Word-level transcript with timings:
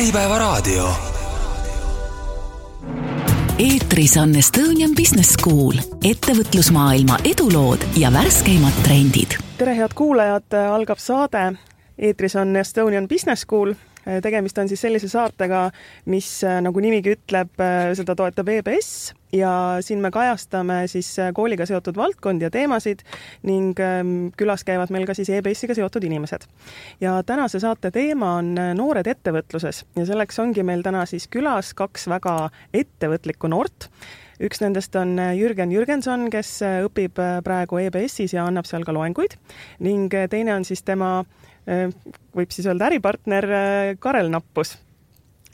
Äripäevaraadio. 0.00 0.88
eetris 3.58 4.16
on 4.16 4.36
Estonian 4.36 4.90
Business 4.96 5.32
School, 5.32 5.72
ettevõtlusmaailma 6.04 7.18
edulood 7.32 7.84
ja 7.96 8.12
värskeimad 8.12 8.72
trendid. 8.82 9.36
tere, 9.58 9.76
head 9.76 9.92
kuulajad, 9.94 10.56
algab 10.72 10.98
saade. 10.98 11.52
eetris 11.98 12.36
on 12.36 12.56
Estonian 12.56 13.08
Business 13.08 13.40
School 13.40 13.74
tegemist 14.22 14.58
on 14.58 14.68
siis 14.68 14.80
sellise 14.80 15.08
saatega, 15.10 15.68
mis 16.10 16.28
nagu 16.64 16.80
nimigi 16.80 17.16
ütleb, 17.16 17.52
seda 17.98 18.16
toetab 18.16 18.48
EBS 18.48 19.12
ja 19.32 19.78
siin 19.80 20.00
me 20.00 20.10
kajastame 20.10 20.82
siis 20.90 21.16
kooliga 21.34 21.66
seotud 21.66 21.96
valdkondi 21.96 22.44
ja 22.44 22.50
teemasid 22.50 23.04
ning 23.46 23.78
ähm, 23.80 24.30
külas 24.36 24.64
käivad 24.66 24.90
meil 24.90 25.06
ka 25.06 25.14
siis 25.14 25.30
EBS-iga 25.30 25.74
seotud 25.74 26.04
inimesed. 26.04 26.46
ja 27.00 27.22
tänase 27.26 27.60
saate 27.60 27.90
teema 27.90 28.34
on 28.40 28.54
noored 28.74 29.06
ettevõtluses 29.06 29.84
ja 29.96 30.06
selleks 30.06 30.38
ongi 30.38 30.62
meil 30.66 30.82
täna 30.82 31.06
siis 31.06 31.28
külas 31.28 31.74
kaks 31.74 32.08
väga 32.10 32.50
ettevõtlikku 32.74 33.48
noort 33.48 33.90
üks 34.40 34.62
nendest 34.62 34.96
on 34.96 35.18
Jürgen 35.36 35.72
Jürgenson, 35.72 36.30
kes 36.32 36.60
õpib 36.86 37.20
praegu 37.44 37.78
EBS-is 37.78 38.34
ja 38.34 38.46
annab 38.48 38.66
seal 38.66 38.84
ka 38.88 38.94
loenguid 38.96 39.36
ning 39.84 40.14
teine 40.32 40.54
on 40.56 40.64
siis 40.64 40.82
tema 40.82 41.20
Äh, 41.20 41.39
võib 42.36 42.54
siis 42.54 42.68
öelda 42.70 42.88
äripartner 42.90 43.50
äh, 43.50 43.90
Karel 44.00 44.30
Nappus 44.32 44.76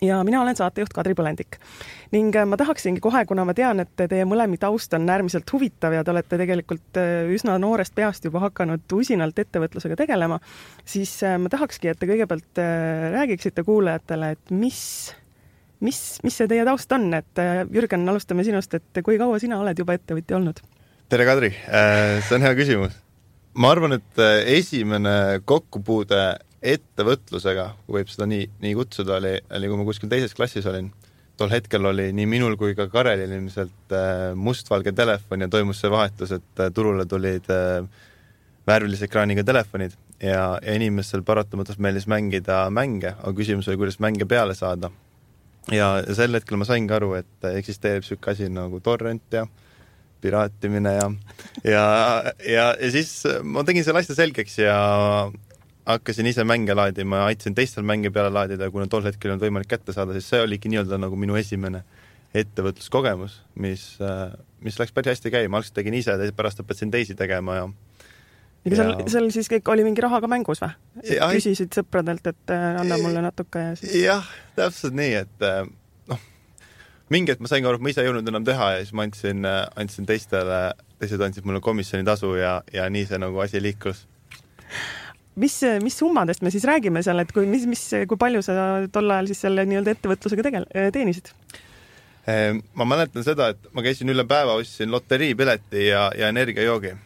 ja 0.04 0.18
mina 0.28 0.42
olen 0.42 0.56
saatejuht 0.56 0.92
Kadri 0.94 1.16
Põlendik. 1.16 1.58
ning 2.12 2.34
äh, 2.36 2.46
ma 2.48 2.56
tahaksingi 2.60 3.00
kohe, 3.04 3.24
kuna 3.28 3.44
ma 3.48 3.54
tean, 3.56 3.80
et 3.84 3.92
teie 3.96 4.24
mõlemi 4.28 4.58
taust 4.60 4.94
on 4.96 5.08
äärmiselt 5.08 5.52
huvitav 5.52 5.96
ja 5.96 6.04
te 6.04 6.14
olete 6.14 6.38
tegelikult 6.40 7.00
üsna 7.32 7.58
noorest 7.60 7.94
peast 7.96 8.24
juba 8.24 8.44
hakanud 8.46 8.96
usinalt 8.96 9.38
ettevõtlusega 9.38 9.98
tegelema, 9.98 10.40
siis 10.84 11.18
ma 11.40 11.52
tahakski, 11.52 11.92
et 11.92 12.00
te 12.00 12.08
kõigepealt 12.08 12.62
räägiksite 13.16 13.64
kuulajatele, 13.66 14.34
et 14.36 14.54
mis, 14.54 14.82
mis, 15.80 16.02
mis 16.24 16.36
see 16.36 16.48
teie 16.48 16.64
taust 16.68 16.92
on, 16.96 17.08
et 17.18 17.44
Jürgen, 17.72 18.08
alustame 18.08 18.46
sinust, 18.46 18.78
et 18.78 19.02
kui 19.02 19.18
kaua 19.20 19.40
sina 19.42 19.60
oled 19.64 19.84
juba 19.84 19.98
ettevõtja 19.98 20.38
olnud? 20.38 20.62
tere, 21.08 21.26
Kadri, 21.26 21.52
see 21.56 22.38
on 22.38 22.46
hea 22.46 22.54
küsimus 22.58 23.05
ma 23.56 23.72
arvan, 23.72 23.96
et 23.96 24.20
äh, 24.20 24.42
esimene 24.58 25.40
kokkupuude 25.48 26.22
ettevõtlusega, 26.66 27.66
kui 27.86 28.00
võib 28.00 28.10
seda 28.10 28.28
nii, 28.28 28.46
nii 28.62 28.74
kutsuda, 28.76 29.18
oli, 29.20 29.34
oli 29.58 29.70
kui 29.70 29.80
ma 29.80 29.86
kuskil 29.88 30.10
teises 30.12 30.34
klassis 30.36 30.66
olin. 30.68 30.90
tol 31.36 31.50
hetkel 31.52 31.84
oli 31.84 32.12
nii 32.16 32.24
minul 32.26 32.54
kui 32.56 32.72
ka 32.74 32.86
Karelil 32.88 33.32
ilmselt 33.36 33.92
äh, 33.92 34.32
mustvalge 34.34 34.92
telefon 34.96 35.44
ja 35.44 35.48
toimus 35.52 35.80
see 35.80 35.90
vahetus, 35.92 36.32
et 36.32 36.62
äh, 36.64 36.70
turule 36.72 37.04
tulid 37.06 37.48
värvilise 38.66 39.04
ekraaniga 39.04 39.44
telefonid 39.44 39.92
ja, 40.20 40.56
ja 40.62 40.74
inimestel 40.74 41.22
paratamatult 41.22 41.78
meeldis 41.78 42.08
mängida 42.08 42.64
mänge, 42.70 43.12
aga 43.20 43.34
küsimus 43.36 43.68
oli, 43.68 43.80
kuidas 43.84 44.00
mänge 44.00 44.24
peale 44.24 44.54
saada. 44.54 44.90
ja, 45.72 45.92
sel 46.14 46.34
hetkel 46.34 46.56
ma 46.56 46.64
saingi 46.64 46.92
aru, 46.92 47.14
et 47.20 47.52
eksisteerib 47.52 48.04
niisugune 48.04 48.32
asi 48.32 48.48
nagu 48.52 48.80
torrent 48.80 49.32
ja 49.32 49.44
äh, 49.44 49.65
piraatimine 50.20 50.94
ja, 50.96 51.10
ja, 51.64 51.84
ja, 52.44 52.66
ja 52.80 52.90
siis 52.92 53.18
ma 53.44 53.64
tegin 53.66 53.84
selle 53.86 54.02
asja 54.02 54.16
selgeks 54.18 54.58
ja 54.62 54.76
hakkasin 55.86 56.26
ise 56.26 56.44
mänge 56.44 56.74
laadima 56.74 57.22
ja 57.22 57.28
aitasin 57.30 57.54
teistel 57.54 57.86
mänge 57.86 58.10
peale 58.10 58.32
laadida 58.34 58.66
ja 58.66 58.74
kuna 58.74 58.88
tol 58.90 59.06
hetkel 59.06 59.30
ei 59.30 59.36
olnud 59.36 59.46
võimalik 59.46 59.70
kätte 59.70 59.94
saada, 59.94 60.16
siis 60.16 60.28
see 60.32 60.42
oligi 60.42 60.70
nii-öelda 60.72 60.98
nagu 60.98 61.18
minu 61.20 61.38
esimene 61.38 61.84
ettevõtluskogemus, 62.36 63.38
mis, 63.62 63.84
mis 64.64 64.78
läks 64.80 64.92
päris 64.92 65.14
hästi 65.14 65.32
käima, 65.32 65.60
algselt 65.60 65.78
tegin 65.78 65.94
ise, 65.96 66.16
pärast 66.36 66.60
õpetasin 66.64 66.92
teisi 66.92 67.14
tegema 67.16 67.60
ja 67.60 67.68
ega 68.66 68.80
seal, 68.80 68.92
seal 69.12 69.30
siis 69.34 69.48
kõik 69.52 69.70
oli 69.72 69.86
mingi 69.86 70.02
raha 70.04 70.20
ka 70.24 70.30
mängus 70.30 70.60
või? 70.64 70.74
küsisid 71.06 71.76
sõpradelt, 71.76 72.26
et 72.32 72.54
anna 72.56 72.98
mulle 73.00 73.22
natuke 73.24 73.62
ja 73.70 73.74
siis? 73.78 73.94
jah, 74.02 74.26
täpselt 74.58 74.96
nii, 74.98 75.22
et 75.22 75.46
mingi 77.12 77.32
hetk 77.32 77.42
ma 77.44 77.50
sain 77.50 77.66
aru, 77.66 77.78
et 77.78 77.84
ma 77.84 77.92
ise 77.92 78.02
ei 78.02 78.08
jõudnud 78.08 78.30
enam 78.32 78.46
teha 78.46 78.72
ja 78.74 78.82
siis 78.82 78.94
ma 78.96 79.06
andsin, 79.06 79.46
andsin 79.46 80.08
teistele, 80.08 80.60
teised 81.00 81.22
andsid 81.22 81.46
mulle 81.46 81.62
komisjonitasu 81.64 82.32
ja, 82.40 82.58
ja 82.74 82.88
nii 82.90 83.06
see 83.06 83.20
nagu 83.22 83.42
asi 83.44 83.62
liiklus. 83.62 84.06
mis, 85.36 85.60
mis 85.84 85.98
summadest 85.98 86.42
me 86.42 86.50
siis 86.50 86.66
räägime 86.66 87.02
seal, 87.06 87.22
et 87.22 87.30
kui, 87.32 87.46
mis, 87.50 87.66
mis, 87.70 87.84
kui 88.08 88.18
palju 88.18 88.42
sa 88.42 88.56
tol 88.92 89.10
ajal 89.10 89.30
siis 89.30 89.44
selle 89.46 89.66
nii-öelda 89.68 89.94
ettevõtlusega 89.94 90.46
tegel-, 90.48 90.70
teenisid? 90.94 91.30
Ehm, 92.26 92.58
ma 92.74 92.88
mäletan 92.88 93.22
seda, 93.22 93.52
et 93.54 93.68
ma 93.76 93.84
käisin 93.86 94.10
üle 94.10 94.24
päeva, 94.26 94.56
ostsin 94.58 94.90
loteriipileti 94.90 95.86
ja, 95.92 96.08
ja 96.18 96.32
energiajoogi. 96.34 96.96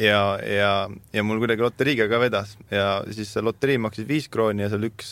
ja, 0.00 0.20
ja, 0.44 0.72
ja 1.12 1.22
mul 1.24 1.40
kuidagi 1.42 1.64
loteriiga 1.64 2.06
ka 2.08 2.20
vedas 2.20 2.54
ja 2.72 3.02
siis 3.12 3.32
see 3.34 3.42
loterii 3.44 3.76
maksis 3.84 4.06
viis 4.08 4.28
krooni 4.32 4.64
ja 4.64 4.70
seal 4.72 4.86
üks 4.88 5.10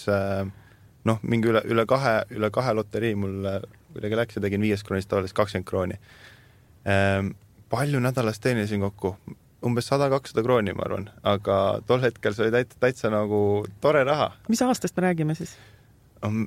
noh, 1.07 1.19
mingi 1.23 1.51
üle, 1.51 1.61
üle 1.69 1.85
kahe, 1.89 2.15
üle 2.33 2.49
kahe 2.55 2.73
loterii 2.79 3.15
mul 3.19 3.49
kuidagi 3.97 4.21
läks 4.21 4.39
ja 4.39 4.45
tegin 4.45 4.65
viiest 4.65 4.87
kroonist 4.87 5.11
tavaliselt 5.11 5.37
kakskümmend 5.41 5.69
krooni 5.69 5.99
ehm,. 6.85 7.35
palju 7.73 8.01
nädalas 8.01 8.41
teenisin 8.41 8.85
kokku? 8.85 9.17
umbes 9.67 9.89
sada, 9.89 10.09
kakssada 10.13 10.45
krooni, 10.45 10.75
ma 10.77 10.85
arvan, 10.87 11.09
aga 11.27 11.57
tol 11.89 12.03
hetkel 12.05 12.35
see 12.37 12.47
oli 12.47 12.55
täitsa, 12.55 12.79
täitsa 12.83 13.11
nagu 13.13 13.41
tore 13.83 14.05
raha. 14.07 14.31
mis 14.53 14.63
aastast 14.63 14.97
me 14.97 15.07
räägime 15.09 15.35
siis? 15.39 15.57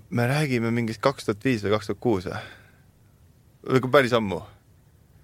me 0.09 0.27
räägime 0.27 0.71
mingist 0.71 1.01
kaks 1.01 1.27
tuhat 1.27 1.45
viis 1.45 1.65
või 1.65 1.75
kaks 1.75 1.91
tuhat 1.91 2.01
kuus 2.03 2.29
või? 2.29 2.41
või 3.73 3.83
kui 3.85 3.93
päris 3.97 4.15
ammu? 4.17 4.41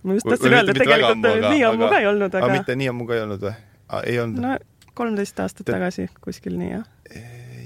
ma 0.03 0.17
just 0.17 0.29
tahtsin 0.29 0.53
öelda, 0.53 0.73
et 0.73 0.81
tegelikult 0.81 1.17
ammu, 1.17 1.33
aga, 1.37 1.53
nii 1.53 1.65
ammu 1.69 1.87
aga, 1.87 1.91
ka 1.93 2.01
ei 2.01 2.09
olnud, 2.11 2.39
aga. 2.41 2.53
mitte 2.53 2.79
nii 2.81 2.91
ammu 2.93 3.09
ka 3.09 3.17
ei 3.17 3.25
olnud 3.25 3.45
või? 3.47 3.55
ei 4.03 4.19
olnud? 4.23 4.45
no 4.45 4.93
kolmteist 4.95 5.43
aastat 5.43 5.65
Te... 5.65 5.75
tagasi 5.75 6.09
kuskil 6.23 6.57
nii, 6.59 6.71
jah? 6.71 6.87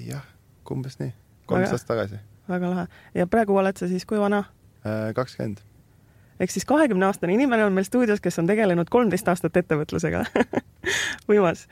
jah, 0.08 0.26
umbes 0.70 1.00
nii, 1.02 1.14
kolmteist 1.50 1.80
aastat 1.80 1.96
tagasi 1.96 2.22
väga 2.50 2.70
lahe. 2.74 2.86
ja 3.16 3.28
praegu 3.28 3.58
oled 3.58 3.78
sa 3.80 3.90
siis 3.90 4.06
kui 4.10 4.20
vana? 4.22 4.44
Äh, 4.86 5.12
kakskümmend. 5.16 5.62
ehk 6.40 6.54
siis 6.54 6.66
kahekümne 6.66 7.10
aastane 7.10 7.34
inimene 7.36 7.66
on 7.66 7.76
meil 7.76 7.88
stuudios, 7.88 8.22
kes 8.24 8.40
on 8.40 8.48
tegelenud 8.48 8.90
kolmteist 8.90 9.28
aastat 9.28 9.58
ettevõtlusega 9.60 10.24
võimas. 11.30 11.66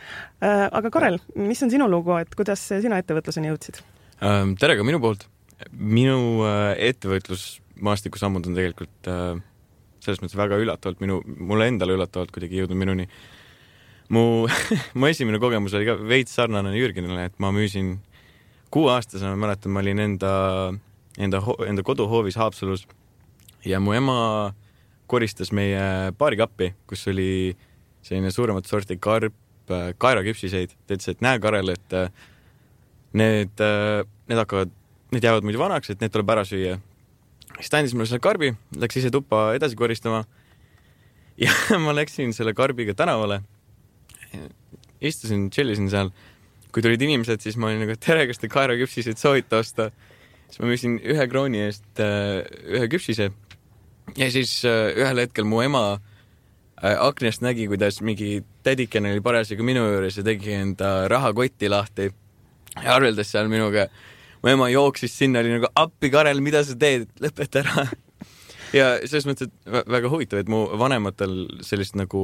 Äh, 0.44 0.68
aga 0.72 0.92
Karel, 0.94 1.22
mis 1.36 1.64
on 1.64 1.72
sinu 1.74 1.88
lugu, 1.92 2.18
et 2.22 2.36
kuidas 2.36 2.66
sina 2.68 3.00
ettevõtluseni 3.02 3.52
jõudsid? 3.52 3.82
Ähm, 4.22 4.56
tere 4.60 4.78
ka 4.78 4.88
minu 4.88 5.00
poolt. 5.04 5.28
minu 5.72 6.44
äh, 6.46 6.74
ettevõtlusmaastiku 6.92 8.20
sammud 8.20 8.50
on 8.50 8.58
tegelikult 8.58 9.12
selles 10.08 10.22
mõttes 10.24 10.38
väga 10.40 10.60
üllatavalt 10.62 11.02
minu, 11.04 11.20
mulle 11.26 11.68
endale 11.72 11.98
üllatavalt 11.98 12.32
kuidagi 12.36 12.62
jõudnud 12.62 12.80
minuni. 12.80 13.08
mu 14.10 14.48
mu 15.00 15.08
esimene 15.08 15.40
kogemus 15.40 15.74
oli 15.76 15.88
ka 15.90 15.98
veits 16.00 16.36
sarnane 16.36 16.76
Jürgenile, 16.76 17.28
et 17.28 17.40
ma 17.44 17.52
müüsin 17.52 17.98
kuueaastasena 18.72 19.34
ma 19.36 19.48
mäletan, 19.48 19.72
ma 19.72 19.80
olin 19.84 20.00
enda, 20.00 20.32
enda, 21.18 21.42
enda 21.68 21.84
koduhoovis 21.84 22.36
Haapsalus 22.36 22.88
ja 23.66 23.80
mu 23.80 23.94
ema 23.96 24.54
koristas 25.08 25.54
meie 25.56 26.12
baarikappi, 26.20 26.74
kus 26.88 27.08
oli 27.12 27.56
selline 28.04 28.32
suuremat 28.32 28.68
sorti 28.68 28.98
karp, 29.00 29.36
kaeraküpsiseid. 30.00 30.76
ta 30.88 30.96
ütles, 30.96 31.12
et 31.12 31.24
näe, 31.24 31.40
Karel, 31.44 31.74
et 31.74 31.96
äh, 31.96 32.12
need, 33.18 33.56
äh, 33.64 34.04
need 34.30 34.40
hakkavad, 34.40 34.72
need 35.12 35.28
jäävad 35.28 35.48
muidu 35.48 35.60
vanaks, 35.60 35.92
et 35.92 36.04
need 36.04 36.14
tuleb 36.14 36.32
ära 36.36 36.46
süüa. 36.48 36.78
siis 37.58 37.72
ta 37.72 37.82
andis 37.82 37.96
mulle 37.96 38.08
selle 38.08 38.24
karbi, 38.24 38.54
läks 38.78 39.00
ise 39.00 39.12
tuppa 39.12 39.52
edasi 39.58 39.76
koristama. 39.76 40.24
ja 41.38 41.52
ma 41.86 41.96
läksin 41.96 42.34
selle 42.34 42.54
karbiga 42.54 42.94
tänavale. 42.94 43.42
istusin, 45.02 45.50
tšellisin 45.50 45.90
seal 45.90 46.12
kui 46.74 46.84
tulid 46.84 47.02
inimesed, 47.02 47.42
siis 47.44 47.58
ma 47.60 47.70
olin 47.70 47.86
nagu, 47.86 47.96
tere, 48.02 48.28
kas 48.30 48.42
te 48.42 48.50
kaeraküpsiseid 48.52 49.20
soovite 49.22 49.60
osta? 49.62 49.92
siis 50.48 50.62
ma 50.64 50.70
müüsin 50.70 51.00
ühe 51.04 51.26
krooni 51.28 51.66
eest 51.66 52.00
äh, 52.00 52.46
ühe 52.72 52.88
küpsise. 52.92 53.32
ja 54.16 54.30
siis 54.32 54.62
äh, 54.66 54.94
ühel 54.96 55.20
hetkel 55.24 55.48
mu 55.48 55.62
ema 55.64 55.98
äh, 55.98 56.96
aknast 56.96 57.44
nägi, 57.44 57.68
kuidas 57.68 58.00
mingi 58.02 58.44
tädikene 58.64 59.12
oli 59.16 59.24
parasjagu 59.24 59.66
minu 59.68 59.84
juures 59.90 60.20
ja 60.20 60.24
tegi 60.24 60.56
enda 60.56 60.92
rahakotti 61.12 61.72
lahti 61.72 62.12
ja 62.78 62.96
arveldas 62.96 63.34
seal 63.34 63.52
minuga. 63.52 63.88
mu 64.44 64.54
ema 64.54 64.70
jooksis 64.72 65.18
sinna, 65.18 65.44
oli 65.44 65.58
nagu 65.58 65.72
appi, 65.76 66.12
Karel, 66.14 66.40
mida 66.46 66.64
sa 66.64 66.78
teed, 66.80 67.10
lõpeta 67.24 67.64
ära 67.66 67.88
ja 68.80 68.88
selles 69.04 69.28
mõttes, 69.28 69.52
et 69.52 69.92
väga 69.92 70.14
huvitav, 70.14 70.40
et 70.40 70.52
mu 70.52 70.64
vanematel 70.80 71.44
sellist 71.66 72.00
nagu 72.00 72.24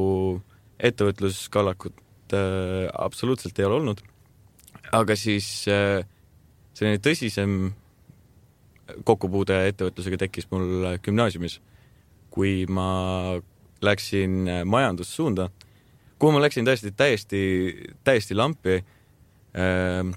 ettevõtluskallakut 0.79 1.99
äh, 2.39 2.87
absoluutselt 2.93 3.59
ei 3.59 3.67
ole 3.67 3.81
olnud 3.81 4.03
aga 4.93 5.15
siis 5.17 5.47
äh, 5.71 6.03
selline 6.77 7.01
tõsisem 7.03 7.71
kokkupuude 9.07 9.57
ettevõtlusega 9.71 10.19
tekkis 10.25 10.49
mul 10.51 10.97
gümnaasiumis, 11.03 11.59
kui 12.33 12.63
ma 12.69 13.39
läksin 13.83 14.43
äh, 14.47 14.63
majandussuunda, 14.69 15.49
kuhu 16.21 16.35
ma 16.35 16.43
läksin 16.43 16.67
tõesti 16.67 16.93
täiesti, 16.97 17.41
täiesti 18.05 18.37
lampi. 18.37 18.81
Ähm, 19.53 20.13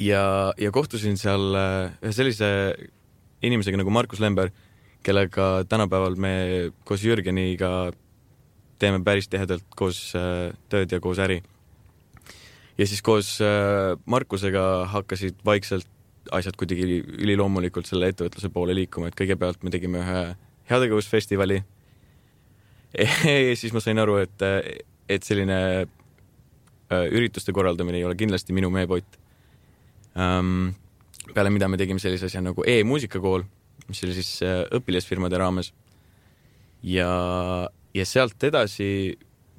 ja, 0.00 0.52
ja 0.60 0.72
kohtusin 0.74 1.16
seal 1.20 1.54
äh, 1.56 1.98
ühe 2.02 2.14
sellise 2.14 2.48
inimesega 3.44 3.80
nagu 3.80 3.92
Markus 3.94 4.20
Lember, 4.20 4.50
kellega 5.06 5.62
tänapäeval 5.68 6.18
me 6.20 6.32
koos 6.84 7.04
Jürgeniga 7.06 7.92
teeme 8.78 8.98
päris 9.06 9.28
tihedalt 9.30 9.64
koos 9.78 10.00
tööd 10.70 10.92
ja 10.92 10.98
koos 11.02 11.18
äri 11.22 11.38
ja 12.78 12.86
siis 12.86 13.02
koos 13.02 13.36
äh, 13.42 13.98
Markusega 14.06 14.86
hakkasid 14.92 15.40
vaikselt 15.44 15.88
asjad 16.34 16.56
kuidagi 16.60 17.00
üliloomulikult 17.18 17.88
selle 17.88 18.10
ettevõtluse 18.12 18.50
poole 18.52 18.74
liikuma, 18.76 19.08
et 19.08 19.16
kõigepealt 19.18 19.64
me 19.64 19.72
tegime 19.72 20.02
ühe 20.02 20.22
heategevusfestivali. 20.68 21.62
ja 23.48 23.56
siis 23.56 23.72
ma 23.74 23.82
sain 23.84 24.00
aru, 24.00 24.18
et, 24.24 24.44
et 25.08 25.24
selline 25.24 25.58
äh, 25.84 27.06
ürituste 27.12 27.52
korraldamine 27.56 28.00
ei 28.00 28.06
ole 28.08 28.16
kindlasti 28.18 28.56
minu 28.56 28.70
meepott 28.72 29.18
um,. 30.16 30.74
peale 31.34 31.50
mida 31.52 31.68
me 31.68 31.76
tegime 31.76 32.00
sellise 32.00 32.30
asja 32.30 32.40
nagu 32.40 32.64
e-muusikakool, 32.64 33.42
mis 33.90 34.00
oli 34.06 34.14
siis 34.16 34.38
äh, 34.46 34.62
õpilasfirmade 34.78 35.40
raames. 35.40 35.72
ja, 36.82 37.10
ja 37.94 38.04
sealt 38.08 38.42
edasi 38.44 39.18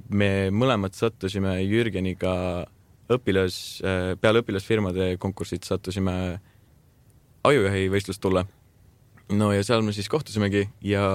me 0.09 0.49
mõlemad 0.49 0.95
sattusime 0.97 1.59
Jürgeniga 1.61 2.65
õpilas, 3.13 3.55
äh, 3.81 4.13
peale 4.21 4.43
õpilasfirmade 4.43 5.15
konkursit 5.21 5.65
sattusime 5.67 6.39
ajujahi 7.47 7.87
võistlustulle. 7.89 8.45
no 9.29 9.51
ja 9.53 9.63
seal 9.63 9.83
me 9.85 9.93
siis 9.93 10.09
kohtusimegi 10.09 10.67
ja 10.81 11.05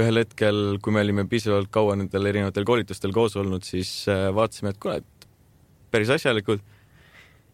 ühel 0.00 0.22
hetkel, 0.22 0.78
kui 0.82 0.94
me 0.94 1.02
olime 1.02 1.26
piisavalt 1.28 1.70
kaua 1.72 1.96
nendel 1.98 2.26
erinevatel 2.30 2.64
koolitustel 2.64 3.12
koos 3.12 3.36
olnud, 3.36 3.64
siis 3.66 4.08
äh, 4.08 4.28
vaatasime, 4.34 4.74
et 4.74 4.80
kuule, 4.80 5.00
et 5.00 5.26
päris 5.90 6.12
asjalikud 6.14 6.62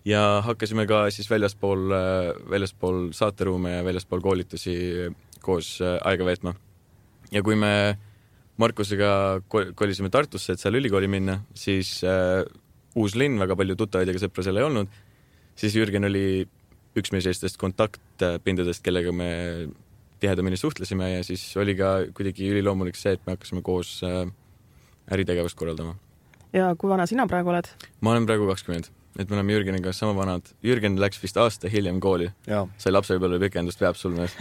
ja 0.06 0.42
hakkasime 0.46 0.86
ka 0.86 1.06
siis 1.14 1.30
väljaspool, 1.30 1.86
äh, 1.94 2.32
väljaspool 2.50 3.10
saateruume 3.16 3.78
ja 3.78 3.86
väljaspool 3.86 4.22
koolitusi 4.24 4.76
koos 5.42 5.78
aega 5.80 6.26
veetma. 6.26 6.54
ja 7.30 7.42
kui 7.42 7.54
me 7.54 7.98
Markusega 8.56 9.42
kolisime 9.76 10.08
Tartusse, 10.08 10.54
et 10.54 10.60
seal 10.60 10.78
ülikooli 10.78 11.10
minna, 11.12 11.42
siis 11.52 12.00
uus 12.96 13.16
linn, 13.18 13.40
väga 13.40 13.56
palju 13.58 13.76
tuttavaid 13.78 14.10
ega 14.12 14.22
sõpra 14.22 14.44
seal 14.46 14.60
ei 14.60 14.66
olnud, 14.66 15.00
siis 15.58 15.76
Jürgen 15.76 16.08
oli 16.08 16.46
üks 16.96 17.12
meie 17.12 17.24
sellistest 17.24 17.58
kontaktpindadest, 17.60 18.82
kellega 18.84 19.12
me 19.12 19.30
tihedamini 20.20 20.56
suhtlesime 20.56 21.10
ja 21.12 21.24
siis 21.26 21.44
oli 21.60 21.76
ka 21.76 21.98
kuidagi 22.16 22.48
üliloomulik 22.54 22.96
see, 22.96 23.16
et 23.16 23.24
me 23.26 23.36
hakkasime 23.36 23.60
koos 23.64 23.98
äh, 24.06 24.24
äritegevust 25.12 25.58
korraldama. 25.58 25.96
ja 26.56 26.72
kui 26.78 26.88
vana 26.90 27.06
sina 27.06 27.26
praegu 27.28 27.52
oled? 27.52 27.68
ma 28.00 28.14
olen 28.14 28.28
praegu 28.28 28.48
kakskümmend 28.48 28.88
et 29.18 29.30
me 29.30 29.38
oleme 29.38 29.54
Jürgeniga 29.56 29.92
sama 29.96 30.14
vanad. 30.16 30.48
Jürgen 30.64 30.98
läks 31.00 31.20
vist 31.22 31.38
aasta 31.40 31.70
hiljem 31.72 32.00
kooli. 32.02 32.28
sai 32.46 32.92
lapsepõlve 32.92 33.40
pikendust, 33.46 33.80
veab 33.80 33.98
sul 33.98 34.14
mees 34.16 34.34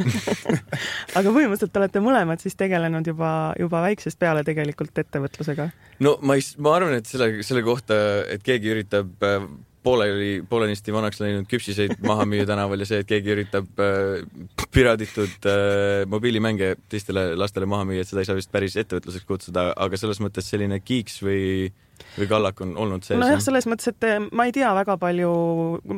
aga 1.18 1.32
põhimõtteliselt 1.32 1.80
olete 1.80 2.02
mõlemad 2.04 2.44
siis 2.44 2.58
tegelenud 2.60 3.08
juba, 3.08 3.30
juba 3.60 3.84
väiksest 3.88 4.20
peale 4.20 4.44
tegelikult 4.48 4.98
ettevõtlusega? 5.06 5.70
no 6.06 6.18
ma 6.22 6.38
ei, 6.40 6.44
ma 6.60 6.76
arvan, 6.80 6.98
et 7.00 7.10
selle, 7.10 7.32
selle 7.48 7.64
kohta, 7.66 7.98
et 8.32 8.44
keegi 8.46 8.74
üritab 8.76 9.26
äh, 9.26 9.48
pooleli, 9.86 10.44
poolenisti 10.50 10.94
vanaks 10.96 11.22
läinud 11.22 11.48
küpsiseid 11.52 11.96
maha 12.06 12.28
müüa 12.30 12.48
tänaval 12.50 12.84
ja 12.84 12.90
see, 12.90 13.02
et 13.06 13.10
keegi 13.10 13.34
üritab 13.36 13.82
äh, 13.86 14.26
piraditud 14.74 15.50
äh, 15.50 16.04
mobiilimänge 16.12 16.76
teistele 16.92 17.32
lastele 17.40 17.70
maha 17.70 17.88
müüa, 17.88 18.04
et 18.04 18.12
seda 18.12 18.26
ei 18.26 18.30
saa 18.30 18.38
vist 18.38 18.54
päris 18.54 18.78
ettevõtluseks 18.82 19.30
kutsuda, 19.30 19.72
aga 19.88 20.02
selles 20.02 20.22
mõttes 20.24 20.50
selline 20.52 20.82
kiiks 20.84 21.22
või 21.26 21.42
äh, 21.70 21.82
või 22.20 22.28
kallak 22.28 22.62
on 22.62 22.76
olnud 22.78 23.06
sees? 23.06 23.20
nojah, 23.20 23.42
selles 23.44 23.68
mõttes, 23.70 23.90
et 23.92 24.08
eh, 24.08 24.18
ma 24.36 24.48
ei 24.48 24.54
tea 24.56 24.72
väga 24.76 24.98
palju, 25.02 25.32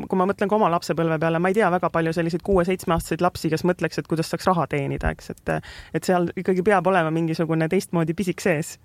kui 0.09 0.19
ma 0.19 0.27
mõtlen 0.29 0.49
ka 0.49 0.57
oma 0.57 0.69
lapsepõlve 0.73 1.19
peale, 1.21 1.41
ma 1.41 1.51
ei 1.51 1.57
tea 1.57 1.69
väga 1.73 1.89
palju 1.93 2.13
selliseid 2.17 2.43
kuue-seitsmeaastaseid 2.45 3.23
lapsi, 3.25 3.51
kes 3.53 3.65
mõtleks, 3.67 4.01
et 4.01 4.09
kuidas 4.09 4.31
saaks 4.31 4.47
raha 4.49 4.67
teenida, 4.71 5.13
eks, 5.15 5.33
et 5.33 5.53
et 5.97 6.09
seal 6.09 6.29
ikkagi 6.37 6.65
peab 6.65 6.87
olema 6.89 7.13
mingisugune 7.13 7.69
teistmoodi 7.71 8.17
pisik 8.17 8.43
sees. 8.43 8.77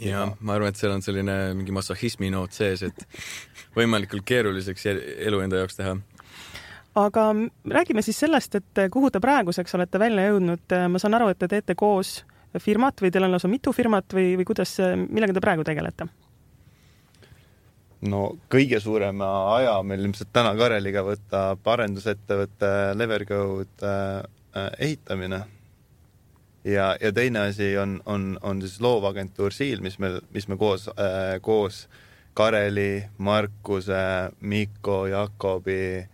Ja 0.00 0.26
ma 0.40 0.56
arvan, 0.56 0.72
et 0.72 0.80
seal 0.80 0.94
on 0.94 1.04
selline 1.04 1.36
mingi 1.58 1.74
massahhismi 1.74 2.30
noot 2.32 2.56
sees, 2.56 2.84
et 2.86 3.04
võimalikult 3.78 4.26
keeruliseks 4.28 4.88
elu 4.90 5.44
enda 5.44 5.62
jaoks 5.62 5.80
teha 5.80 5.98
aga 7.00 7.28
räägime 7.70 8.02
siis 8.02 8.18
sellest, 8.18 8.56
et 8.58 8.82
kuhu 8.90 9.12
te 9.14 9.20
praeguseks 9.22 9.76
olete 9.78 10.00
välja 10.02 10.26
jõudnud, 10.30 10.74
ma 10.90 10.98
saan 11.02 11.14
aru, 11.18 11.30
et 11.30 11.38
te 11.38 11.48
teete 11.50 11.76
koos 11.78 12.20
firmat 12.58 12.98
või 12.98 13.12
teil 13.14 13.28
on 13.28 13.36
lausa 13.36 13.48
mitu 13.48 13.72
firmat 13.72 14.10
või, 14.16 14.34
või 14.40 14.48
kuidas, 14.48 14.74
millega 15.06 15.36
te 15.36 15.44
praegu 15.44 15.64
tegelete? 15.66 16.08
no 18.08 18.22
kõige 18.52 18.80
suurema 18.80 19.28
aja 19.56 19.74
meil 19.84 20.04
ilmselt 20.04 20.30
täna 20.32 20.54
Kareliga 20.56 21.02
võtab 21.04 21.66
arendusettevõtte 21.74 22.70
Levercode 22.96 23.84
äh, 23.84 24.22
äh, 24.56 24.70
ehitamine. 24.88 25.42
Ja, 26.64 26.96
ja 27.00 27.12
teine 27.12 27.46
asi 27.48 27.78
on, 27.78 28.00
on, 28.06 28.38
on 28.42 28.62
siis 28.62 28.80
loovagentuur 28.80 29.52
Siil, 29.52 29.80
mis 29.80 29.98
me, 29.98 30.18
mis 30.34 30.48
me 30.48 30.56
koos 30.56 30.88
äh,, 30.88 31.40
koos 31.40 31.88
Kareli, 32.34 33.04
Markuse, 33.18 34.30
Mikko, 34.40 35.06
Jakobi 35.06 36.06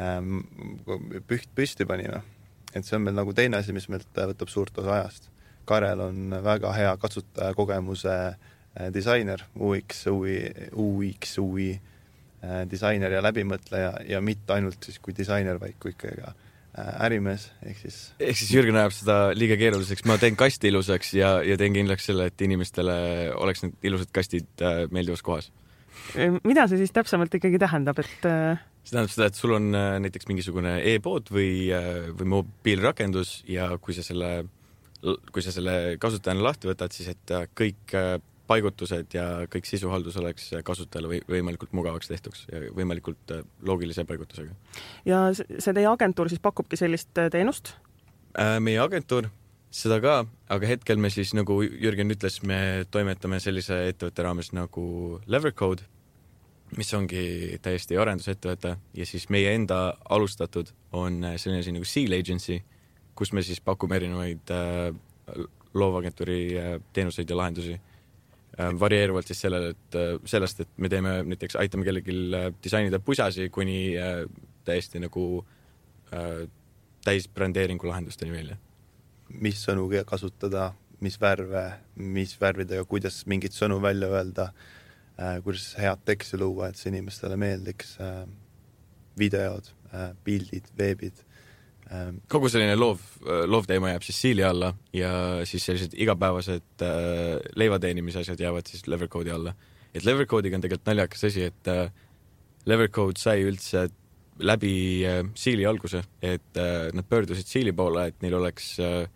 ähm, 0.00 0.38
püht 1.28 1.50
püsti 1.54 1.86
panime. 1.86 2.22
et 2.74 2.84
see 2.84 2.96
on 2.96 3.02
meil 3.02 3.16
nagu 3.16 3.32
teine 3.34 3.60
asi, 3.60 3.72
mis 3.72 3.88
meilt 3.88 4.08
võtab 4.16 4.50
suurt 4.52 4.78
osa 4.78 4.94
ajast 5.00 5.30
Karel 5.68 6.00
on 6.00 6.32
väga 6.44 6.72
hea 6.72 6.96
kasutajakogemuse 6.96 8.14
äh, 8.28 8.88
disainer, 8.94 9.42
UX, 9.60 10.06
UI, 10.06 10.38
UX, 10.72 11.38
UI 11.38 11.70
äh, 11.76 12.62
disainer 12.70 13.12
ja 13.12 13.22
läbimõtleja 13.24 13.92
ja 14.08 14.20
mitte 14.24 14.56
ainult 14.56 14.88
siis 14.88 15.00
kui 15.02 15.16
disainer, 15.16 15.60
vaid 15.60 15.76
kui 15.82 15.92
ikkagi 15.92 16.22
ka 16.22 16.32
äh, 16.32 16.44
ärimees, 16.76 17.48
ehk 17.66 17.78
siis. 17.82 18.00
ehk 18.20 18.38
siis 18.38 18.50
Jürgen 18.54 18.76
ajab 18.78 18.94
seda 18.94 19.16
liiga 19.36 19.56
keeruliseks, 19.60 20.04
ma 20.08 20.18
teen 20.20 20.36
kasti 20.38 20.70
ilusaks 20.72 21.14
ja, 21.18 21.38
ja 21.46 21.56
teen 21.60 21.76
kindlaks 21.76 22.10
selle, 22.10 22.28
et 22.30 22.44
inimestele 22.44 22.98
oleks 23.38 23.64
need 23.64 23.88
ilusad 23.90 24.12
kastid 24.14 24.66
meeldivas 24.94 25.24
kohas. 25.26 25.50
mida 26.44 26.68
see 26.70 26.80
siis 26.80 26.94
täpsemalt 26.94 27.34
ikkagi 27.34 27.58
tähendab, 27.60 27.98
et? 28.04 28.14
see 28.20 28.92
tähendab 28.92 29.14
seda, 29.14 29.30
et 29.32 29.40
sul 29.40 29.56
on 29.56 29.72
näiteks 29.74 30.30
mingisugune 30.30 30.78
e-pood 30.92 31.32
või, 31.34 31.72
või 32.20 32.30
mobiilrakendus 32.36 33.42
ja 33.50 33.72
kui 33.82 33.96
sa 33.96 34.06
selle 34.06 34.46
kui 35.02 35.44
sa 35.44 35.52
selle 35.54 35.96
kasutajana 36.02 36.42
lahti 36.42 36.70
võtad, 36.70 36.94
siis 36.94 37.12
et 37.12 37.34
äh, 37.34 37.46
kõik 37.56 37.94
äh, 37.96 38.16
paigutused 38.48 39.14
ja 39.14 39.24
kõik 39.52 39.68
sisuhaldus 39.68 40.16
oleks 40.20 40.50
kasutajale 40.66 41.10
või 41.12 41.20
võimalikult 41.28 41.74
mugavaks 41.76 42.10
tehtuks 42.10 42.46
ja 42.50 42.62
võimalikult 42.76 43.34
äh, 43.34 43.44
loogilise 43.62 44.04
paigutusega. 44.08 44.54
ja 45.08 45.26
see 45.34 45.74
teie 45.74 45.88
agentuur 45.90 46.30
siis 46.32 46.42
pakubki 46.44 46.80
sellist 46.80 47.12
teenust? 47.14 47.74
meie 48.60 48.78
agentuur, 48.78 49.30
seda 49.74 49.96
ka, 50.04 50.18
aga 50.52 50.68
hetkel 50.68 51.00
me 51.00 51.10
siis 51.10 51.32
nagu 51.34 51.56
Jürgen 51.64 52.12
ütles, 52.14 52.36
me 52.46 52.86
toimetame 52.92 53.40
sellise 53.42 53.80
ettevõtte 53.88 54.22
raames 54.22 54.52
nagu 54.54 54.84
Levercode, 55.26 55.82
mis 56.76 56.92
ongi 56.94 57.58
täiesti 57.64 57.96
arendusettevõte 57.98 58.76
ja 58.94 59.06
siis 59.08 59.26
meie 59.32 59.54
enda 59.56 59.96
alustatud 60.08 60.70
on 60.92 61.24
selline 61.40 61.64
asi 61.64 61.74
nagu 61.74 61.88
Seal 61.88 62.14
Agency 62.14 62.60
kus 63.18 63.34
me 63.34 63.42
siis 63.42 63.58
pakume 63.64 63.98
erinevaid 63.98 64.52
äh, 64.54 64.94
loovagentuuri 65.74 66.40
äh, 66.58 66.74
teenuseid 66.92 67.30
ja 67.30 67.36
lahendusi 67.36 67.74
äh,. 67.74 67.87
Varieeruvalt 68.80 69.26
siis 69.30 69.40
sellele, 69.44 69.72
et 69.74 69.98
äh, 69.98 70.14
sellest, 70.26 70.64
et 70.64 70.70
me 70.76 70.90
teeme 70.90 71.18
näiteks, 71.26 71.56
aitame 71.60 71.86
kellelgi 71.86 72.14
äh, 72.34 72.48
disainida 72.64 72.98
pusasi 72.98 73.48
kuni 73.54 73.96
äh, 73.98 74.24
täiesti 74.66 75.02
nagu 75.02 75.44
äh, 76.12 76.48
täisbrandeeringu 77.04 77.88
lahendusteni 77.88 78.32
välja. 78.32 78.56
mis 79.28 79.60
sõnu 79.60 79.90
kasutada, 80.06 80.72
mis 81.00 81.20
värve, 81.20 81.64
mis 81.94 82.40
värvidega, 82.40 82.84
kuidas 82.88 83.26
mingeid 83.26 83.52
sõnu 83.52 83.76
välja 83.82 84.08
öelda 84.08 84.52
äh,, 85.20 85.42
kuidas 85.44 85.74
head 85.76 86.00
teksti 86.04 86.38
luua, 86.40 86.68
et 86.68 86.76
see 86.76 86.88
inimestele 86.88 87.36
meeldiks 87.36 87.98
äh,, 88.00 88.24
videod 89.18 89.68
äh,, 89.92 90.14
pildid, 90.24 90.72
veebid 90.78 91.20
kogu 92.28 92.50
selline 92.52 92.74
loov, 92.76 93.00
loovteema 93.48 93.94
jääb 93.94 94.04
siis 94.04 94.18
siili 94.20 94.42
alla 94.44 94.74
ja 94.92 95.10
siis 95.48 95.64
sellised 95.64 95.94
igapäevased 95.96 96.84
äh, 96.84 97.38
leiva 97.56 97.78
teenimise 97.80 98.20
asjad 98.20 98.40
jäävad 98.40 98.68
siis 98.68 98.84
Levercode'i 98.86 99.32
alla. 99.32 99.54
et 99.94 100.04
Levercode'iga 100.04 100.58
on 100.58 100.64
tegelikult 100.66 100.90
naljakas 100.90 101.24
asi, 101.30 101.46
et 101.48 101.70
äh, 101.72 101.88
Levercode 102.68 103.16
sai 103.16 103.40
üldse 103.48 103.88
läbi 104.38 105.04
äh, 105.06 105.22
siili 105.34 105.66
alguse, 105.66 106.02
et 106.22 106.56
äh, 106.56 106.88
nad 106.94 107.06
pöördusid 107.08 107.46
siili 107.46 107.72
poole, 107.72 108.08
et 108.08 108.22
neil 108.22 108.36
oleks 108.38 108.76
äh, 108.80 109.08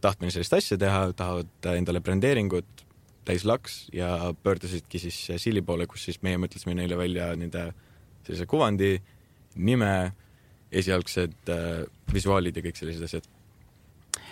tahtmine 0.00 0.32
sellist 0.34 0.54
asja 0.56 0.78
teha, 0.80 1.10
tahavad 1.16 1.70
endale 1.74 2.00
brändingut, 2.00 2.84
täis 3.24 3.44
laks 3.44 3.84
ja 3.94 4.32
pöördusidki 4.42 4.98
siis 4.98 5.18
siili 5.36 5.62
poole, 5.62 5.86
kus 5.86 6.08
siis 6.08 6.22
meie 6.24 6.40
mõtlesime 6.40 6.74
neile 6.78 6.98
välja 6.98 7.30
nende 7.38 7.68
sellise 8.26 8.46
kuvandi, 8.50 8.94
nime 9.60 9.92
esialgsed 10.70 11.52
äh, 11.52 11.84
visuaalid 12.12 12.56
ja 12.56 12.64
kõik 12.64 12.78
sellised 12.78 13.06
asjad. 13.06 13.28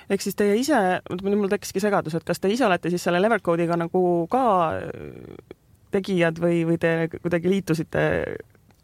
ehk 0.09 0.25
siis 0.25 0.37
teie 0.38 0.57
ise, 0.59 0.78
mul 1.23 1.50
tekkiski 1.52 1.83
segadus, 1.83 2.16
et 2.16 2.26
kas 2.26 2.40
te 2.40 2.50
ise 2.52 2.66
olete 2.66 2.92
siis 2.92 3.04
selle 3.04 3.21
Levercode'iga 3.23 3.78
nagu 3.80 4.02
ka 4.30 4.45
äh, 4.78 5.57
tegijad 5.95 6.38
või, 6.42 6.62
või 6.68 6.78
te 6.80 6.95
kuidagi 7.16 7.50
liitusite 7.52 8.04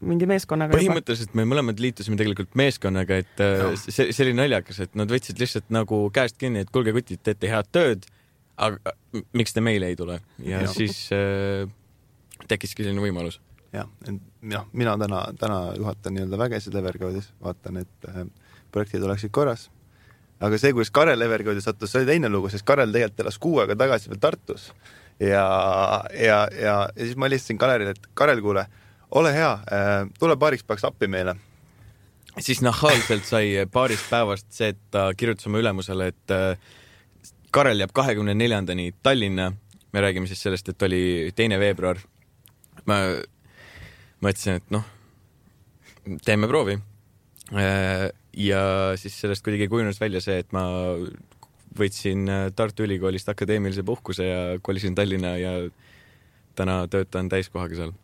mingi 0.04 0.28
meeskonnaga? 0.28 0.76
põhimõtteliselt 0.76 1.36
me 1.38 1.46
mõlemad 1.48 1.80
liitusime 1.80 2.18
tegelikult 2.20 2.56
meeskonnaga, 2.58 3.22
et 3.24 3.40
no. 3.40 3.70
Äh, 3.72 3.78
see, 3.86 4.10
see 4.10 4.26
oli 4.26 4.34
naljakas, 4.36 4.82
et 4.84 4.98
nad 4.98 5.10
võtsid 5.10 5.40
lihtsalt 5.40 5.70
nagu 5.74 6.04
käest 6.14 6.38
kinni, 6.40 6.64
et 6.64 6.74
kuulge, 6.74 6.94
kutid, 6.96 7.22
teete 7.24 7.50
head 7.50 7.70
tööd, 7.74 8.06
aga 8.60 8.94
miks 9.34 9.54
te 9.54 9.62
meile 9.64 9.88
ei 9.90 9.98
tule 9.98 10.20
ja 10.44 10.62
no. 10.62 10.70
siis 10.74 11.08
äh, 11.14 11.64
tekkiski 12.50 12.84
selline 12.84 13.02
võimalus 13.02 13.40
jah, 13.74 13.88
noh, 14.54 14.66
mina 14.72 14.96
täna, 15.00 15.22
täna 15.38 15.60
juhatan 15.78 16.14
nii-öelda 16.16 16.38
vägesid 16.38 16.76
Evercode'is, 16.78 17.30
vaatan, 17.42 17.80
et 17.82 18.10
äh, 18.10 18.26
projektid 18.72 19.02
oleksid 19.06 19.32
korras. 19.34 19.70
aga 20.40 20.58
see, 20.58 20.74
kuidas 20.76 20.92
Karel 20.94 21.22
Evercode'i 21.26 21.62
sattus, 21.64 21.92
see 21.92 22.02
oli 22.02 22.12
teine 22.12 22.28
lugu, 22.28 22.50
sest 22.52 22.66
Karel 22.66 22.92
tegelikult 22.92 23.24
elas 23.24 23.40
kuu 23.40 23.58
aega 23.62 23.76
tagasi 23.78 24.10
veel 24.10 24.20
Tartus 24.20 24.68
ja, 25.20 25.26
ja, 25.30 26.04
ja, 26.20 26.38
ja 26.60 26.76
siis 26.98 27.16
ma 27.16 27.30
helistasin 27.30 27.58
Kalerile, 27.58 27.94
et 27.94 28.08
Karel, 28.14 28.42
kuule, 28.44 28.66
ole 29.14 29.34
hea 29.34 29.50
äh,, 29.72 29.98
tule 30.18 30.36
paariks 30.36 30.66
päevaks 30.66 30.86
appi 30.90 31.10
meile 31.10 31.36
siis 32.42 32.62
nahaalselt 32.62 33.26
sai 33.28 33.52
paarist 33.72 34.08
päevast 34.10 34.48
see, 34.54 34.72
et 34.74 34.80
ta 34.90 35.06
kirjutas 35.16 35.46
oma 35.50 35.60
ülemusele, 35.62 36.10
et 36.10 36.34
äh, 36.34 36.56
Karel 37.54 37.78
jääb 37.78 37.92
kahekümne 37.94 38.34
neljandani 38.34 38.92
Tallinna. 39.02 39.52
me 39.92 40.00
räägime 40.00 40.26
siis 40.26 40.42
sellest, 40.42 40.68
et 40.68 40.82
oli 40.82 41.32
teine 41.36 41.58
veebruar. 41.58 41.98
ma 42.86 42.94
mõtlesin, 44.24 44.60
et 44.60 44.74
noh, 44.74 44.84
teeme 46.24 46.48
proovi. 46.50 46.78
Äh, 47.54 48.08
ja 48.40 48.62
siis 49.00 49.16
sellest 49.20 49.44
kuidagi 49.44 49.68
kujunes 49.70 50.00
välja 50.00 50.22
see, 50.24 50.40
et 50.42 50.54
ma 50.56 50.64
võtsin 51.78 52.28
äh, 52.30 52.46
Tartu 52.56 52.86
Ülikoolist 52.86 53.28
akadeemilise 53.30 53.84
puhkuse 53.86 54.30
ja 54.30 54.40
kolisin 54.62 54.96
Tallinna 54.96 55.36
ja 55.38 55.58
täna 56.56 56.84
töötan 56.90 57.28
täiskohaga 57.28 57.78
seal 57.78 57.94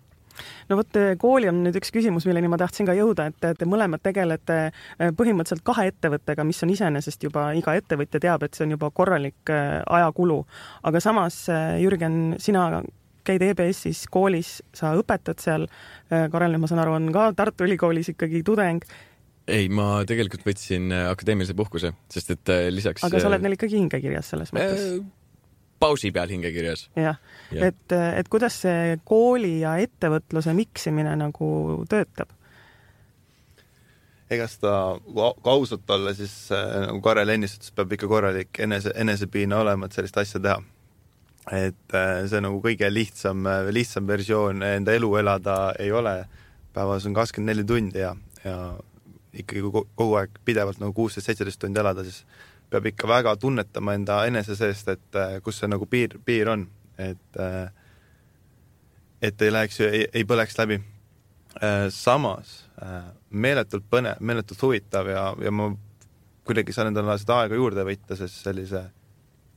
no 0.71 0.79
vot, 0.79 0.99
kooli 1.21 1.49
on 1.50 1.62
nüüd 1.65 1.77
üks 1.81 1.93
küsimus, 1.95 2.27
milleni 2.29 2.50
ma 2.50 2.59
tahtsin 2.61 2.89
ka 2.89 2.95
jõuda, 2.97 3.29
et 3.31 3.59
te 3.59 3.69
mõlemad 3.69 4.03
tegelete 4.05 4.59
äh, 4.71 5.11
põhimõtteliselt 5.17 5.65
kahe 5.67 5.89
ettevõttega, 5.91 6.47
mis 6.47 6.62
on 6.65 6.75
iseenesest 6.75 7.27
juba, 7.27 7.50
iga 7.59 7.75
ettevõtja 7.79 8.23
teab, 8.23 8.47
et 8.47 8.57
see 8.57 8.67
on 8.69 8.77
juba 8.77 8.91
korralik 8.95 9.53
äh, 9.53 9.81
ajakulu. 9.99 10.43
aga 10.87 11.03
samas, 11.03 11.43
äh, 11.53 11.77
Jürgen, 11.83 12.37
sina 12.39 12.83
käid 13.27 13.45
EBS-is 13.45 14.07
koolis, 14.12 14.59
sa 14.77 14.95
õpetad 14.99 15.43
seal, 15.43 15.69
Karel, 16.09 16.59
ma 16.59 16.71
saan 16.71 16.83
aru, 16.85 16.97
on 16.99 17.12
ka 17.15 17.31
Tartu 17.39 17.69
Ülikoolis 17.69 18.12
ikkagi 18.15 18.43
tudeng 18.47 18.85
ei, 19.50 19.67
ma 19.73 20.03
tegelikult 20.07 20.45
võtsin 20.47 20.93
akadeemilise 20.95 21.57
puhkuse, 21.59 21.95
sest 22.12 22.37
et 22.37 22.53
lisaks 22.71 23.03
aga 23.07 23.23
sa 23.23 23.31
oled 23.31 23.43
neil 23.43 23.57
ikkagi 23.57 23.81
hingekirjas 23.81 24.35
selles 24.35 24.53
mõttes 24.55 24.85
äh,? 24.85 25.00
pausi 25.81 26.11
peal 26.12 26.29
hingekirjas. 26.29 26.89
jah 26.99 27.17
ja., 27.50 27.71
et, 27.71 27.95
et 27.95 28.29
kuidas 28.31 28.61
see 28.65 28.99
kooli 29.09 29.61
ja 29.62 29.77
ettevõtluse 29.83 30.55
miksimine 30.57 31.17
nagu 31.19 31.49
töötab? 31.91 32.35
ega 34.31 34.47
seda, 34.47 34.75
kui 35.07 35.53
ausalt 35.53 35.91
olla, 35.91 36.12
siis 36.15 36.35
äh, 36.55 36.67
nagu 36.87 37.00
Karel 37.03 37.33
ennist 37.35 37.59
ütles, 37.59 37.73
peab 37.75 37.97
ikka 37.97 38.11
korralik 38.11 38.61
enese, 38.62 38.93
enesepiina 38.95 39.59
olema, 39.65 39.89
et 39.89 39.97
sellist 39.97 40.21
asja 40.23 40.39
teha. 40.43 40.61
Et 41.50 41.95
äh, 41.95 42.21
see 42.30 42.40
nagu 42.42 42.61
kõige 42.62 42.88
lihtsam, 42.92 43.42
äh, 43.49 43.71
lihtsam 43.75 44.07
versioon 44.07 44.62
enda 44.62 44.95
elu 44.95 45.11
elada 45.19 45.57
ei 45.78 45.92
ole. 45.92 46.25
päevas 46.73 47.07
on 47.07 47.14
kakskümmend 47.14 47.50
neli 47.50 47.64
tundi 47.66 47.99
ja, 47.99 48.14
ja 48.45 48.78
ikkagi 49.35 49.62
kogu 49.97 50.14
aeg 50.14 50.38
pidevalt 50.45 50.78
nagu 50.78 50.92
kuusteist, 50.95 51.26
seitseteist 51.26 51.59
tundi 51.61 51.80
elada, 51.80 52.04
siis 52.07 52.25
peab 52.71 52.87
ikka 52.87 53.09
väga 53.09 53.37
tunnetama 53.37 53.95
enda 53.95 54.21
enese 54.26 54.54
seest, 54.57 54.88
et 54.88 55.19
äh, 55.19 55.40
kus 55.42 55.59
see 55.59 55.71
nagu 55.71 55.87
piir, 55.90 56.14
piir 56.25 56.49
on, 56.49 56.69
et 56.99 57.42
et 59.23 59.42
ei 59.42 59.52
läheks, 59.52 59.80
ei, 59.80 60.25
põleks 60.25 60.57
läbi. 60.57 60.78
Samas 61.90 62.52
meeletult 63.30 63.85
põnev, 63.90 64.21
meeletult 64.21 64.62
huvitav 64.62 65.09
ja, 65.11 65.25
ja 65.42 65.50
ma 65.50 65.66
kuidagi 66.47 66.73
saan 66.73 66.92
endale 66.92 67.19
seda 67.19 67.42
aega 67.42 67.59
juurde 67.59 67.85
võtta, 67.85 68.16
sest 68.16 68.45
sellise 68.47 68.85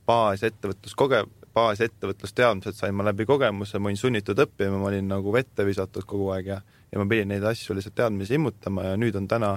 baasettevõtluskoge-, 0.08 1.24
baasettevõtlusteadmised 1.54 2.76
sain 2.78 2.94
ma 2.94 3.06
läbi 3.06 3.26
kogemuse, 3.26 3.78
ma 3.78 3.90
olin 3.90 4.00
sunnitud 4.00 4.38
õppima, 4.46 4.78
ma 4.80 4.90
olin 4.90 5.08
nagu 5.08 5.32
vette 5.32 5.66
visatud 5.66 6.06
kogu 6.06 6.30
aeg 6.34 6.52
ja 6.54 6.60
ja 6.92 7.00
ma 7.00 7.08
pidin 7.10 7.32
neid 7.32 7.42
asju 7.42 7.74
lihtsalt 7.74 7.96
teadmisi 7.98 8.36
immutama 8.36 8.84
ja 8.92 8.98
nüüd 9.00 9.16
on 9.18 9.26
täna, 9.26 9.56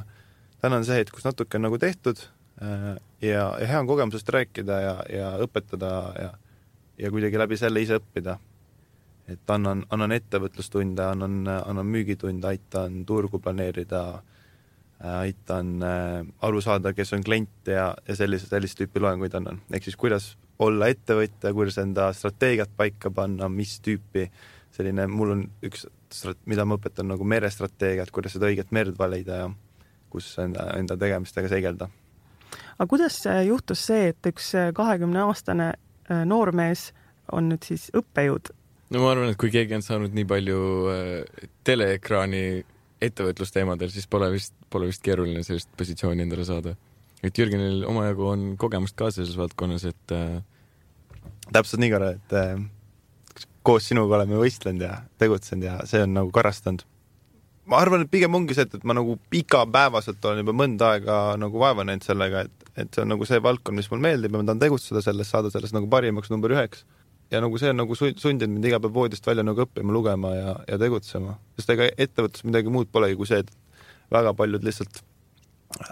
täna 0.61 0.79
on 0.79 0.85
see 0.87 0.97
hetk, 0.97 1.13
kus 1.13 1.27
natuke 1.27 1.59
on 1.59 1.67
nagu 1.67 1.77
tehtud 1.77 2.23
Äh, 2.61 2.97
ja, 3.21 3.57
ja 3.59 3.67
hea 3.67 3.79
on 3.79 3.87
kogemusest 3.87 4.29
rääkida 4.29 4.79
ja, 4.81 4.93
ja 5.13 5.31
õpetada 5.45 5.89
ja, 6.17 6.29
ja 6.97 7.11
kuidagi 7.13 7.37
läbi 7.37 7.57
selle 7.57 7.81
ise 7.81 7.99
õppida. 8.01 8.37
et 9.27 9.51
annan, 9.51 9.83
annan 9.91 10.11
ettevõtlustunde, 10.15 11.03
annan, 11.03 11.47
annan 11.47 11.85
müügitunde, 11.85 12.47
aitan 12.47 13.01
turgu 13.05 13.41
planeerida, 13.43 14.21
aitan 15.03 15.83
äh, 15.83 16.21
aru 16.41 16.61
saada, 16.63 16.93
kes 16.95 17.11
on 17.13 17.23
klient 17.23 17.67
ja, 17.67 17.91
ja 18.07 18.15
sellise, 18.15 18.47
sellist 18.47 18.79
tüüpi 18.79 19.03
loenguid 19.03 19.35
annan. 19.35 19.61
ehk 19.69 19.83
siis 19.83 19.99
kuidas 19.99 20.31
olla 20.59 20.89
ettevõtja, 20.89 21.53
kuidas 21.53 21.77
enda 21.81 22.09
strateegiat 22.17 22.71
paika 22.77 23.11
panna, 23.13 23.49
mis 23.49 23.77
tüüpi 23.85 24.25
selline, 24.73 25.07
mul 25.09 25.35
on 25.35 25.45
üks, 25.65 25.85
mida 26.45 26.65
ma 26.65 26.77
õpetan 26.77 27.09
nagu 27.11 27.25
merestrateegiat, 27.27 28.11
kuidas 28.13 28.37
seda 28.37 28.49
õiget 28.49 28.73
merd 28.75 28.97
valida 28.99 29.43
ja 29.43 29.47
kus 30.09 30.33
enda, 30.41 30.71
enda 30.79 30.97
tegemistega 30.97 31.49
segelda 31.51 31.89
aga 32.77 32.87
kuidas 32.89 33.19
juhtus 33.47 33.83
see, 33.89 34.11
et 34.13 34.29
üks 34.29 34.53
äh, 34.57 34.69
kahekümne 34.75 35.25
aastane 35.25 35.71
äh, 35.73 36.23
noormees 36.29 36.91
on 37.33 37.49
nüüd 37.51 37.65
siis 37.67 37.89
õppejõud? 37.97 38.53
no 38.93 39.03
ma 39.03 39.11
arvan, 39.13 39.33
et 39.33 39.39
kui 39.39 39.51
keegi 39.53 39.77
on 39.77 39.85
saanud 39.85 40.15
nii 40.15 40.27
palju 40.29 40.59
äh, 40.93 41.47
teleekraani 41.67 42.43
ettevõtlusteemadel, 43.03 43.91
siis 43.93 44.07
pole 44.09 44.31
vist, 44.33 44.55
pole 44.73 44.89
vist 44.89 45.03
keeruline 45.05 45.43
sellist 45.45 45.69
positsiooni 45.77 46.23
endale 46.25 46.45
saada. 46.47 46.73
Et 47.23 47.37
Jürgenil 47.37 47.85
omajagu 47.89 48.27
on 48.31 48.49
kogemust 48.61 48.97
ka 48.99 49.11
selles 49.13 49.37
valdkonnas, 49.39 49.87
et 49.89 50.15
äh... 50.15 50.41
täpselt 51.51 51.81
nii, 51.81 51.93
Karel, 51.93 52.19
et 52.19 52.37
äh, 52.37 53.47
koos 53.67 53.89
sinuga 53.89 54.19
oleme 54.19 54.37
võistlenud 54.39 54.85
ja 54.85 55.01
tegutsenud 55.21 55.67
ja 55.67 55.79
see 55.89 56.03
on 56.05 56.13
nagu 56.17 56.31
korrastanud 56.35 56.85
ma 57.67 57.81
arvan, 57.83 58.03
et 58.05 58.11
pigem 58.11 58.35
ongi 58.37 58.55
see, 58.55 58.65
et, 58.67 58.77
et 58.79 58.85
ma 58.87 58.95
nagu 58.95 59.17
igapäevaselt 59.35 60.23
olen 60.25 60.43
juba 60.43 60.55
mõnda 60.55 60.93
aega 60.95 61.17
nagu 61.39 61.59
vaeva 61.61 61.85
näinud 61.87 62.05
sellega, 62.07 62.45
et, 62.47 62.69
et 62.83 62.93
see 62.93 63.03
on 63.03 63.11
nagu 63.11 63.27
see 63.27 63.41
valdkond, 63.43 63.79
mis 63.79 63.89
mulle 63.91 64.05
meeldib 64.07 64.33
ja 64.33 64.41
ma 64.41 64.47
tahan 64.47 64.63
tegutseda 64.63 65.03
selles, 65.03 65.31
saada 65.33 65.51
selles 65.53 65.75
nagu 65.75 65.89
parimaks 65.91 66.31
number 66.33 66.53
üheks. 66.55 66.85
ja 67.31 67.41
nagu 67.43 67.59
see 67.59 67.73
on 67.73 67.81
nagu 67.81 67.95
sundinud 67.99 68.53
mind 68.53 68.69
iga 68.69 68.79
päev 68.79 68.93
voodist 68.95 69.25
välja 69.27 69.43
nagu 69.43 69.65
õppima, 69.65 69.91
lugema 69.91 70.31
ja, 70.35 70.55
ja 70.69 70.79
tegutsema. 70.79 71.35
sest 71.59 71.75
ega 71.75 71.89
ettevõttes 71.97 72.45
midagi 72.47 72.71
muud 72.71 72.91
polegi 72.91 73.19
kui 73.19 73.27
see, 73.27 73.43
et 73.43 73.51
väga 74.15 74.31
paljud 74.33 74.63
lihtsalt 74.63 75.03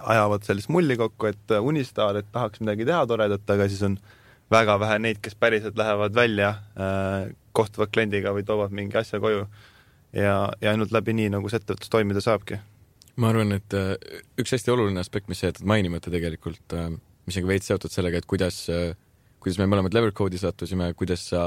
ajavad 0.03 0.43
sellist 0.47 0.69
mulli 0.73 0.97
kokku, 0.97 1.29
et 1.31 1.55
unistavad, 1.59 2.19
et 2.21 2.31
tahaks 2.31 2.61
midagi 2.63 2.87
teha 2.87 3.05
toredat, 3.09 3.49
aga 3.49 3.67
siis 3.69 3.83
on 3.85 3.97
väga 4.51 4.79
vähe 4.81 4.99
neid, 5.01 5.21
kes 5.23 5.37
päriselt 5.39 5.77
lähevad 5.77 6.15
välja 6.15 6.49
äh,, 6.77 7.31
kohtuvad 7.55 7.91
kliendiga 7.93 8.33
või 8.35 8.45
toovad 8.45 8.73
mingi 8.75 8.97
asja 8.99 9.19
koju 9.23 9.45
ja, 10.15 10.35
ja 10.61 10.73
ainult 10.73 10.93
läbi 10.95 11.15
nii, 11.15 11.31
nagu 11.35 11.49
see 11.51 11.61
ettevõtlus 11.61 11.91
toimida 11.91 12.23
saabki. 12.23 12.59
ma 13.21 13.31
arvan, 13.31 13.55
et 13.55 13.75
äh, 13.77 13.95
üks 14.41 14.51
hästi 14.55 14.73
oluline 14.73 14.99
aspekt, 14.99 15.29
mis 15.31 15.41
sa 15.41 15.49
jätad 15.51 15.67
mainimata 15.69 16.11
tegelikult, 16.11 16.65
äh, 16.75 16.91
mis 17.25 17.39
on 17.39 17.45
ka 17.45 17.51
veits 17.53 17.71
seotud 17.71 17.93
sellega, 17.93 18.19
et 18.19 18.27
kuidas, 18.29 18.65
äh, 18.71 18.93
kuidas 19.43 19.59
me 19.61 19.69
mõlemad 19.71 19.95
Levercode'i 19.95 20.41
sattusime, 20.41 20.91
kuidas 20.99 21.29
sa 21.31 21.45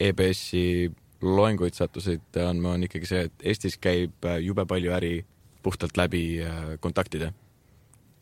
EBS-i 0.00 0.90
loenguid 1.24 1.76
sattusid 1.76 2.40
andma, 2.40 2.74
on 2.76 2.88
ikkagi 2.88 3.08
see, 3.08 3.28
et 3.28 3.46
Eestis 3.52 3.78
käib 3.80 4.26
jube 4.44 4.66
palju 4.68 4.92
äri 4.92 5.14
puhtalt 5.64 5.96
läbi 5.96 6.42
kontaktide. 6.84 7.30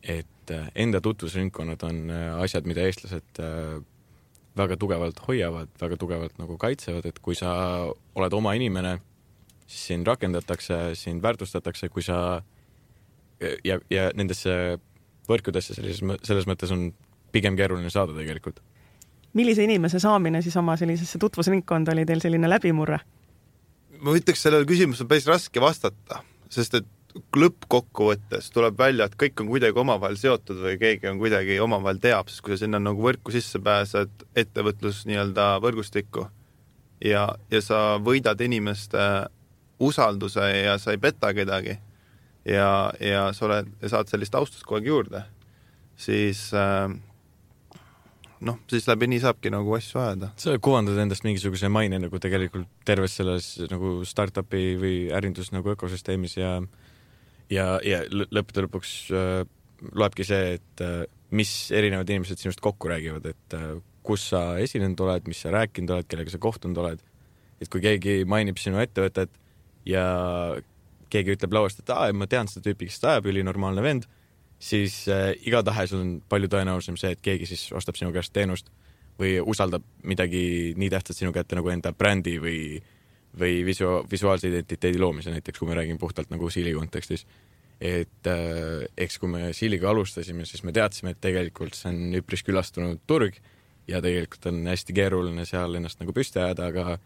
Et 0.03 0.51
enda 0.75 0.99
tutvusringkonnad 1.01 1.83
on 1.87 1.99
asjad, 2.43 2.67
mida 2.67 2.83
eestlased 2.83 3.39
väga 4.57 4.77
tugevalt 4.77 5.21
hoiavad, 5.27 5.71
väga 5.81 5.97
tugevalt 5.97 6.35
nagu 6.37 6.57
kaitsevad, 6.59 7.05
et 7.07 7.19
kui 7.23 7.37
sa 7.37 7.53
oled 7.87 8.35
oma 8.35 8.53
inimene 8.59 8.97
siis 9.67 9.87
sind 9.87 10.07
rakendatakse, 10.07 10.95
sind 10.99 11.23
väärtustatakse, 11.23 11.89
kui 11.89 12.03
sa 12.03 12.41
ja, 13.65 13.79
ja 13.89 14.09
nendesse 14.15 14.77
võrkudesse 15.29 15.75
sellises, 15.77 16.03
selles 16.27 16.47
mõttes 16.49 16.71
on 16.75 16.89
pigem 17.33 17.57
keeruline 17.59 17.89
saada 17.93 18.15
tegelikult. 18.17 18.61
millise 19.33 19.63
inimese 19.63 19.99
saamine 19.99 20.41
siis 20.41 20.55
oma 20.57 20.75
sellisesse 20.77 21.19
tutvusringkonda 21.19 21.91
oli 21.95 22.05
teil 22.05 22.21
selline 22.21 22.49
läbimurre? 22.49 22.99
ma 24.03 24.13
ütleks, 24.17 24.43
sellele 24.43 24.67
küsimusele 24.67 25.05
on 25.07 25.09
päris 25.09 25.27
raske 25.27 25.61
vastata, 25.61 26.21
sest 26.51 26.75
et 26.81 26.89
lõppkokkuvõttes 27.13 28.49
tuleb 28.53 28.77
välja, 28.77 29.05
et 29.05 29.17
kõik 29.19 29.41
on 29.41 29.49
kuidagi 29.51 29.79
omavahel 29.79 30.17
seotud 30.17 30.61
või 30.63 30.77
keegi 30.81 31.09
on 31.11 31.19
kuidagi 31.21 31.59
omavahel 31.61 32.01
teab, 32.01 32.29
sest 32.29 32.41
kui 32.45 32.55
sa 32.55 32.63
sinna 32.63 32.81
nagu 32.81 33.01
võrku 33.05 33.33
sisse 33.33 33.61
pääsed, 33.63 34.25
ettevõtlus 34.39 35.03
nii-öelda 35.09 35.47
võrgustikku 35.63 36.27
ja, 37.05 37.27
ja 37.51 37.61
sa 37.61 37.83
võidad 38.01 38.41
inimeste 38.41 39.07
usalduse 39.83 40.45
ja 40.63 40.77
sa 40.81 40.93
ei 40.93 41.01
peta 41.01 41.33
kedagi 41.35 41.77
ja, 42.45 42.91
ja 42.99 43.25
sa 43.33 43.47
oled 43.49 43.71
saad 43.89 44.11
sellist 44.11 44.35
austust 44.37 44.65
kogu 44.65 44.81
aeg 44.81 44.89
juurde, 44.89 45.23
siis 45.99 46.47
äh, 46.57 46.87
noh, 48.43 48.59
siis 48.69 48.87
läbi 48.89 49.09
nii 49.11 49.21
saabki 49.23 49.51
nagu 49.53 49.75
asju 49.77 50.01
ajada. 50.01 50.31
sa 50.39 50.55
kuvandad 50.57 50.99
endast 51.03 51.25
mingisuguse 51.27 51.69
maine 51.71 51.99
nagu 52.03 52.19
tegelikult 52.19 52.69
terves 52.87 53.17
selles 53.19 53.55
nagu 53.71 53.99
startup'i 54.07 54.73
või 54.79 54.95
ärindus 55.15 55.53
nagu 55.55 55.73
ökosüsteemis 55.75 56.37
ja 56.37 56.57
ja, 57.53 57.67
ja 57.85 58.03
lõppude 58.09 58.65
lõpuks 58.67 58.93
äh, 59.13 59.43
loebki 59.93 60.25
see, 60.27 60.57
et 60.57 60.83
äh, 60.83 61.03
mis 61.33 61.53
erinevad 61.75 62.09
inimesed 62.09 62.41
sinust 62.41 62.61
kokku 62.63 62.91
räägivad, 62.91 63.25
et 63.33 63.57
äh, 63.57 63.71
kus 64.03 64.27
sa 64.33 64.43
esinenud 64.61 64.99
oled, 65.05 65.29
mis 65.31 65.41
sa 65.45 65.53
rääkinud 65.53 65.95
oled, 65.95 66.09
kellega 66.11 66.33
sa 66.33 66.41
kohtunud 66.41 66.79
oled. 66.83 67.03
et 67.63 67.69
kui 67.71 67.79
keegi 67.79 68.25
mainib 68.27 68.57
sinu 68.59 68.81
ettevõtet, 68.81 69.31
ja 69.87 70.03
keegi 71.13 71.35
ütleb 71.37 71.53
lauast, 71.55 71.83
et 71.83 71.91
aa, 71.93 72.09
ma 72.15 72.27
tean 72.29 72.49
seda 72.49 72.65
tüüpi, 72.67 72.89
kes 72.89 72.99
seda 72.99 73.13
ajab, 73.13 73.29
ülinormaalne 73.31 73.83
vend, 73.85 74.07
siis 74.63 75.03
äh, 75.11 75.31
igatahes 75.47 75.93
on 75.95 76.17
palju 76.29 76.49
tõenäolisem 76.51 76.97
see, 76.99 77.13
et 77.15 77.21
keegi 77.23 77.47
siis 77.51 77.67
ostab 77.75 77.99
sinu 77.99 78.13
käest 78.15 78.33
teenust 78.35 78.71
või 79.19 79.37
usaldab 79.39 79.85
midagi 80.09 80.73
nii 80.79 80.89
tähtsat 80.89 81.19
sinu 81.19 81.33
kätte 81.35 81.57
nagu 81.59 81.69
enda 81.69 81.93
brändi 81.95 82.39
või, 82.41 82.59
või 83.39 83.63
visu-, 83.65 84.03
visuaalse 84.11 84.49
identiteedi 84.51 85.01
loomise 85.01 85.33
näiteks, 85.33 85.59
kui 85.59 85.69
me 85.69 85.77
räägime 85.77 85.99
puhtalt 86.01 86.29
nagu 86.33 86.49
Siili 86.49 86.73
kontekstis. 86.73 87.25
et 87.81 88.27
äh, 88.27 88.85
eks 88.97 89.17
kui 89.19 89.29
me 89.29 89.53
Siiliga 89.53 89.89
alustasime, 89.89 90.45
siis 90.45 90.63
me 90.63 90.71
teadsime, 90.71 91.11
et 91.11 91.21
tegelikult 91.21 91.75
see 91.75 91.89
on 91.89 92.15
üpris 92.21 92.43
külastunud 92.45 93.01
turg 93.07 93.39
ja 93.87 93.99
tegelikult 94.01 94.45
on 94.51 94.61
hästi 94.69 94.93
keeruline 94.93 95.45
seal 95.45 95.75
ennast 95.75 95.99
nagu 95.99 96.13
püsti 96.15 96.39
ajada, 96.39 96.69
aga 96.69 96.97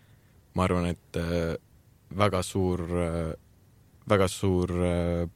ma 0.53 0.67
arvan, 0.67 0.91
et 0.91 1.17
äh, 1.17 1.55
väga 2.17 2.43
suur 2.43 2.83
äh,, 2.83 3.33
väga 4.09 4.27
suur 4.31 4.71
äh, 4.83 5.27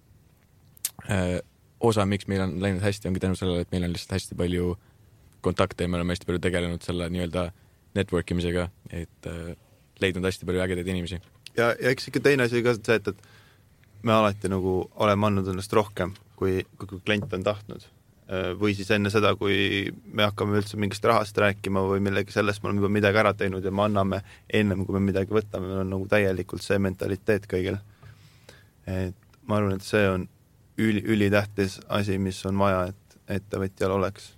äh, 1.10 1.40
osa, 1.80 2.06
miks 2.06 2.28
meil 2.30 2.46
on 2.46 2.56
läinud 2.62 2.84
hästi, 2.84 3.10
ongi 3.10 3.24
tänu 3.24 3.36
sellele, 3.40 3.66
et 3.66 3.74
meil 3.74 3.88
on 3.88 3.94
lihtsalt 3.96 4.20
hästi 4.20 4.38
palju 4.38 4.76
kontakte 5.42 5.86
ja 5.86 5.90
me 5.90 5.98
oleme 5.98 6.14
hästi 6.14 6.28
palju 6.30 6.44
tegelenud 6.44 6.86
selle 6.86 7.10
nii-öelda 7.10 7.50
network 7.98 8.32
imisega, 8.32 8.70
et 8.94 9.30
äh, 9.30 9.56
leidnud 10.02 10.26
hästi 10.28 10.48
palju 10.48 10.64
ägedaid 10.64 10.90
inimesi. 10.92 11.22
ja, 11.58 11.72
ja 11.76 11.94
eks 11.94 12.10
ikka 12.10 12.24
teine 12.28 12.48
asi 12.48 12.64
ka 12.66 12.76
see, 12.78 13.00
et, 13.00 13.08
et 13.08 14.04
me 14.04 14.14
alati 14.14 14.50
nagu 14.52 14.76
oleme 15.04 15.28
andnud 15.28 15.50
ennast 15.54 15.74
rohkem, 15.74 16.14
kui, 16.36 16.62
kui 16.80 17.02
klient 17.06 17.34
on 17.38 17.44
tahtnud. 17.46 17.88
Või 18.62 18.72
siis 18.78 18.88
enne 18.96 19.10
seda, 19.12 19.34
kui 19.36 19.92
me 20.16 20.24
hakkame 20.24 20.56
üldse 20.62 20.78
mingist 20.80 21.04
rahast 21.04 21.36
rääkima 21.42 21.82
või 21.84 22.00
millegi 22.00 22.32
sellest, 22.32 22.62
me 22.64 22.70
oleme 22.70 22.80
juba 22.80 22.92
midagi 22.96 23.20
ära 23.20 23.34
teinud 23.36 23.66
ja 23.68 23.74
me 23.76 23.84
anname 23.84 24.22
ennem, 24.48 24.86
kui 24.88 24.96
me 24.96 25.02
midagi 25.04 25.36
võtame, 25.36 25.68
meil 25.68 25.82
on 25.84 25.92
nagu 25.92 26.08
täielikult 26.08 26.64
see 26.64 26.80
mentaliteet 26.80 27.50
kõigil. 27.52 27.82
et 28.88 29.18
ma 29.46 29.60
arvan, 29.60 29.76
et 29.76 29.84
see 29.84 30.08
on 30.08 30.30
üli, 30.80 31.04
ülitähtis 31.04 31.82
asi, 31.90 32.16
mis 32.18 32.40
on 32.48 32.62
vaja, 32.62 32.86
et 32.94 33.20
ettevõtjal 33.42 34.00
oleks 34.00 34.32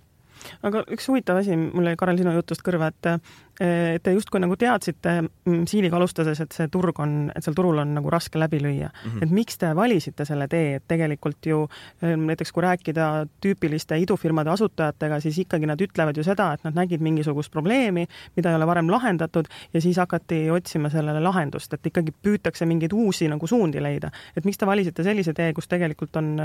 aga 0.66 0.82
üks 0.92 1.06
huvitav 1.08 1.38
asi, 1.40 1.56
mul 1.56 1.88
jäi, 1.88 1.98
Karel, 2.00 2.18
sinu 2.20 2.34
jutust 2.34 2.64
kõrva, 2.66 2.90
et 2.92 3.08
te 3.58 4.12
justkui 4.14 4.40
nagu 4.42 4.56
teadsite 4.58 5.12
mm, 5.22 5.64
siiliga 5.70 5.94
alustades, 5.98 6.40
et 6.42 6.54
see 6.56 6.66
turg 6.72 6.98
on, 7.02 7.28
et 7.34 7.44
seal 7.44 7.54
turul 7.54 7.78
on 7.78 7.92
nagu 7.94 8.10
raske 8.10 8.38
läbi 8.40 8.58
lüüa 8.62 8.88
mm. 8.88 9.10
-hmm. 9.10 9.22
et 9.22 9.30
miks 9.30 9.58
te 9.58 9.70
valisite 9.76 10.24
selle 10.24 10.48
tee, 10.48 10.74
et 10.80 10.84
tegelikult 10.88 11.46
ju 11.46 11.68
näiteks 12.02 12.52
kui 12.52 12.62
rääkida 12.62 13.26
tüüpiliste 13.44 13.98
idufirmade 14.02 14.50
asutajatega, 14.50 15.20
siis 15.20 15.38
ikkagi 15.38 15.66
nad 15.66 15.80
ütlevad 15.80 16.16
ju 16.16 16.24
seda, 16.24 16.52
et 16.52 16.64
nad 16.64 16.74
nägid 16.74 17.00
mingisugust 17.00 17.52
probleemi, 17.52 18.06
mida 18.36 18.50
ei 18.50 18.56
ole 18.56 18.66
varem 18.66 18.90
lahendatud 18.90 19.46
ja 19.74 19.80
siis 19.80 19.96
hakati 19.96 20.50
otsima 20.50 20.90
sellele 20.90 21.20
lahendust, 21.20 21.72
et 21.72 21.86
ikkagi 21.86 22.12
püütakse 22.22 22.66
mingeid 22.66 22.92
uusi 22.92 23.28
nagu 23.28 23.46
suundi 23.46 23.82
leida. 23.82 24.10
et 24.36 24.44
miks 24.44 24.58
te 24.58 24.66
valisite 24.66 25.02
sellise 25.02 25.32
tee, 25.32 25.52
kus 25.52 25.68
tegelikult 25.68 26.16
on 26.16 26.36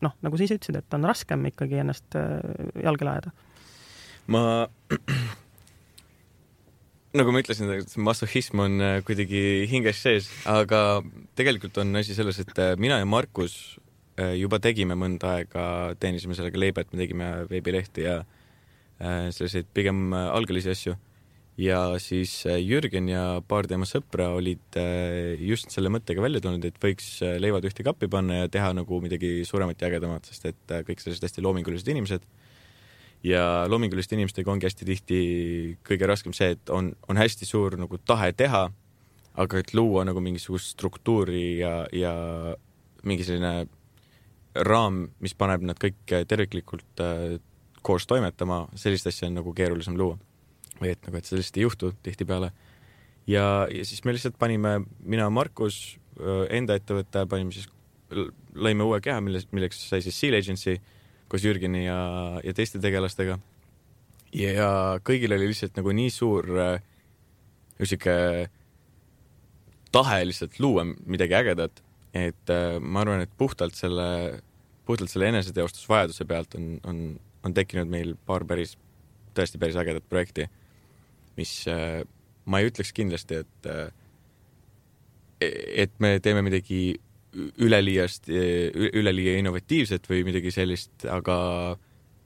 noh, 0.00 0.12
nagu 0.22 0.36
sa 0.36 0.44
ise 0.44 0.58
ütlesid, 0.58 0.76
et 0.76 0.94
on 0.94 1.04
raskem 1.04 1.46
ikkagi 1.46 1.78
ennast 1.78 2.18
jalgele 2.82 3.10
ajada? 3.10 3.30
ma 4.26 4.66
nagu 7.16 7.32
ma 7.34 7.42
ütlesin, 7.42 7.70
massohhism 8.06 8.62
on 8.62 8.78
äh, 8.84 8.96
kuidagi 9.06 9.66
hinges 9.70 10.02
sees, 10.04 10.30
aga 10.48 11.00
tegelikult 11.38 11.80
on 11.82 11.98
asi 11.98 12.14
selles, 12.14 12.38
et 12.42 12.58
äh, 12.62 12.76
mina 12.80 13.00
ja 13.00 13.08
Markus 13.08 13.56
äh, 14.20 14.36
juba 14.38 14.60
tegime 14.62 14.94
mõnda 14.98 15.34
aega, 15.40 15.64
teenisime 16.00 16.36
sellega 16.38 16.60
leiba, 16.60 16.84
et 16.84 16.92
me 16.94 17.02
tegime 17.02 17.30
veebilehti 17.50 18.06
ja 18.06 18.20
selliseid 19.00 19.64
pigem 19.72 20.12
algelisi 20.12 20.68
asju. 20.68 20.92
ja 21.56 21.78
siis 21.96 22.34
Jürgen 22.44 23.06
ja 23.08 23.40
paar 23.48 23.64
tema 23.64 23.86
sõpra 23.88 24.26
olid 24.36 24.76
just 25.40 25.72
selle 25.72 25.88
mõttega 25.88 26.20
välja 26.20 26.42
tulnud, 26.44 26.66
et 26.68 26.76
võiks 26.76 27.06
leivad 27.40 27.64
ühte 27.64 27.80
kappi 27.80 28.10
panna 28.12 28.42
ja 28.42 28.50
teha 28.52 28.74
nagu 28.76 29.00
midagi 29.00 29.40
suuremat 29.48 29.80
ja 29.80 29.88
ägedamat, 29.88 30.28
sest 30.28 30.44
et 30.52 30.74
kõik 30.84 31.00
sellised 31.00 31.24
hästi 31.24 31.46
loomingulised 31.46 31.88
inimesed 31.88 32.28
ja 33.24 33.64
loominguliste 33.68 34.16
inimestega 34.16 34.52
ongi 34.52 34.68
hästi 34.68 34.86
tihti 34.88 35.18
kõige 35.86 36.08
raskem 36.08 36.34
see, 36.36 36.54
et 36.56 36.72
on, 36.72 36.92
on 37.08 37.20
hästi 37.20 37.48
suur 37.48 37.76
nagu 37.80 37.98
tahe 38.08 38.32
teha, 38.32 38.64
aga 39.40 39.60
et 39.60 39.74
luua 39.76 40.04
nagu 40.08 40.22
mingisugust 40.24 40.72
struktuuri 40.74 41.60
ja, 41.60 41.74
ja 41.92 42.14
mingi 43.06 43.26
selline 43.26 43.68
raam, 44.66 45.04
mis 45.22 45.36
paneb 45.38 45.62
nad 45.68 45.78
kõik 45.80 46.00
terviklikult 46.28 47.02
äh, 47.04 47.38
koos 47.86 48.06
toimetama, 48.08 48.64
sellist 48.78 49.08
asja 49.08 49.28
on 49.28 49.38
nagu 49.38 49.54
keerulisem 49.56 49.96
luua. 49.98 50.18
või 50.80 50.94
et 50.94 51.02
nagu, 51.04 51.18
et 51.18 51.28
sellist 51.28 51.56
ei 51.58 51.66
juhtu 51.66 51.92
tihtipeale. 52.02 52.52
ja, 53.26 53.66
ja 53.70 53.84
siis 53.84 54.04
me 54.04 54.12
lihtsalt 54.12 54.38
panime, 54.38 54.80
mina, 55.00 55.28
Markus, 55.30 55.98
äh, 56.18 56.46
enda 56.56 56.74
ettevõte, 56.74 57.26
panime 57.28 57.52
siis, 57.52 57.68
lõime 58.54 58.82
uue 58.82 59.00
keha, 59.00 59.20
millest, 59.20 59.52
milleks 59.52 59.88
sai 59.88 60.02
siis 60.02 60.16
Seal 60.18 60.34
Agency 60.34 60.80
koos 61.30 61.44
Jürgeni 61.46 61.84
ja, 61.86 61.98
ja 62.44 62.54
teiste 62.56 62.80
tegelastega. 62.82 63.38
ja 64.34 64.70
kõigil 65.06 65.34
oli 65.34 65.50
lihtsalt 65.50 65.78
nagu 65.78 65.94
nii 65.94 66.10
suur 66.14 66.48
äh, 66.58 66.82
tahe 69.94 70.20
lihtsalt 70.26 70.58
luua 70.62 70.84
midagi 70.84 71.34
ägedat, 71.38 71.82
et 72.14 72.50
äh, 72.52 72.78
ma 72.80 73.02
arvan, 73.04 73.24
et 73.24 73.32
puhtalt 73.38 73.74
selle, 73.78 74.40
puhtalt 74.86 75.10
selle 75.10 75.30
eneseteostusvajaduse 75.30 76.26
pealt 76.26 76.54
on, 76.58 76.72
on, 76.86 77.02
on 77.46 77.54
tekkinud 77.54 77.90
meil 77.90 78.14
paar 78.26 78.44
päris, 78.46 78.76
tõesti 79.34 79.58
päris 79.62 79.78
ägedat 79.78 80.06
projekti, 80.10 80.46
mis 81.38 81.54
äh, 81.70 82.02
ma 82.44 82.60
ei 82.60 82.70
ütleks 82.70 82.94
kindlasti, 82.96 83.42
et 83.44 83.72
et 85.40 85.92
me 86.04 86.18
teeme 86.20 86.42
midagi 86.44 87.00
üleliiast, 87.34 88.28
üleliia 88.30 89.36
innovatiivset 89.38 90.08
või 90.10 90.24
midagi 90.26 90.50
sellist, 90.54 91.06
aga 91.06 91.36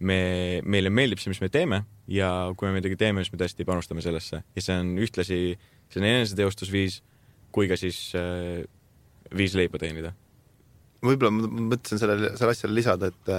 me, 0.00 0.18
meile 0.64 0.92
meeldib 0.92 1.20
see, 1.20 1.32
mis 1.32 1.42
me 1.44 1.50
teeme 1.52 1.82
ja 2.10 2.30
kui 2.56 2.68
me 2.68 2.78
midagi 2.78 2.96
teeme, 3.00 3.24
siis 3.24 3.34
me 3.34 3.40
tõesti 3.42 3.66
panustame 3.68 4.04
sellesse 4.04 4.40
ja 4.42 4.64
see 4.64 4.78
on 4.80 4.94
ühtlasi, 5.04 5.40
on 5.94 6.08
eneseteostusviis 6.08 7.02
kui 7.54 7.68
ka 7.70 7.78
siis 7.78 7.98
äh, 8.18 8.64
viis 9.36 9.54
leiba 9.54 9.78
teenida. 9.78 10.14
võib-olla 11.04 11.30
ma 11.36 11.52
mõtlesin 11.74 12.00
sellele, 12.00 12.32
selle 12.38 12.56
asjale 12.56 12.74
lisada, 12.74 13.12
et 13.12 13.32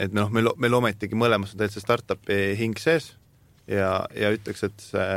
et 0.00 0.14
noh, 0.16 0.30
meil, 0.32 0.50
meil 0.56 0.76
ometigi 0.78 1.18
mõlemas 1.18 1.54
on 1.54 1.62
täitsa 1.62 1.82
startup'i 1.82 2.56
hing 2.58 2.78
sees 2.80 3.12
ja, 3.68 4.06
ja 4.16 4.32
ütleks, 4.34 4.64
et 4.66 4.84
see 4.84 5.08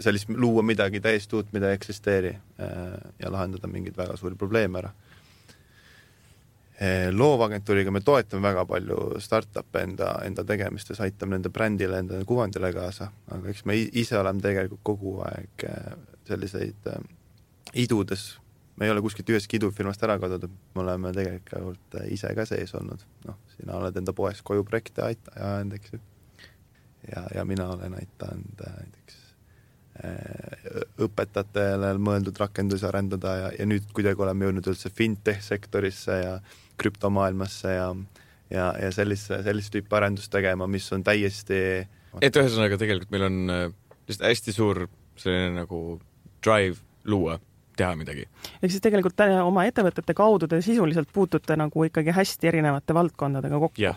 sellist, 0.00 0.28
luua 0.28 0.62
midagi 0.62 1.00
täiesti 1.00 1.36
uut, 1.36 1.52
mida 1.52 1.70
ei 1.70 1.78
eksisteeri 1.78 2.34
äh, 2.34 2.94
ja 3.22 3.32
lahendada 3.32 3.68
mingeid 3.70 3.96
väga 3.96 4.16
suuri 4.16 4.36
probleeme 4.38 4.80
ära. 4.80 4.90
Äh, 6.82 7.08
loovagentuuriga 7.14 7.92
me 7.94 8.00
toetame 8.00 8.42
väga 8.48 8.64
palju 8.66 9.00
startup'e 9.22 9.84
enda, 9.86 10.14
enda 10.26 10.44
tegemistes, 10.44 11.00
aitame 11.00 11.36
nende 11.38 11.52
brändile, 11.54 12.00
enda 12.02 12.22
kuvandile 12.26 12.72
kaasa, 12.74 13.10
aga 13.36 13.52
eks 13.52 13.64
me 13.70 13.78
ise 13.78 14.18
oleme 14.18 14.42
tegelikult 14.42 14.82
kogu 14.82 15.18
aeg 15.28 15.68
äh, 15.68 15.92
selliseid 16.28 16.88
idudes, 17.74 18.32
me 18.76 18.88
ei 18.88 18.94
ole 18.94 19.02
kuskilt 19.04 19.30
ühestki 19.30 19.60
idufirmast 19.60 20.02
ära 20.02 20.16
kadunud, 20.18 20.50
me 20.74 20.82
oleme 20.82 21.12
tegelikult 21.14 21.98
ise 22.10 22.32
ka 22.34 22.46
sees 22.48 22.74
olnud, 22.74 23.04
noh, 23.28 23.38
sina 23.54 23.78
oled 23.78 24.00
enda 24.00 24.16
poes 24.16 24.42
koju 24.42 24.66
projekte 24.66 25.04
ajanud, 25.06 25.78
eks 25.78 25.94
ju. 25.94 26.00
ja, 27.12 27.26
ja 27.36 27.44
mina 27.44 27.68
olen 27.76 27.94
aidanud 28.00 28.64
näiteks 28.64 29.23
õpetajatele 31.04 31.92
mõeldud 32.02 32.38
rakendusi 32.40 32.86
arendada 32.88 33.36
ja, 33.38 33.50
ja 33.54 33.66
nüüd 33.68 33.86
kuidagi 33.94 34.24
oleme 34.24 34.48
jõudnud 34.48 34.66
üldse 34.72 34.90
fintech 34.90 35.38
sektorisse 35.46 36.16
ja 36.18 36.32
krüptomaailmasse 36.82 37.76
ja 37.76 37.92
ja, 38.50 38.72
ja 38.80 38.90
sellise, 38.92 39.40
sellist 39.46 39.72
tüüpi 39.74 39.96
arendust 39.96 40.32
tegema, 40.32 40.66
mis 40.70 40.86
on 40.92 41.04
täiesti 41.06 41.60
et 42.22 42.36
ühesõnaga 42.38 42.78
tegelikult 42.80 43.12
meil 43.14 43.26
on 43.28 43.40
äh, 43.50 43.64
lihtsalt 44.08 44.28
hästi 44.30 44.54
suur 44.54 44.84
selline 45.20 45.54
nagu 45.60 45.80
drive 46.44 46.82
luua, 47.08 47.38
teha 47.78 47.94
midagi. 47.98 48.26
ehk 48.60 48.72
siis 48.72 48.82
tegelikult 48.84 49.20
oma 49.44 49.66
ettevõtete 49.68 50.16
kaudu 50.16 50.48
te 50.50 50.60
sisuliselt 50.64 51.10
puutute 51.12 51.56
nagu 51.58 51.86
ikkagi 51.88 52.14
hästi 52.14 52.50
erinevate 52.52 52.96
valdkondadega 52.96 53.60
kokku. 53.66 53.82
ja, 53.82 53.94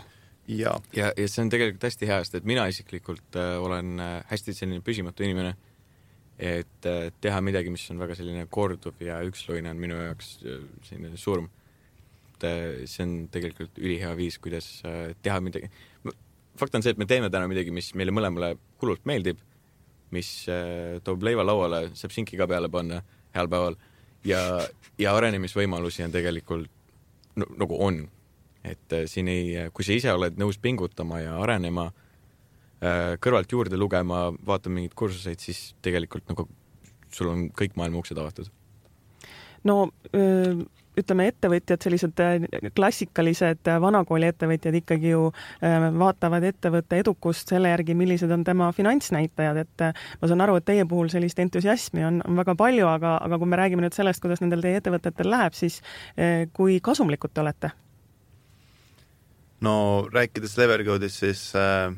ja, 0.48 0.74
ja, 0.96 1.12
ja 1.16 1.28
see 1.28 1.44
on 1.44 1.52
tegelikult 1.52 1.88
hästi 1.90 2.10
hea, 2.10 2.20
sest 2.24 2.40
et 2.40 2.48
mina 2.48 2.66
isiklikult 2.70 3.38
äh, 3.38 3.56
olen 3.62 3.98
äh, 4.02 4.20
hästi 4.32 4.56
selline 4.56 4.84
püsimatu 4.84 5.26
inimene 5.26 5.56
et 6.38 6.86
äh, 6.86 7.10
teha 7.20 7.40
midagi, 7.42 7.70
mis 7.74 7.84
on 7.90 7.98
väga 7.98 8.14
selline 8.18 8.46
korduv 8.50 9.00
ja 9.02 9.18
üksluine, 9.26 9.72
on 9.74 9.80
minu 9.82 9.98
jaoks 9.98 10.36
äh, 10.46 10.62
selline 10.86 11.18
surm. 11.18 11.48
et 12.36 12.46
äh, 12.46 12.86
see 12.86 13.02
on 13.02 13.14
tegelikult 13.34 13.78
ülihea 13.78 14.14
viis, 14.16 14.38
kuidas 14.38 14.82
teha 15.22 15.40
midagi. 15.42 15.70
fakt 16.56 16.74
on 16.74 16.82
see, 16.82 16.94
et 16.94 16.98
me 16.98 17.06
teeme 17.06 17.30
täna 17.30 17.50
midagi, 17.50 17.74
mis 17.74 17.90
meile 17.98 18.14
mõlemale 18.14 18.54
hullult 18.80 19.04
meeldib, 19.06 19.42
mis 20.14 20.46
toob 21.04 21.22
leiva 21.26 21.44
lauale, 21.44 21.90
saab 21.98 22.14
sinki 22.14 22.38
ka 22.38 22.46
peale 22.48 22.70
panna 22.72 23.02
heal 23.34 23.50
päeval 23.50 23.74
ja, 24.24 24.40
ja 24.98 25.12
arenemisvõimalusi 25.18 26.06
on 26.06 26.14
tegelikult 26.14 26.70
nagu 27.36 27.76
on. 27.84 28.06
et 28.64 28.94
siin 29.06 29.28
ei, 29.30 29.68
kui 29.74 29.84
sa 29.84 29.94
ise 29.94 30.12
oled 30.12 30.38
nõus 30.40 30.58
pingutama 30.58 31.20
ja 31.20 31.36
arenema 31.42 31.90
kõrvalt 32.78 33.50
juurde 33.50 33.78
lugema, 33.80 34.28
vaatama 34.46 34.78
mingeid 34.78 34.94
kursuseid, 34.94 35.40
siis 35.42 35.72
tegelikult 35.82 36.28
nagu 36.30 36.44
sul 37.10 37.32
on 37.32 37.48
kõik 37.56 37.74
maailma 37.74 37.98
uksed 37.98 38.18
avatud. 38.20 38.50
no 39.66 39.78
ütleme, 40.98 41.28
ettevõtjad, 41.30 41.82
sellised 41.82 42.22
äh, 42.22 42.46
klassikalised 42.76 43.70
äh, 43.70 43.80
vanakooli 43.82 44.28
ettevõtjad 44.32 44.78
ikkagi 44.80 45.12
ju 45.12 45.28
äh, 45.30 45.88
vaatavad 45.98 46.46
ettevõtte 46.48 47.00
edukust 47.02 47.52
selle 47.52 47.72
järgi, 47.72 47.96
millised 47.98 48.32
on 48.34 48.44
tema 48.46 48.70
finantsnäitajad, 48.76 49.62
et 49.64 49.86
ma 50.20 50.30
saan 50.30 50.44
aru, 50.44 50.58
et 50.58 50.68
teie 50.68 50.86
puhul 50.88 51.10
sellist 51.12 51.38
entusiasmi 51.42 52.06
on, 52.08 52.22
on 52.26 52.40
väga 52.42 52.56
palju, 52.58 52.86
aga, 52.90 53.16
aga 53.24 53.40
kui 53.40 53.50
me 53.50 53.60
räägime 53.60 53.86
nüüd 53.86 53.96
sellest, 53.96 54.22
kuidas 54.24 54.42
nendel 54.44 54.64
teie 54.64 54.80
ettevõtetel 54.80 55.30
läheb, 55.30 55.56
siis 55.58 55.80
kui 56.56 56.80
kasumlikud 56.84 57.34
te 57.34 57.44
olete? 57.44 57.72
no 59.64 59.72
rääkides 60.14 60.54
Levercodist, 60.58 61.24
siis 61.24 61.48
äh, 61.58 61.90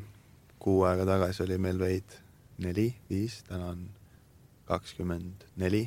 kuu 0.60 0.84
aega 0.88 1.06
tagasi 1.08 1.44
oli 1.46 1.58
meil 1.58 1.80
veid 1.80 2.16
neli, 2.60 2.90
viis, 3.10 3.40
täna 3.48 3.72
on 3.72 3.86
kakskümmend 4.68 5.46
neli 5.60 5.86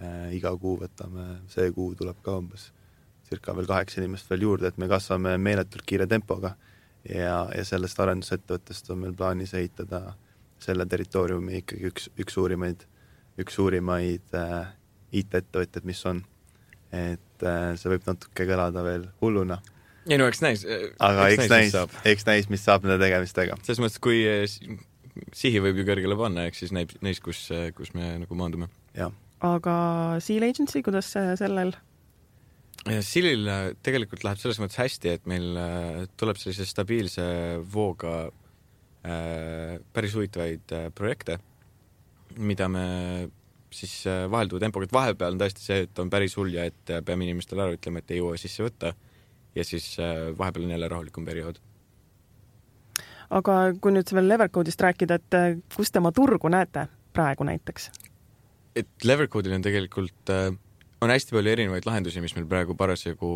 äh, 0.00 0.30
iga 0.36 0.54
kuu 0.56 0.78
võtame, 0.80 1.42
see 1.52 1.72
kuu 1.74 1.94
tuleb 1.98 2.22
ka 2.24 2.38
umbes 2.40 2.70
circa 3.28 3.52
veel 3.56 3.68
kaheksa 3.68 4.00
inimest 4.00 4.30
veel 4.30 4.46
juurde, 4.46 4.70
et 4.70 4.78
me 4.80 4.88
kasvame 4.88 5.34
meeletult 5.42 5.84
kiire 5.88 6.06
tempoga 6.08 6.54
ja, 7.04 7.42
ja 7.52 7.64
sellest 7.66 8.00
arendusettevõttest 8.00 8.90
on 8.92 9.02
meil 9.04 9.16
plaanis 9.16 9.54
ehitada 9.58 10.14
selle 10.62 10.86
territooriumi 10.90 11.60
ikkagi 11.62 11.90
üks, 11.92 12.08
üks 12.18 12.34
suurimaid, 12.34 12.84
üks 13.38 13.58
suurimaid 13.58 14.34
äh, 14.36 14.72
IT-ettevõtteid, 15.14 15.86
mis 15.88 16.00
on. 16.08 16.22
et 16.92 17.44
äh, 17.44 17.74
see 17.76 17.92
võib 17.92 18.06
natuke 18.08 18.46
kõlada 18.48 18.82
veel 18.84 19.08
hulluna. 19.22 19.60
Ei 20.08 20.18
no 20.20 20.28
eks 20.30 20.40
näis. 20.44 20.66
aga 20.98 21.30
eks 21.34 21.50
näis, 21.52 21.74
eks 22.08 22.28
näis, 22.28 22.48
mis 22.52 22.64
saab 22.64 22.86
nende 22.86 23.00
tegemistega. 23.02 23.58
selles 23.62 23.82
mõttes, 23.82 24.00
kui 24.02 24.22
äh, 24.28 24.46
sihi 25.36 25.60
võib 25.62 25.80
ju 25.80 25.86
kõrgele 25.88 26.16
panna, 26.18 26.46
eks 26.48 26.64
siis 26.64 26.74
näib, 26.74 26.92
näis, 27.04 27.20
kus, 27.24 27.46
äh, 27.54 27.70
kus 27.76 27.92
me 27.96 28.14
nagu 28.22 28.38
maandume. 28.38 28.70
aga 29.44 29.76
Seal 30.24 30.46
Agency, 30.46 30.82
kuidas 30.86 31.10
sellel? 31.12 31.74
Sealil 33.04 33.48
äh, 33.50 33.64
tegelikult 33.84 34.24
läheb 34.24 34.40
selles 34.40 34.60
mõttes 34.62 34.78
hästi, 34.80 35.16
et 35.16 35.26
meil 35.28 35.58
tuleb 36.20 36.38
sellise 36.40 36.66
stabiilse 36.68 37.26
vooga 37.72 38.20
äh, 38.28 39.74
päris 39.92 40.14
huvitavaid 40.16 40.76
projekte, 40.96 41.40
mida 42.38 42.68
me 42.70 42.86
siis 43.74 44.06
vahelduva 44.32 44.62
tempoga, 44.62 44.86
et 44.86 44.94
vahepeal 44.94 45.34
on 45.34 45.42
tõesti 45.42 45.60
see, 45.60 45.82
et 45.84 45.98
on 46.00 46.08
päris 46.08 46.38
hull 46.38 46.54
ja 46.54 46.64
et 46.70 46.92
peame 47.04 47.26
inimestele 47.26 47.66
ära 47.66 47.74
ütlema, 47.76 48.00
et 48.00 48.14
ei 48.14 48.22
jõua 48.22 48.38
sisse 48.40 48.64
võtta 48.64 48.94
ja 49.58 49.66
siis 49.66 49.96
vahepeal 50.38 50.68
on 50.68 50.76
jälle 50.76 50.88
rahulikum 50.88 51.26
periood. 51.26 51.58
aga 53.30 53.56
kui 53.82 53.92
nüüd 53.92 54.14
veel 54.14 54.30
Levercode'ist 54.30 54.80
rääkida, 54.86 55.18
et 55.18 55.64
kus 55.74 55.90
te 55.92 56.00
oma 56.00 56.14
turgu 56.16 56.48
näete 56.48 56.86
praegu 57.12 57.44
näiteks? 57.44 57.90
et 58.78 59.04
Levercode'il 59.04 59.58
on 59.58 59.64
tegelikult 59.64 60.32
äh, 60.32 60.54
on 61.00 61.12
hästi 61.12 61.34
palju 61.34 61.52
erinevaid 61.52 61.86
lahendusi, 61.86 62.22
mis 62.22 62.34
meil 62.36 62.48
praegu 62.50 62.74
parasjagu 62.78 63.30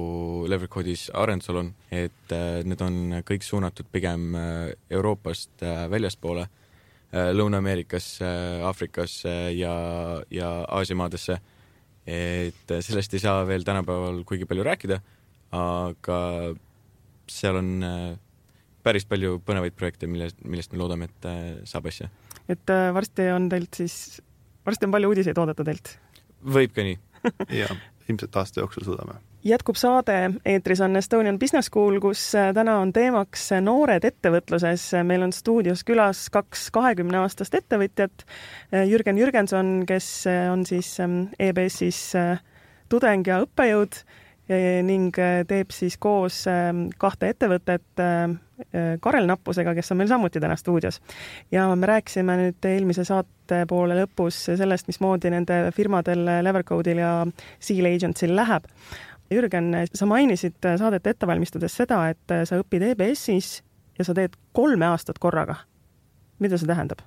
Levercode'is 0.51 1.09
arendusel 1.19 1.61
on, 1.63 1.71
et 1.95 2.35
äh, 2.35 2.63
need 2.67 2.83
on 2.85 3.23
kõik 3.29 3.47
suunatud 3.47 3.89
pigem 3.95 4.33
äh, 4.39 4.75
Euroopast 4.91 5.63
äh, 5.63 5.85
väljaspoole 5.93 6.47
äh,, 6.49 7.31
Lõuna-Ameerikasse, 7.37 8.29
Aafrikasse 8.67 9.35
ja, 9.55 9.75
ja 10.31 10.53
Aasia 10.69 10.99
maadesse. 10.99 11.39
et 12.07 12.71
äh, 12.75 12.81
sellest 12.83 13.15
ei 13.15 13.23
saa 13.23 13.47
veel 13.47 13.63
tänapäeval 13.63 14.25
kuigi 14.27 14.47
palju 14.51 14.65
rääkida, 14.67 14.99
aga 15.53 16.19
seal 17.31 17.59
on 17.61 17.73
äh, 17.87 18.13
päris 18.83 19.07
palju 19.09 19.39
põnevaid 19.47 19.77
projekte, 19.79 20.09
mille, 20.11 20.31
millest 20.45 20.73
me 20.73 20.81
loodame, 20.81 21.11
et 21.11 21.29
äh, 21.29 21.43
saab 21.69 21.89
asja. 21.91 22.11
et 22.49 22.73
äh, 22.73 22.89
varsti 22.95 23.31
on 23.35 23.49
teilt 23.53 23.83
siis 23.83 24.23
varsti 24.67 24.89
on 24.89 24.95
palju 24.95 25.13
uudiseid 25.13 25.39
oodata 25.39 25.67
teilt. 25.67 25.97
võib 26.43 26.73
ka 26.75 26.87
nii 26.87 26.99
jah, 27.63 27.77
ilmselt 28.09 28.41
aasta 28.41 28.63
jooksul 28.63 28.87
suudame. 28.89 29.19
jätkub 29.47 29.79
saade, 29.79 30.17
eetris 30.49 30.83
on 30.85 30.97
Estonian 30.99 31.39
Business 31.39 31.71
School, 31.71 32.01
kus 32.03 32.25
täna 32.33 32.79
on 32.81 32.93
teemaks 32.93 33.51
noored 33.61 34.05
ettevõtluses. 34.09 34.89
meil 35.07 35.29
on 35.29 35.37
stuudios 35.37 35.85
külas 35.85 36.27
kaks 36.33 36.71
kahekümneaastast 36.75 37.55
ettevõtjat. 37.61 38.27
Jürgen 38.89 39.21
Jürgenson, 39.21 39.83
kes 39.87 40.25
on 40.51 40.67
siis 40.67 40.97
ähm, 41.01 41.25
EBS-is 41.39 42.11
tudeng 42.93 43.27
ja 43.27 43.43
õppejõud 43.47 44.03
ning 44.49 45.15
teeb 45.49 45.71
siis 45.71 45.95
koos 46.03 46.43
ähm, 46.51 46.89
kahte 46.99 47.31
ettevõtet 47.33 48.03
Karel 49.03 49.27
Nappusega, 49.27 49.73
kes 49.75 49.91
on 49.91 49.99
meil 49.99 50.11
samuti 50.11 50.41
täna 50.43 50.57
stuudios. 50.57 51.01
ja 51.51 51.65
me 51.77 51.87
rääkisime 51.87 52.37
nüüd 52.39 52.69
eelmise 52.69 53.05
saate 53.05 53.65
poole 53.69 53.97
lõpus 53.99 54.39
sellest, 54.59 54.87
mismoodi 54.87 55.31
nende 55.35 55.73
firmadel 55.75 56.23
Levercode'il 56.47 57.01
ja 57.03 57.13
Seal 57.59 57.89
Agency'l 57.91 58.37
läheb. 58.37 58.69
Jürgen, 59.33 59.73
sa 59.95 60.07
mainisid 60.07 60.59
saadet 60.61 61.07
ette 61.07 61.27
valmistades 61.27 61.75
seda, 61.75 62.05
et 62.13 62.35
sa 62.47 62.61
õpid 62.61 62.85
EBS-is 62.93 63.63
ja 63.99 64.07
sa 64.07 64.15
teed 64.15 64.37
kolme 64.53 64.87
aastat 64.91 65.19
korraga. 65.19 65.57
mida 66.39 66.59
see 66.59 66.67
tähendab? 66.67 67.03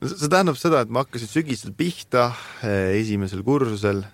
see 0.00 0.28
tähendab 0.28 0.56
seda, 0.56 0.82
et 0.82 0.92
ma 0.92 1.04
hakkasin 1.04 1.28
sügisel 1.28 1.72
pihta 1.76 2.30
esimesel 2.94 3.42
kursusel 3.42 4.04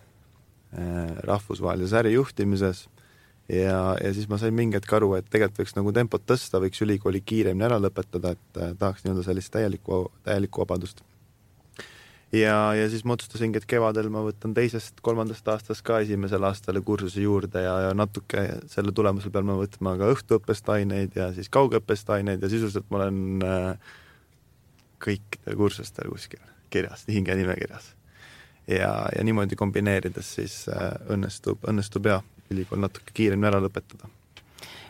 rahvusvahelises 1.25 1.93
ärijuhtimises 2.01 2.85
ja, 3.49 3.97
ja 4.05 4.13
siis 4.15 4.29
ma 4.29 4.39
sain 4.41 4.55
mingi 4.57 4.79
hetk 4.79 4.93
aru, 4.97 5.15
et 5.19 5.27
tegelikult 5.31 5.65
võiks 5.65 5.75
nagu 5.77 5.93
tempot 5.97 6.23
tõsta, 6.27 6.61
võiks 6.63 6.81
ülikooli 6.85 7.21
kiiremini 7.25 7.67
ära 7.67 7.81
lõpetada, 7.83 8.35
et 8.37 8.61
äh, 8.61 8.73
tahaks 8.79 9.05
nii-öelda 9.05 9.27
sellist 9.27 9.53
täielikku, 9.55 10.07
täielikku 10.27 10.65
vabadust. 10.65 11.03
ja, 12.33 12.75
ja 12.75 12.87
siis 12.91 13.05
ma 13.05 13.19
otsustasingi, 13.19 13.61
et 13.61 13.69
kevadel 13.71 14.09
ma 14.13 14.25
võtan 14.25 14.55
teisest, 14.57 15.03
kolmandast 15.05 15.49
aastast 15.49 15.85
ka 15.87 16.01
esimesel 16.05 16.45
aastal 16.45 16.81
kursuse 16.83 17.21
juurde 17.21 17.63
ja, 17.67 17.75
ja 17.89 17.93
natuke 17.95 18.47
selle 18.73 18.93
tulemusel 18.93 19.35
pean 19.35 19.47
ma 19.51 19.59
võtma 19.61 19.97
ka 20.01 20.09
õhtuõppest 20.15 20.73
aineid 20.79 21.19
ja 21.19 21.31
siis 21.37 21.53
kaugõppest 21.53 22.11
aineid 22.17 22.43
ja 22.43 22.51
sisuliselt 22.53 22.89
ma 22.91 23.03
olen 23.03 23.45
äh, 23.45 23.93
kõikidel 25.05 25.61
kursustel 25.61 26.09
kuskil 26.11 26.43
kirjas, 26.75 27.05
hinge 27.07 27.37
nimekirjas. 27.39 27.93
Ja, 28.68 28.92
ja 29.16 29.24
niimoodi 29.24 29.57
kombineerides 29.57 30.35
siis 30.40 30.59
äh, 30.72 30.92
õnnestub, 31.12 31.64
õnnestub 31.68 32.07
jah 32.09 32.22
ülikool 32.53 32.81
natuke 32.81 33.14
kiiremini 33.16 33.48
ära 33.48 33.61
lõpetada 33.64 34.09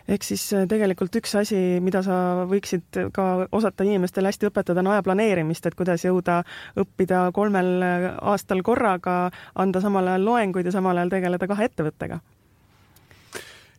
ehk 0.08 0.26
siis 0.26 0.44
äh, 0.52 0.66
tegelikult 0.70 1.16
üks 1.20 1.34
asi, 1.40 1.58
mida 1.84 2.02
sa 2.06 2.44
võiksid 2.50 3.00
ka 3.14 3.48
osata 3.56 3.87
inimestele 3.87 4.30
hästi 4.30 4.50
õpetada, 4.50 4.84
on 4.84 4.92
aja 4.92 5.04
planeerimist, 5.06 5.66
et 5.66 5.78
kuidas 5.78 6.04
jõuda 6.04 6.42
õppida 6.80 7.26
kolmel 7.37 7.72
äh, 7.82 8.06
aastal 8.34 8.62
korraga, 8.66 9.18
anda 9.54 9.82
samal 9.84 10.12
ajal 10.12 10.28
loenguid 10.28 10.68
ja 10.68 10.76
samal 10.76 11.00
ajal 11.00 11.16
tegeleda 11.16 11.50
kahe 11.50 11.70
ettevõttega. 11.70 12.20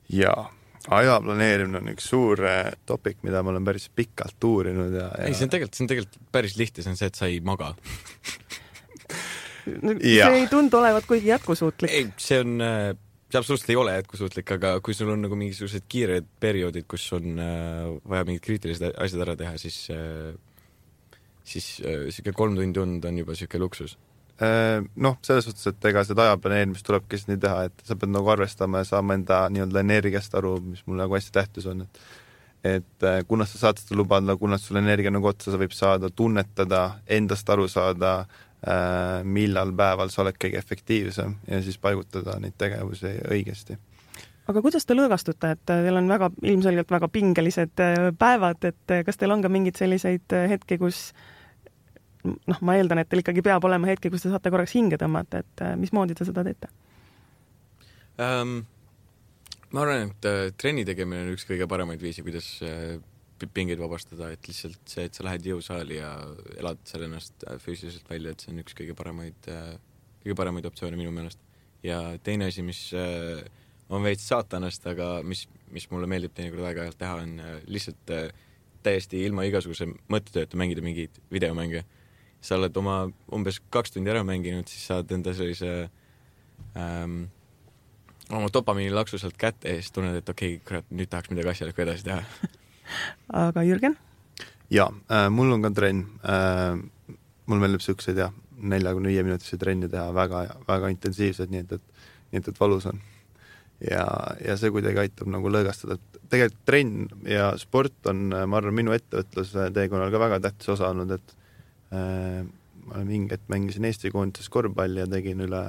jaa, 0.09 0.49
aja 0.97 1.21
planeerimine 1.21 1.81
on 1.81 1.93
üks 1.93 2.09
suur 2.09 2.41
topik, 2.85 3.21
mida 3.23 3.43
ma 3.43 3.53
olen 3.53 3.65
päris 3.65 3.89
pikalt 3.89 4.43
uurinud 4.43 4.93
ja, 4.93 5.07
ja... 5.13 5.29
ei, 5.29 5.37
see 5.37 5.47
on 5.47 5.53
tegelikult, 5.53 5.77
see 5.77 5.85
on 5.85 5.93
tegelikult 5.93 6.29
päris 6.33 6.57
lihtne, 6.57 6.83
see 6.83 6.93
on 6.93 6.99
see, 6.99 7.13
et 7.13 7.21
sa 7.21 7.29
ei 7.29 7.41
maga 7.45 7.73
see 9.65 10.29
ei 10.29 10.47
tundu 10.51 10.77
olevat 10.79 11.09
kuigi 11.09 11.33
jätkusuutlik. 11.33 11.91
ei, 11.91 12.07
see 12.17 12.39
on 12.43 12.61
see 13.35 13.39
absoluutselt 13.39 13.69
ei 13.69 13.75
ole 13.75 13.93
jätkusuutlik, 13.97 14.51
aga 14.55 14.73
kui 14.85 14.95
sul 14.95 15.11
on 15.11 15.23
nagu 15.25 15.37
mingisugused 15.39 15.85
kiired 15.91 16.27
perioodid, 16.39 16.87
kus 16.89 17.05
on 17.17 17.39
äh, 17.41 17.93
vaja 18.07 18.27
mingid 18.27 18.43
kriitilised 18.45 18.97
asjad 19.01 19.23
ära 19.25 19.35
teha, 19.39 19.55
siis 19.61 19.79
äh,, 19.93 20.33
siis 21.45 21.77
niisugune 21.81 22.33
äh, 22.33 22.37
kolm 22.37 22.59
tundi 22.59 22.81
und 22.81 23.05
on 23.05 23.17
juba 23.21 23.35
niisugune 23.35 23.63
luksus 23.65 23.97
äh, 24.41 24.83
noh, 24.95 25.17
selles 25.25 25.49
suhtes, 25.49 25.67
et 25.71 25.89
ega 25.91 26.05
seda 26.07 26.29
aja 26.29 26.37
planeerimist 26.41 26.85
tulebki 26.87 27.19
siis 27.19 27.31
nii 27.31 27.41
teha, 27.41 27.65
et 27.69 27.87
sa 27.87 27.97
pead 27.99 28.13
nagu 28.13 28.31
arvestama 28.35 28.83
ja 28.83 28.91
saama 28.93 29.17
enda 29.17 29.45
nii-öelda 29.53 29.83
energiast 29.83 30.37
aru, 30.37 30.59
mis 30.69 30.85
mul 30.85 31.01
nagu 31.01 31.17
hästi 31.17 31.35
tähtis 31.39 31.67
on, 31.71 31.87
et 31.87 32.05
et 32.65 33.05
äh, 33.05 33.19
kuna 33.29 33.45
sa 33.45 33.59
saad 33.59 33.77
seda 33.77 33.93
lubada, 33.99 34.33
kuna 34.41 34.57
sul 34.57 34.79
energia 34.79 35.11
nagu 35.13 35.27
otsa, 35.29 35.51
sa 35.53 35.57
võib 35.61 35.73
saada 35.75 36.09
tunnetada, 36.09 36.87
endast 37.05 37.49
aru 37.53 37.67
saada 37.69 38.17
äh,, 38.23 38.44
Äh, 38.44 38.44
millal 39.23 39.69
päeval 39.77 40.09
sa 40.09 40.23
oled 40.23 40.37
kõige 40.41 40.57
efektiivsem 40.57 41.35
ja 41.47 41.59
siis 41.61 41.77
paigutada 41.77 42.39
neid 42.41 42.55
tegevusi 42.57 43.11
õigesti 43.29 43.77
aga 44.49 44.61
kuidas 44.61 44.85
te 44.85 44.95
lõõgastute, 44.97 45.53
et 45.55 45.63
teil 45.69 45.97
on 45.99 46.09
väga, 46.09 46.29
ilmselgelt 46.45 46.91
väga 46.93 47.09
pingelised 47.13 47.81
äh, 47.83 48.09
päevad, 48.19 48.61
et 48.69 48.93
äh, 48.93 49.01
kas 49.07 49.17
teil 49.21 49.33
on 49.33 49.43
ka 49.45 49.51
mingeid 49.51 49.79
selliseid 49.79 50.35
hetki, 50.51 50.77
kus 50.81 51.07
noh, 52.25 52.61
ma 52.61 52.77
eeldan, 52.77 53.01
et 53.01 53.09
teil 53.09 53.23
ikkagi 53.23 53.43
peab 53.45 53.65
olema 53.69 53.89
hetki, 53.89 54.11
kus 54.13 54.25
te 54.25 54.33
saate 54.33 54.53
korraks 54.53 54.75
hinge 54.77 54.99
tõmmata, 55.01 55.41
et 55.45 55.65
mismoodi 55.81 56.17
te 56.17 56.27
seda 56.27 56.45
teete 56.45 56.71
um,? 58.21 58.63
ma 59.75 59.81
arvan, 59.83 60.07
et 60.13 60.55
trenni 60.61 60.85
tegemine 60.87 61.25
on 61.25 61.33
üks 61.33 61.43
kõige 61.49 61.65
paremaid 61.67 61.99
viise, 61.99 62.23
kuidas 62.23 62.47
pingeid 63.43 63.81
vabastada, 63.81 64.29
et 64.31 64.47
lihtsalt 64.47 64.79
see, 64.87 65.07
et 65.09 65.17
sa 65.17 65.25
lähed 65.27 65.45
jõusaali 65.49 65.99
ja 65.99 66.11
elad 66.55 66.79
seal 66.87 67.05
ennast 67.07 67.43
äh, 67.47 67.59
füüsiliselt 67.61 68.07
välja, 68.09 68.31
et 68.31 68.43
see 68.43 68.53
on 68.53 68.61
üks 68.63 68.77
kõige 68.77 68.95
paremaid, 68.97 69.49
äh, 69.51 69.75
kõige 70.23 70.37
paremaid 70.39 70.67
optsioone 70.69 70.99
minu 70.99 71.11
meelest. 71.15 71.41
ja 71.83 71.99
teine 72.23 72.47
asi, 72.49 72.63
mis 72.65 72.87
äh, 72.95 73.43
on 73.89 74.05
veits 74.05 74.25
saatanast, 74.31 74.87
aga 74.87 75.19
mis, 75.23 75.45
mis 75.73 75.89
mulle 75.91 76.07
meeldib 76.09 76.33
teinekord 76.33 76.65
aeg-ajalt 76.69 76.97
teha, 76.97 77.19
on 77.21 77.61
lihtsalt 77.69 78.15
täiesti 78.85 79.21
ilma 79.25 79.45
igasuguse 79.45 79.87
mõttetööta 80.11 80.57
mängida 80.57 80.83
mingeid 80.85 81.19
videomänge. 81.33 81.83
sa 82.45 82.59
oled 82.59 82.75
oma 82.77 83.07
umbes 83.33 83.57
kaks 83.73 83.95
tundi 83.95 84.11
ära 84.11 84.21
mänginud, 84.23 84.67
siis 84.69 84.83
saad 84.85 85.11
enda 85.11 85.33
sellise 85.33 85.89
ähm, 86.77 87.23
oma 88.29 88.51
dopamiinilaksu 88.53 89.17
sealt 89.17 89.37
kätte 89.37 89.69
ja 89.69 89.81
siis 89.81 89.91
tunned, 89.91 90.15
et 90.15 90.29
okei 90.29 90.55
okay,, 90.55 90.65
kurat, 90.67 90.91
nüüd 90.93 91.09
tahaks 91.09 91.33
midagi 91.33 91.51
asjalikku 91.55 91.81
edasi 91.81 92.05
teha 92.05 92.21
aga 93.33 93.63
Jürgen? 93.67 93.97
jaa 94.73 94.89
äh,, 95.11 95.29
mul 95.29 95.53
on 95.55 95.65
ka 95.65 95.73
trenn 95.75 96.05
äh,. 96.23 96.79
mulle 97.45 97.61
meeldib 97.61 97.83
siukseid 97.85 98.17
jah, 98.17 98.33
neljakümne 98.57 99.11
viie 99.11 99.23
minutilisi 99.25 99.59
trenne 99.61 99.89
teha 99.91 100.07
väga, 100.15 100.45
väga 100.67 100.89
intensiivselt, 100.93 101.51
nii 101.53 101.61
et, 101.65 101.75
et, 101.77 102.07
nii 102.31 102.41
et, 102.41 102.49
et 102.49 102.59
valus 102.59 102.87
on. 102.89 103.01
ja, 103.85 104.05
ja 104.41 104.57
see 104.57 104.73
kuidagi 104.73 105.03
aitab 105.03 105.29
nagu 105.29 105.51
lõõgastada, 105.51 105.99
et 105.99 106.21
tegelikult 106.31 106.61
trenn 106.65 107.29
ja 107.29 107.51
sport 107.61 108.09
on, 108.09 108.29
ma 108.33 108.59
arvan, 108.59 108.77
minu 108.77 108.95
ettevõtluse 108.95 109.69
teekonnal 109.75 110.13
ka 110.13 110.21
väga 110.21 110.39
tähtis 110.47 110.71
osa 110.73 110.89
olnud, 110.93 111.11
et 111.17 111.35
äh, 111.93 112.45
ma 112.85 113.03
mingi 113.05 113.33
hetk 113.33 113.49
mängisin 113.51 113.85
Eesti 113.89 114.11
koondises 114.13 114.49
korvpalli 114.53 115.03
ja 115.03 115.09
tegin 115.09 115.43
üle 115.45 115.63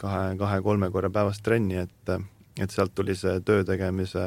kahe, 0.00 0.36
kahe-kolme 0.40 0.90
korra 0.94 1.10
päevas 1.12 1.40
trenni, 1.44 1.80
et, 1.82 2.12
et 2.60 2.72
sealt 2.72 2.94
tuli 2.94 3.16
see 3.18 3.40
töö 3.46 3.64
tegemise, 3.66 4.24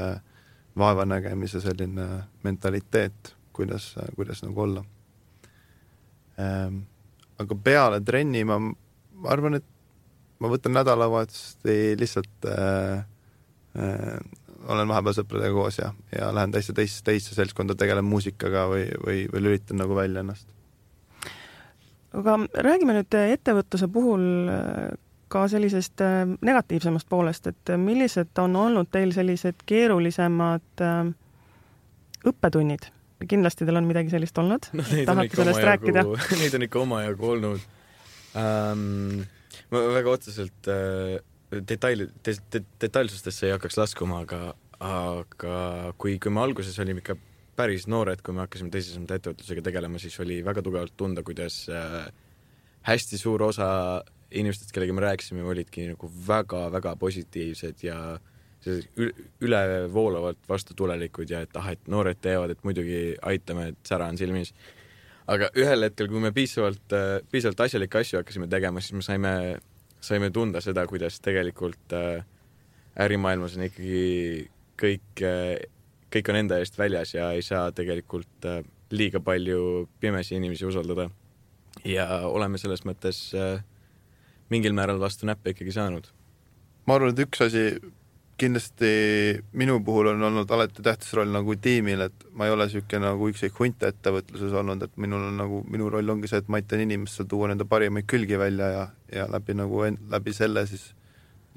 vaevanägemise 0.77 1.61
selline 1.61 2.07
mentaliteet, 2.43 3.35
kuidas, 3.53 3.95
kuidas 4.15 4.43
nagu 4.43 4.61
olla 4.61 4.83
ähm, 6.39 6.83
aga 7.39 7.55
peale 7.63 8.01
trenni 8.05 8.43
ma, 8.47 8.59
ma 8.59 9.31
arvan, 9.33 9.59
et 9.59 9.65
ma 10.39 10.51
võtan 10.51 10.75
nädalavahetust 10.77 11.67
lihtsalt 11.99 12.47
äh, 12.47 13.01
äh, 13.79 14.19
olen 14.69 14.91
vahepeal 14.91 15.15
sõpradega 15.15 15.55
koos 15.55 15.79
ja, 15.79 15.91
ja 16.13 16.29
lähen 16.35 16.53
täitsa 16.53 16.75
teisse, 16.75 17.03
teisse 17.05 17.35
seltskonda, 17.35 17.75
tegelen 17.79 18.07
muusikaga 18.07 18.67
või, 18.71 18.85
või, 19.05 19.21
või 19.31 19.43
lülitan 19.45 19.79
nagu 19.81 19.95
välja 19.97 20.23
ennast. 20.23 20.47
aga 22.13 22.37
räägime 22.67 22.97
nüüd 22.97 23.19
ettevõtluse 23.19 23.87
puhul 23.93 24.25
ka 25.29 25.45
sellisest 25.51 26.01
äh, 26.05 26.21
negatiivsemast 26.45 27.09
poolest, 27.09 27.49
et 27.51 27.73
millised 27.77 28.41
on 28.41 28.55
olnud 28.59 28.89
teil 28.91 29.13
sellised 29.15 29.65
keerulisemad 29.69 30.85
äh, 30.85 31.11
õppetunnid? 32.29 32.91
kindlasti 33.27 33.65
teil 33.67 33.75
on 33.75 33.87
midagi 33.89 34.13
sellist 34.13 34.37
olnud 34.39 34.69
no,. 34.79 34.83
tahate 35.05 35.35
sellest 35.35 35.65
rääkida? 35.67 36.05
Neid 36.41 36.55
on 36.55 36.65
ikka 36.69 36.83
omajagu 36.85 37.33
olnud 37.33 37.65
ähm,. 38.39 39.25
ma 39.73 39.81
väga 39.95 40.13
otseselt 40.15 40.69
äh, 40.71 41.17
detaili 41.67 42.07
de,, 42.25 42.35
de, 42.53 42.63
detailsustesse 42.81 43.47
ei 43.47 43.55
hakkaks 43.55 43.77
laskuma, 43.79 44.23
aga, 44.25 44.53
aga 44.79 45.57
kui, 45.97 46.17
kui 46.21 46.31
me 46.33 46.43
alguses 46.43 46.77
olime 46.79 47.03
ikka 47.03 47.17
päris 47.59 47.89
noored, 47.91 48.21
kui 48.23 48.35
me 48.35 48.45
hakkasime 48.45 48.71
tõsisemalt 48.71 49.11
ettevõtlusega 49.17 49.65
tegelema, 49.65 49.99
siis 49.99 50.15
oli 50.23 50.39
väga 50.45 50.63
tugevalt 50.63 50.95
tunda, 50.97 51.25
kuidas 51.27 51.65
äh, 51.73 52.05
hästi 52.87 53.19
suur 53.19 53.43
osa 53.49 53.69
inimestest, 54.31 54.73
kellega 54.75 54.95
me 54.95 55.05
rääkisime, 55.05 55.43
olidki 55.43 55.87
nagu 55.93 56.11
väga-väga 56.27 56.95
positiivsed 56.99 57.83
ja 57.83 58.19
ülevoolavalt 59.41 60.41
vastutulelikud 60.49 61.29
ja 61.31 61.45
et 61.45 61.55
ah, 61.55 61.71
et 61.71 61.87
noored 61.87 62.19
teevad, 62.21 62.51
et 62.51 62.63
muidugi 62.67 63.15
aitame, 63.23 63.69
et 63.71 63.87
sära 63.87 64.09
on 64.11 64.19
silmis. 64.19 64.53
aga 65.29 65.51
ühel 65.55 65.85
hetkel, 65.85 66.09
kui 66.09 66.19
me 66.19 66.31
piisavalt, 66.35 66.93
äh, 66.93 67.19
piisavalt 67.31 67.67
asjalikke 67.67 68.01
asju 68.01 68.19
hakkasime 68.19 68.47
tegema, 68.51 68.81
siis 68.81 68.97
me 68.97 69.05
saime 69.05 69.33
saime 70.01 70.31
tunda 70.31 70.61
seda, 70.63 70.85
kuidas 70.87 71.19
tegelikult 71.23 71.93
äh, 71.95 72.23
ärimaailmas 72.99 73.57
on 73.57 73.67
ikkagi 73.67 74.49
kõik, 74.79 75.23
äh, 75.25 75.55
kõik 76.13 76.31
on 76.31 76.41
enda 76.43 76.59
eest 76.61 76.79
väljas 76.79 77.13
ja 77.15 77.31
ei 77.35 77.43
saa 77.45 77.69
tegelikult 77.75 78.47
äh, 78.47 78.61
liiga 78.91 79.21
palju 79.23 79.87
pimesi 79.99 80.37
inimesi 80.39 80.65
usaldada. 80.65 81.09
ja 81.85 82.07
oleme 82.27 82.57
selles 82.57 82.81
mõttes 82.83 83.19
mingil 84.49 84.75
määral 84.77 84.99
vastu 84.99 85.29
näppe 85.29 85.53
ikkagi 85.53 85.75
saanud. 85.75 86.09
ma 86.85 86.95
arvan, 86.97 87.13
et 87.13 87.25
üks 87.25 87.41
asi 87.45 87.63
kindlasti 88.39 88.91
minu 89.59 89.79
puhul 89.83 90.13
on 90.13 90.23
olnud 90.23 90.51
alati 90.55 90.83
tähtis 90.83 91.11
roll 91.17 91.31
nagu 91.33 91.55
tiimil, 91.61 92.05
et 92.07 92.27
ma 92.31 92.47
ei 92.47 92.53
ole 92.53 92.69
niisugune 92.69 93.03
nagu 93.03 93.27
üksik 93.31 93.57
hunt 93.59 93.83
ettevõtluses 93.83 94.55
olnud, 94.61 94.85
et 94.85 95.01
minul 95.01 95.25
on 95.27 95.35
nagu, 95.41 95.59
minu 95.71 95.89
roll 95.91 96.13
ongi 96.13 96.31
see, 96.31 96.39
et 96.39 96.47
ma 96.47 96.61
aitan 96.61 96.83
inimestel 96.85 97.27
tuua 97.29 97.49
nende 97.51 97.67
parimaid 97.69 98.07
külgi 98.09 98.39
välja 98.39 98.69
ja, 98.75 98.85
ja 99.15 99.27
läbi 99.31 99.57
nagu, 99.59 99.83
läbi 100.13 100.35
selle 100.35 100.63
siis 100.69 100.93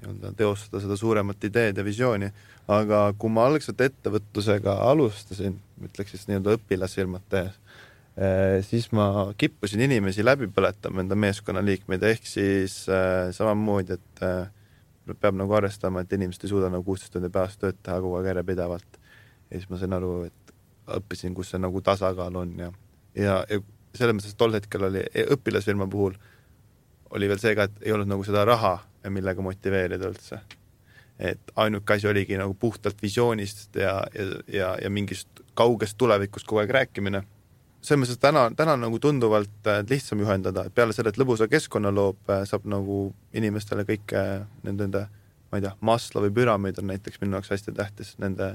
nii-öelda 0.03 0.33
teostada 0.37 0.83
seda 0.83 0.97
suuremat 0.99 1.45
ideed 1.45 1.79
ja 1.79 1.85
visiooni. 1.85 2.33
aga 2.69 3.13
kui 3.19 3.31
ma 3.31 3.47
algselt 3.47 3.81
ettevõtlusega 3.83 4.77
alustasin, 4.87 5.57
ütleks 5.83 6.15
siis 6.15 6.29
nii-öelda 6.29 6.57
õpilasfirmat 6.57 7.25
tehes, 7.31 7.55
eh, 7.55 7.62
siis 8.61 8.91
ma 8.93 9.33
kippusin 9.39 9.81
inimesi 9.81 10.25
läbi 10.25 10.49
põletama, 10.53 11.01
enda 11.01 11.17
meeskonnaliikmeid, 11.17 12.03
ehk 12.03 12.27
siis 12.29 12.83
äh, 12.93 13.31
samamoodi, 13.33 13.97
et 13.97 14.25
äh, 14.27 14.51
peab 15.21 15.39
nagu 15.39 15.55
arvestama, 15.57 16.03
et 16.03 16.13
inimesed 16.13 16.45
ei 16.45 16.53
suuda 16.53 16.69
nagu 16.73 16.85
kuusteist 16.85 17.15
tundi 17.15 17.33
päevas 17.33 17.57
tööd 17.59 17.81
teha 17.83 17.99
kogu 18.05 18.19
aeg 18.19 18.29
järjepidevalt. 18.33 19.01
ja 19.51 19.59
siis 19.59 19.71
ma 19.71 19.81
sain 19.81 19.97
aru, 19.97 20.13
et 20.29 20.55
õppisin, 20.99 21.35
kus 21.35 21.55
see 21.55 21.63
nagu 21.63 21.81
tasakaal 21.81 22.37
on 22.37 22.55
ja, 22.59 22.71
ja, 23.17 23.41
ja 23.49 23.61
selles 23.97 24.17
mõttes, 24.19 24.37
tol 24.37 24.55
hetkel 24.57 24.89
oli 24.89 25.03
e-, 25.09 25.27
õpilasfirma 25.35 25.89
puhul 25.91 26.17
oli 27.13 27.29
veel 27.29 27.41
see 27.41 27.55
ka, 27.57 27.69
et 27.69 27.85
ei 27.87 27.93
olnud 27.93 28.09
nagu 28.09 28.25
seda 28.25 28.45
raha, 28.49 28.77
millega 29.13 29.45
motiveerida 29.45 30.09
üldse. 30.09 30.41
et 31.19 31.53
ainuke 31.57 31.95
asi 31.95 32.09
oligi 32.09 32.37
nagu 32.37 32.55
puhtalt 32.55 33.03
visioonist 33.03 33.77
ja, 33.77 34.01
ja, 34.15 34.25
ja, 34.49 34.71
ja 34.83 34.91
mingist 34.91 35.29
kaugest 35.55 35.97
tulevikust 35.99 36.47
kogu 36.49 36.63
aeg 36.63 36.71
rääkimine 36.71 37.23
selles 37.83 38.05
mõttes, 38.05 38.21
täna, 38.23 38.45
täna 38.57 38.77
nagu 38.79 38.99
tunduvalt 39.03 39.67
äh, 39.67 39.83
lihtsam 39.91 40.23
juhendada, 40.23 40.67
et 40.67 40.75
peale 40.75 40.95
selle, 40.95 41.11
et 41.11 41.19
lõbusa 41.19 41.49
keskkonna 41.51 41.91
loob, 41.95 42.21
äh, 42.31 42.45
saab 42.49 42.67
nagu 42.71 43.09
inimestele 43.35 43.85
kõike 43.89 44.23
nende, 44.63 44.87
nende 44.87 45.07
ma 45.53 45.59
ei 45.59 45.65
tea, 45.67 45.75
Maslowi 45.85 46.31
püramiid 46.33 46.79
on 46.81 46.89
näiteks 46.89 47.21
minu 47.21 47.37
jaoks 47.37 47.51
hästi 47.53 47.75
tähtis, 47.77 48.15
nende 48.23 48.55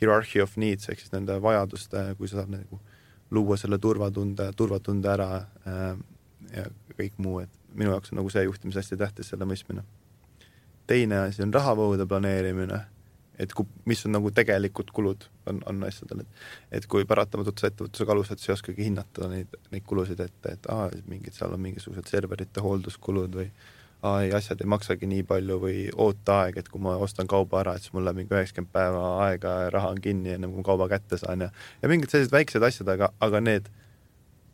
hierarchy 0.00 0.42
of 0.42 0.56
needs 0.56 0.88
ehk 0.90 1.02
siis 1.02 1.12
nende 1.12 1.36
vajaduste, 1.42 2.08
kui 2.18 2.30
sa 2.30 2.40
saad 2.40 2.54
nagu 2.56 2.80
luua 3.32 3.56
selle 3.60 3.78
turvatunde, 3.78 4.48
turvatunde 4.56 5.12
ära 5.12 5.28
äh, 5.68 5.92
ja 6.52 6.64
kõik 6.96 7.20
muu, 7.22 7.42
et 7.44 7.52
minu 7.76 7.92
jaoks 7.92 8.12
on 8.12 8.20
nagu 8.20 8.32
see 8.32 8.42
juhtimis 8.48 8.80
hästi 8.80 8.98
tähtis, 9.00 9.30
selle 9.32 9.48
mõistmine. 9.48 9.84
teine 10.86 11.18
asi 11.28 11.42
on 11.42 11.54
rahavoogude 11.54 12.06
planeerimine 12.06 12.80
et 13.40 13.52
kui, 13.56 13.66
mis 13.88 14.02
on 14.06 14.12
nagu 14.16 14.30
tegelikud 14.34 14.90
kulud 14.94 15.26
on, 15.48 15.60
on 15.66 15.84
asjadel, 15.88 16.24
et 16.24 16.78
et 16.78 16.86
kui 16.90 17.06
paratamatult 17.08 17.60
sa 17.60 17.70
ettevõtlusega 17.70 18.12
alustad, 18.14 18.40
siis 18.40 18.50
ei 18.50 18.56
oskagi 18.56 18.88
hinnata 18.88 19.28
neid, 19.30 19.54
neid 19.72 19.86
kulusid 19.88 20.20
ette, 20.20 20.56
et 20.56 20.68
aa, 20.72 20.90
mingid 21.08 21.36
seal 21.36 21.54
on 21.54 21.62
mingisugused 21.62 22.10
serverite 22.12 22.64
hoolduskulud 22.64 23.38
või 23.40 23.48
aa 24.02 24.22
ei, 24.26 24.32
asjad 24.36 24.60
ei 24.60 24.68
maksagi 24.70 25.08
nii 25.08 25.24
palju 25.28 25.58
või 25.62 25.76
ooteaeg, 26.04 26.58
et 26.60 26.68
kui 26.68 26.82
ma 26.84 26.96
ostan 27.06 27.30
kauba 27.30 27.62
ära, 27.62 27.76
et 27.76 27.86
siis 27.86 27.94
mul 27.96 28.04
läheb 28.06 28.20
mingi 28.20 28.34
üheksakümmend 28.34 28.74
päeva 28.74 29.04
aega 29.28 29.54
ja 29.64 29.70
raha 29.78 29.94
on 29.94 30.02
kinni, 30.04 30.34
enne 30.36 30.50
kui 30.50 30.60
ma 30.60 30.66
kauba 30.68 30.90
kätte 30.92 31.20
saan 31.22 31.46
ja 31.46 31.52
ja 31.82 31.92
mingid 31.92 32.12
sellised 32.12 32.34
väiksed 32.34 32.68
asjad, 32.68 32.92
aga, 32.92 33.12
aga 33.20 33.40
need 33.40 33.72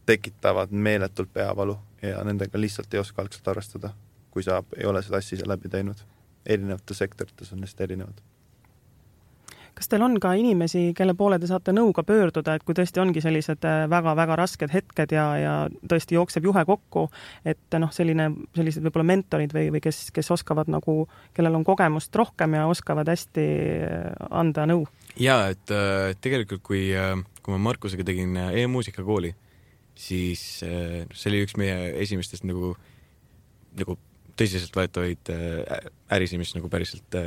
tekitavad 0.09 0.73
meeletult 0.73 1.33
peavalu 1.33 1.77
ja 2.03 2.23
nendega 2.25 2.61
lihtsalt 2.61 2.95
ei 2.95 3.03
oska 3.03 3.25
algselt 3.25 3.49
arvestada, 3.51 3.93
kui 4.31 4.47
sa 4.47 4.63
ei 4.77 4.87
ole 4.89 5.03
seda 5.05 5.21
asja 5.21 5.37
ise 5.37 5.49
läbi 5.49 5.69
teinud. 5.69 6.07
erinevates 6.47 6.99
sektorites 6.99 7.53
on 7.53 7.61
neist 7.61 7.81
erinevad 7.81 8.21
kas 9.79 9.91
teil 9.91 10.03
on 10.03 10.17
ka 10.23 10.33
inimesi, 10.39 10.91
kelle 10.97 11.15
poole 11.19 11.39
te 11.39 11.49
saate 11.51 11.73
nõuga 11.75 12.03
pöörduda, 12.07 12.57
et 12.59 12.65
kui 12.67 12.75
tõesti 12.77 13.01
ongi 13.03 13.23
sellised 13.23 13.63
väga-väga 13.63 14.35
äh, 14.35 14.41
rasked 14.41 14.73
hetked 14.73 15.15
ja, 15.15 15.27
ja 15.39 15.55
tõesti 15.91 16.17
jookseb 16.17 16.49
juhe 16.49 16.65
kokku, 16.67 17.07
et 17.47 17.79
noh, 17.79 17.93
selline, 17.95 18.31
sellised 18.59 18.83
võib-olla 18.87 19.07
mentorid 19.13 19.55
või, 19.55 19.69
või 19.77 19.83
kes, 19.85 20.09
kes 20.15 20.33
oskavad 20.35 20.71
nagu, 20.73 21.05
kellel 21.37 21.61
on 21.61 21.67
kogemust 21.67 22.15
rohkem 22.19 22.59
ja 22.59 22.67
oskavad 22.71 23.11
hästi 23.13 23.47
äh, 23.87 24.09
anda 24.43 24.67
nõu? 24.71 24.87
jaa, 25.19 25.49
et 25.55 25.75
äh, 25.75 26.13
tegelikult 26.23 26.65
kui, 26.67 26.91
kui 27.43 27.55
ma 27.55 27.63
Markusega 27.71 28.07
tegin 28.07 28.37
e-muusikakooli, 28.37 29.33
siis 29.99 30.45
see 30.63 31.31
oli 31.31 31.43
üks 31.47 31.57
meie 31.59 31.93
esimestest 32.03 32.47
nagu, 32.47 32.75
nagu 33.79 33.99
tõsiseltvõetavaid 34.39 35.31
ärisid, 36.15 36.39
mis 36.39 36.55
nagu 36.55 36.71
päriselt 36.71 37.19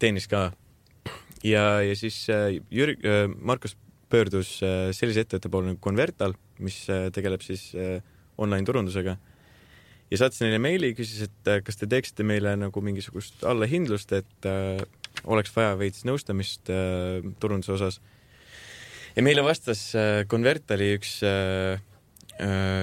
teenis 0.00 0.28
ka 0.28 0.50
ja, 1.44 1.80
ja 1.84 1.96
siis 1.98 2.18
äh, 2.32 2.60
Jürg, 2.70 3.04
äh, 3.04 3.26
Markus 3.28 3.76
pöördus 4.12 4.60
äh, 4.62 4.92
sellise 4.96 5.24
ettevõtte 5.24 5.50
poole 5.52 5.72
nagu 5.72 5.80
Convertal, 5.82 6.36
mis 6.62 6.86
tegeleb 7.12 7.42
siis 7.44 7.74
online 8.40 8.64
turundusega. 8.64 9.16
Ja 10.08 10.20
saatis 10.20 10.40
neile 10.40 10.60
meili, 10.62 10.92
küsis, 10.96 11.26
et 11.26 11.50
kas 11.66 11.76
te 11.76 11.88
teeksite 11.90 12.24
meile 12.24 12.54
nagu 12.56 12.80
mingisugust 12.84 13.42
allahindlust, 13.44 14.14
et 14.14 14.48
äh, 14.48 14.78
oleks 15.26 15.50
vaja 15.56 15.74
veits 15.80 16.04
nõustamist 16.06 16.70
äh, 16.70 17.24
turunduse 17.42 17.74
osas. 17.74 18.00
ja 19.16 19.24
meile 19.26 19.42
vastas 19.44 19.88
äh, 19.98 20.22
Convertali 20.30 20.92
üks 20.96 21.18
äh, 21.26 21.82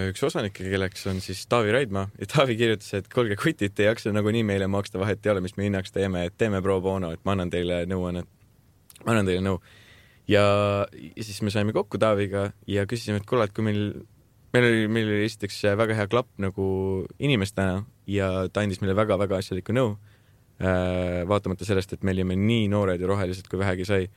üks 0.09 0.23
osanik, 0.25 0.55
kelleks 0.57 1.05
on 1.07 1.19
siis 1.21 1.43
Taavi 1.45 1.71
Raidma. 1.71 2.07
Ja 2.17 2.25
Taavi 2.25 2.55
kirjutas, 2.57 2.89
et 2.97 3.09
kuulge, 3.13 3.35
kutid, 3.37 3.75
te 3.75 3.85
ei 3.85 3.91
jaksa 3.91 4.09
nagunii 4.09 4.41
meile 4.43 4.65
maksta, 4.67 4.97
vahet 4.97 5.21
ei 5.25 5.31
ole, 5.31 5.43
mis 5.45 5.53
me 5.59 5.67
hinnaks 5.67 5.93
teeme, 5.93 6.25
et 6.25 6.37
teeme 6.41 6.61
pro 6.65 6.79
bono, 6.81 7.11
et 7.13 7.21
ma 7.23 7.35
annan 7.35 7.51
teile 7.53 7.83
nõuannet 7.85 8.29
ma 9.03 9.13
annan 9.13 9.29
teile 9.29 9.43
nõu. 9.45 9.59
ja, 10.27 10.43
ja 10.87 11.23
siis 11.23 11.41
me 11.43 11.51
saime 11.53 11.75
kokku 11.75 11.99
Taaviga 12.01 12.51
ja 12.67 12.87
küsisime, 12.89 13.21
et 13.21 13.29
kuule, 13.29 13.47
et 13.47 13.55
kui 13.55 13.65
meil 13.65 13.85
meil 14.53 14.67
oli, 14.67 14.87
meil 14.91 15.09
oli 15.09 15.27
esiteks 15.27 15.63
väga 15.79 15.97
hea 15.97 16.09
klapp 16.09 16.29
nagu 16.41 16.65
inimestena 17.21 17.83
ja 18.09 18.47
ta 18.53 18.61
andis 18.61 18.81
meile 18.83 18.95
väga-väga 18.97 19.39
asjalikku 19.41 19.75
nõu. 19.75 19.95
vaatamata 21.27 21.65
sellest, 21.65 21.93
et 21.93 22.03
me 22.03 22.13
olime 22.13 22.35
nii 22.37 22.67
noored 22.71 23.01
ja 23.01 23.07
rohelised, 23.09 23.47
kui 23.49 23.59
vähegi 23.59 23.85
sai. 23.85 24.09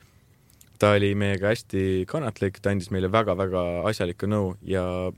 ta 0.77 0.91
oli 0.93 1.15
meiega 1.15 1.49
hästi 1.49 2.05
kannatlik, 2.07 2.59
ta 2.61 2.69
andis 2.69 2.91
meile 2.93 3.09
väga-väga 3.09 3.81
asjalikku 3.89 4.29
nõu 4.29 4.55
ja 4.61 5.11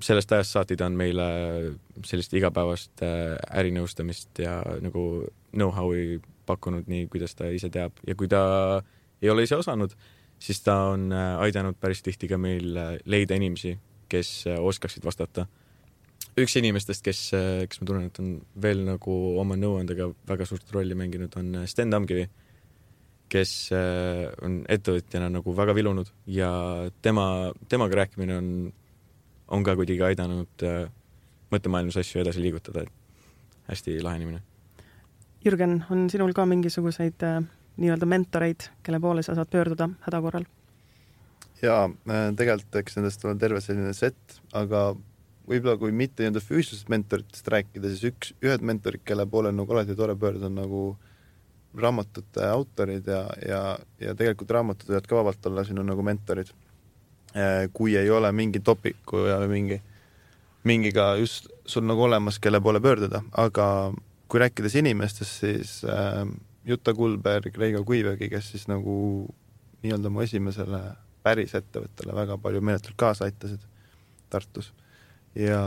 sellest 0.00 0.32
ajast 0.32 0.52
saati 0.52 0.76
ta 0.76 0.86
on 0.86 0.96
meile 0.96 1.26
sellist 2.04 2.34
igapäevast 2.36 3.00
ärinõustamist 3.02 4.38
ja 4.38 4.60
nagu 4.84 5.24
know-how'i 5.56 6.20
pakkunud 6.46 6.88
nii, 6.90 7.08
kuidas 7.12 7.34
ta 7.38 7.50
ise 7.52 7.70
teab 7.72 7.98
ja 8.06 8.14
kui 8.18 8.28
ta 8.30 8.42
ei 9.22 9.30
ole 9.32 9.46
ise 9.46 9.58
osanud, 9.58 9.94
siis 10.38 10.62
ta 10.64 10.76
on 10.92 11.10
äh, 11.12 11.36
aidanud 11.46 11.78
päris 11.80 12.02
tihti 12.04 12.28
ka 12.28 12.38
meil 12.40 12.76
äh, 12.76 12.96
leida 13.08 13.36
inimesi, 13.38 13.76
kes 14.12 14.32
äh, 14.50 14.60
oskaksid 14.60 15.04
vastata. 15.04 15.46
üks 16.36 16.52
inimestest, 16.60 17.00
kes, 17.00 17.20
kes 17.68 17.78
ma 17.80 17.86
tunnen, 17.88 18.08
et 18.10 18.18
on 18.20 18.34
veel 18.60 18.82
nagu 18.84 19.12
oma 19.40 19.56
nõuandega 19.56 20.10
väga 20.28 20.44
suurt 20.44 20.68
rolli 20.74 20.92
mänginud, 20.92 21.32
on 21.40 21.62
Sten 21.64 21.88
Tamkivi, 21.90 22.26
kes 23.32 23.52
on 24.44 24.58
ettevõtjana 24.68 25.30
nagu 25.32 25.54
väga 25.56 25.72
vilunud 25.74 26.10
ja 26.28 26.50
tema, 27.02 27.54
temaga 27.72 28.02
rääkimine 28.02 28.36
on, 28.36 28.50
on 29.48 29.64
ka 29.64 29.78
kuidagi 29.80 30.04
aidanud 30.10 30.66
mõttemaailmas 31.54 31.96
asju 32.02 32.20
edasi 32.20 32.44
liigutada, 32.44 32.84
et 32.84 33.72
hästi 33.72 33.96
lahe 34.04 34.20
inimene 34.20 34.44
Jürgen, 35.46 35.84
on 35.94 36.08
sinul 36.10 36.32
ka 36.34 36.42
mingisuguseid 36.48 37.22
äh, 37.22 37.40
nii-öelda 37.78 38.06
mentoreid, 38.10 38.70
kelle 38.82 38.98
poole 39.00 39.22
sa 39.22 39.36
saad 39.36 39.50
pöörduda 39.52 39.90
häda 40.06 40.20
korral? 40.24 40.46
jaa, 41.62 41.84
äh, 42.10 42.30
tegelikult 42.36 42.80
eks 42.82 42.98
nendest 42.98 43.24
on 43.24 43.38
terve 43.38 43.60
selline 43.64 43.92
set, 43.96 44.40
aga 44.56 44.90
võib-olla 45.46 45.76
kui 45.80 45.94
mitte 45.94 46.24
nii-öelda 46.24 46.42
füüsilisest 46.42 46.90
mentoritest 46.92 47.48
rääkida, 47.52 47.92
siis 47.92 48.10
üks, 48.10 48.32
ühed 48.44 48.64
mentorid, 48.66 49.04
kelle 49.06 49.26
poole 49.30 49.52
nagu 49.54 49.72
alati 49.72 49.96
tore 49.96 50.16
pöörduda, 50.18 50.50
on 50.50 50.58
nagu 50.58 50.82
raamatute 51.76 52.44
autorid 52.50 53.06
ja, 53.06 53.22
ja, 53.46 53.60
ja 54.00 54.14
tegelikult 54.16 54.50
raamatud 54.56 54.90
võivad 54.90 55.06
ka 55.06 55.18
vabalt 55.18 55.48
olla 55.50 55.64
sinu 55.68 55.84
nagu 55.86 56.02
mentorid. 56.04 56.50
Äh, 57.36 57.68
kui 57.76 57.96
ei 58.00 58.10
ole 58.10 58.32
mingi 58.32 58.62
topiku 58.64 59.26
ja 59.28 59.38
mingi, 59.46 59.78
mingiga 60.64 61.12
just 61.20 61.50
sul 61.68 61.86
nagu 61.86 62.02
olemas, 62.08 62.40
kelle 62.42 62.60
poole 62.64 62.80
pöörduda, 62.82 63.22
aga 63.36 63.68
kui 64.28 64.40
rääkides 64.42 64.74
inimestest, 64.80 65.40
siis 65.40 65.72
äh, 65.84 66.22
Jutta 66.66 66.94
Kulberg, 66.94 67.56
Reigo 67.56 67.84
Kuivägi, 67.84 68.28
kes 68.30 68.50
siis 68.54 68.66
nagu 68.68 68.94
nii-öelda 69.84 70.10
mu 70.10 70.24
esimesele 70.24 70.80
päris 71.26 71.54
ettevõttele 71.58 72.14
väga 72.14 72.38
palju 72.42 72.62
meeletult 72.62 72.98
kaasa 72.98 73.26
aitasid 73.26 73.62
Tartus. 74.30 74.72
Ja 75.34 75.60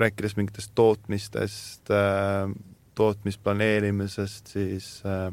rääkides 0.00 0.36
mingitest 0.36 0.72
tootmistest 0.74 1.90
äh,, 1.92 2.52
tootmisplaneerimisest, 2.94 4.52
siis 4.52 4.88
äh, 5.06 5.32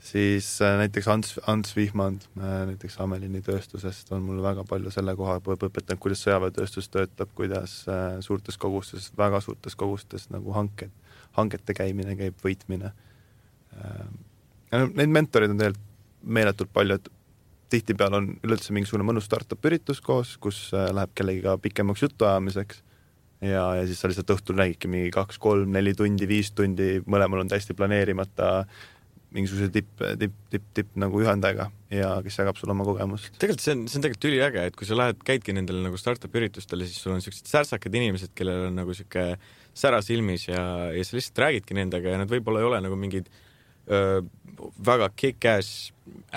siis 0.00 0.62
äh, 0.62 0.78
näiteks 0.78 1.08
Ants, 1.08 1.40
Ants 1.46 1.76
Vihmand 1.76 2.24
äh, 2.38 2.64
näiteks 2.70 2.96
Amelini 3.00 3.42
tööstusest 3.44 4.10
on 4.16 4.24
mulle 4.24 4.42
väga 4.42 4.64
palju 4.68 4.92
selle 4.94 5.14
koha 5.16 5.38
pealt 5.44 5.66
õpetanud, 5.68 6.00
kuidas 6.00 6.24
sõjaväetööstus 6.24 6.88
töötab, 6.92 7.32
kuidas 7.36 7.82
äh, 7.88 8.18
suurtes 8.24 8.58
kogustes, 8.60 9.10
väga 9.18 9.42
suurtes 9.44 9.76
kogustes 9.76 10.28
nagu 10.32 10.54
hanked, 10.56 10.92
hangete 11.36 11.76
käimine 11.76 12.16
käib, 12.18 12.36
võitmine. 12.42 12.92
Neid 14.72 15.12
mentoreid 15.14 15.52
on 15.52 15.60
tegelikult 15.60 15.86
meeletult 16.20 16.72
palju, 16.74 16.96
et 16.98 17.06
tihtipeale 17.72 18.18
on 18.18 18.26
üleüldse 18.42 18.74
mingisugune 18.74 19.06
mõnus 19.06 19.28
startup 19.28 19.64
üritus 19.64 20.02
koos, 20.04 20.34
kus 20.42 20.58
läheb 20.74 21.12
kellegiga 21.16 21.54
pikemaks 21.62 22.02
jutuajamiseks 22.02 22.82
ja, 23.46 23.62
ja 23.78 23.84
siis 23.86 24.02
sa 24.02 24.10
lihtsalt 24.10 24.34
õhtul 24.34 24.58
räägidki 24.58 24.90
mingi 24.90 25.12
kaks-kolm-neli 25.14 25.94
tundi, 25.96 26.28
viis 26.28 26.50
tundi, 26.52 26.98
mõlemal 27.06 27.44
on 27.44 27.52
täiesti 27.52 27.76
planeerimata 27.78 28.50
äh, 28.64 28.82
mingisuguse 29.34 29.70
tipp, 29.74 29.90
tipp, 30.18 30.34
tipp, 30.50 30.64
tipp 30.74 30.96
nagu 30.98 31.20
juhendajaga 31.22 31.68
ja 31.94 32.10
kes 32.24 32.38
jagab 32.40 32.58
sulle 32.58 32.74
oma 32.74 32.86
kogemust. 32.86 33.30
tegelikult 33.36 33.62
see 33.62 33.76
on, 33.76 33.84
see 33.90 34.00
on 34.00 34.06
tegelikult 34.06 34.28
üliäge, 34.30 34.64
et 34.70 34.78
kui 34.78 34.88
sa 34.88 34.98
lähed, 34.98 35.20
käidki 35.26 35.54
nendele 35.54 35.84
nagu 35.84 36.00
startup'i 36.00 36.42
üritustele, 36.42 36.88
siis 36.88 37.02
sul 37.02 37.14
on 37.14 37.22
siuksed 37.24 37.50
särtsakad 37.50 37.94
inimesed, 38.00 38.34
kellel 38.38 38.68
on 38.68 38.80
nagu 38.82 38.94
sihuke 38.96 39.28
sära 39.76 40.00
silmis 40.02 40.48
ja, 40.48 40.64
ja 40.94 41.06
sa 41.06 41.16
lihtsalt 41.18 41.44
räägidki 41.44 41.78
nendega 41.78 42.14
ja 42.14 42.20
nad 42.22 42.30
võib-olla 42.30 42.62
ei 42.62 42.68
ole 42.72 42.82
nagu 42.82 42.98
mingid 42.98 43.30
öö, 43.90 44.20
väga 44.86 45.10
kick-ass 45.14 45.90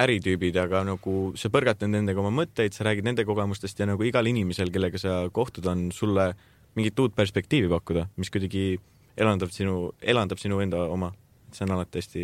äritüübid, 0.05 0.57
aga 0.61 0.83
nagu 0.87 1.17
sa 1.39 1.49
põrgatad 1.53 1.89
nendega 1.89 2.21
oma 2.21 2.33
mõtteid, 2.43 2.75
sa 2.75 2.85
räägid 2.87 3.09
nende 3.09 3.25
kogemustest 3.25 3.79
ja 3.81 3.89
nagu 3.89 4.05
igal 4.05 4.29
inimesel, 4.29 4.71
kellega 4.73 5.01
sa 5.01 5.23
kohtud, 5.33 5.65
on 5.69 5.87
sulle 5.95 6.31
mingit 6.77 6.99
uut 6.99 7.13
perspektiivi 7.17 7.69
pakkuda, 7.73 8.07
mis 8.21 8.33
kuidagi 8.33 8.77
elandab 9.17 9.53
sinu, 9.53 9.93
elandab 10.01 10.41
sinu 10.41 10.61
enda 10.63 10.87
oma. 10.89 11.13
see 11.53 11.67
on 11.67 11.71
alati 11.75 12.01
hästi 12.01 12.21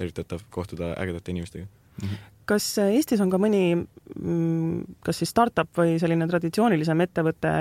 tervitatav 0.00 0.46
kohtuda 0.50 0.94
ägedate 1.00 1.34
inimestega 1.34 1.66
mm. 1.66 2.08
-hmm. 2.08 2.30
kas 2.50 2.70
Eestis 2.86 3.20
on 3.20 3.30
ka 3.30 3.38
mõni, 3.38 3.64
mm, 3.76 4.96
kas 5.06 5.22
siis 5.22 5.30
startup 5.30 5.70
või 5.76 5.98
selline 6.02 6.28
traditsioonilisem 6.28 7.06
ettevõte, 7.06 7.52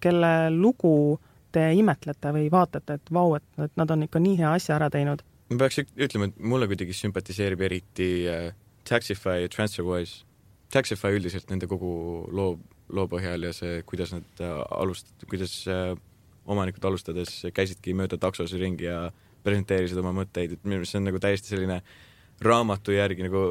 kelle 0.00 0.32
lugu 0.54 1.20
te 1.52 1.68
imetlete 1.76 2.32
või 2.32 2.48
vaatate, 2.50 2.96
et 2.98 3.12
vau, 3.12 3.34
et, 3.36 3.46
et 3.60 3.72
nad 3.76 3.90
on 3.90 4.08
ikka 4.08 4.20
nii 4.22 4.40
hea 4.40 4.56
asja 4.56 4.76
ära 4.78 4.90
teinud? 4.90 5.22
ma 5.52 5.58
peaks 5.66 5.82
ütlema, 5.84 6.30
et 6.30 6.38
mulle 6.40 6.68
kuidagi 6.70 6.94
sümpatiseerib 6.96 7.60
eriti 7.66 8.10
äh, 8.30 8.52
Taxify 8.88 9.42
ja 9.42 9.50
TransferWise. 9.52 10.24
Taxify 10.72 11.18
üldiselt 11.18 11.50
nende 11.52 11.68
kogu 11.68 11.90
loo, 12.32 12.56
loo 12.88 13.08
põhjal 13.10 13.44
ja 13.48 13.52
see, 13.56 13.82
kuidas 13.88 14.14
nad 14.14 14.40
äh, 14.40 14.62
alust-, 14.78 15.12
kuidas 15.28 15.58
äh, 15.70 15.92
omanikud 16.48 16.84
alustades 16.88 17.42
käisidki 17.54 17.94
mööda 17.94 18.18
taksos 18.20 18.54
ringi 18.58 18.88
ja 18.88 19.10
presenteerisid 19.44 19.98
oma 20.02 20.14
mõtteid, 20.22 20.56
et 20.56 20.64
minu 20.64 20.78
meelest 20.78 20.94
see 20.94 21.00
on 21.02 21.08
nagu 21.10 21.20
täiesti 21.22 21.54
selline 21.54 21.80
raamatu 22.42 22.94
järgi 22.94 23.26
nagu 23.26 23.44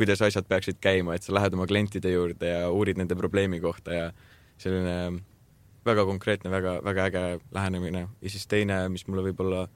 kuidas 0.00 0.22
asjad 0.24 0.46
peaksid 0.48 0.78
käima, 0.80 1.14
et 1.14 1.26
sa 1.26 1.34
lähed 1.36 1.54
oma 1.56 1.66
klientide 1.68 2.12
juurde 2.12 2.48
ja 2.48 2.68
uurid 2.72 2.96
nende 3.00 3.16
probleemi 3.18 3.60
kohta 3.60 3.92
ja 3.92 4.06
selline 4.60 5.20
väga 5.84 6.04
konkreetne, 6.08 6.50
väga, 6.52 6.78
väga 6.84 7.06
äge 7.10 7.24
lähenemine. 7.52 8.06
ja 8.22 8.30
siis 8.30 8.46
teine, 8.46 8.88
mis 8.88 9.06
mulle 9.08 9.24
võib-olla 9.28 9.66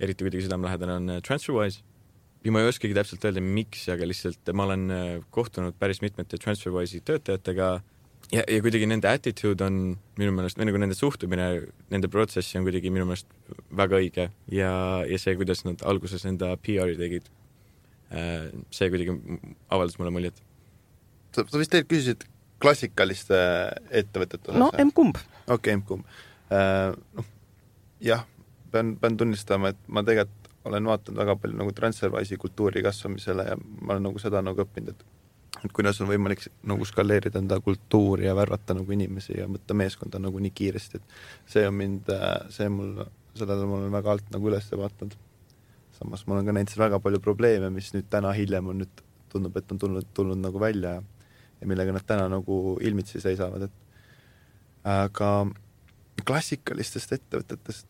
eriti 0.00 0.24
kuidagi 0.24 0.46
südamelähedane, 0.46 0.94
on 0.96 1.22
TransferWise. 1.26 1.82
ja 2.44 2.52
ma 2.52 2.62
ei 2.62 2.68
oskagi 2.68 2.96
täpselt 2.96 3.24
öelda, 3.24 3.40
miks, 3.40 3.84
aga 3.92 4.08
lihtsalt 4.08 4.52
ma 4.56 4.64
olen 4.64 4.88
kohtunud 5.30 5.76
päris 5.78 6.00
mitmete 6.02 6.40
TransferWise'i 6.40 7.04
töötajatega 7.04 7.80
ja, 8.32 8.42
ja 8.48 8.62
kuidagi 8.64 8.88
nende 8.88 9.10
attitude 9.10 9.66
on 9.66 9.78
minu 10.20 10.34
meelest 10.36 10.58
või 10.58 10.68
nagu 10.70 10.80
nende 10.80 10.96
suhtumine 10.98 11.48
nende 11.92 12.10
protsessi 12.12 12.58
on 12.58 12.66
kuidagi 12.66 12.92
minu 12.94 13.06
meelest 13.08 13.28
väga 13.82 14.00
õige 14.00 14.28
ja, 14.52 14.72
ja 15.08 15.20
see, 15.20 15.36
kuidas 15.38 15.64
nad 15.68 15.84
alguses 15.88 16.24
enda 16.28 16.54
PR-i 16.64 16.96
tegid, 17.00 17.28
äh, 18.14 18.50
see 18.74 18.90
kuidagi 18.92 19.16
avaldas 19.72 19.98
mulle 20.00 20.14
muljet. 20.14 20.42
sa, 21.32 21.44
sa 21.44 21.60
vist 21.60 21.72
tegelikult 21.74 21.94
küsisid 21.94 22.28
klassikaliste 22.62 23.38
ettevõtete 23.90 24.52
osas? 24.52 24.60
no 24.60 24.70
emb-kumb. 24.78 25.18
okei 25.46 25.56
okay,, 25.56 25.78
emb-kumb. 25.78 26.20
Äh, 26.52 26.92
noh, 27.18 27.32
jah, 28.04 28.26
pean, 28.72 28.96
pean 29.00 29.18
tunnistama, 29.18 29.72
et 29.72 29.88
ma 29.88 30.04
tegelikult 30.06 30.38
olen 30.68 30.86
vaadanud 30.86 31.18
väga 31.18 31.34
palju 31.42 31.58
nagu 31.58 31.72
Transferwise'i 31.74 32.38
kultuuri 32.38 32.84
kasvamisele 32.86 33.48
ja 33.48 33.56
ma 33.58 33.96
olen 33.96 34.06
nagu 34.06 34.20
seda 34.22 34.42
nagu 34.46 34.62
õppinud, 34.62 34.94
et 34.94 35.21
et 35.60 35.72
kuidas 35.76 36.00
on 36.00 36.08
võimalik 36.08 36.42
nagu 36.68 36.86
skaleerida 36.88 37.40
enda 37.42 37.58
kultuuri 37.60 38.26
ja 38.26 38.34
värvata 38.36 38.76
nagu 38.78 38.94
inimesi 38.94 39.36
ja 39.36 39.48
võtta 39.50 39.76
meeskonda 39.76 40.20
nagu 40.22 40.40
nii 40.42 40.54
kiiresti, 40.56 41.00
et 41.00 41.52
see 41.54 41.66
on 41.68 41.76
mind, 41.76 42.08
see 42.54 42.70
mul, 42.72 43.04
sellele 43.36 43.68
ma 43.68 43.78
olen 43.80 43.94
väga 43.94 44.16
alt 44.16 44.32
nagu 44.34 44.50
üles 44.50 44.70
vaadanud. 44.72 45.16
samas 45.98 46.26
ma 46.26 46.34
olen 46.34 46.48
ka 46.48 46.56
näinud 46.56 46.76
väga 46.78 47.00
palju 47.04 47.20
probleeme, 47.22 47.70
mis 47.70 47.92
nüüd 47.94 48.08
täna 48.10 48.32
hiljem 48.34 48.72
on 48.72 48.82
nüüd, 48.82 49.02
tundub, 49.32 49.56
et 49.56 49.72
on 49.72 49.78
tulnud, 49.78 50.08
tulnud 50.14 50.40
nagu 50.40 50.60
välja 50.60 50.96
ja, 50.96 51.02
ja 51.60 51.68
millega 51.68 51.92
nad 51.92 52.06
täna 52.06 52.28
nagu 52.32 52.78
ilmitsi 52.80 53.20
seisavad, 53.20 53.68
et 53.68 54.88
aga 54.88 55.30
klassikalistest 56.26 57.12
ettevõtetest 57.18 57.86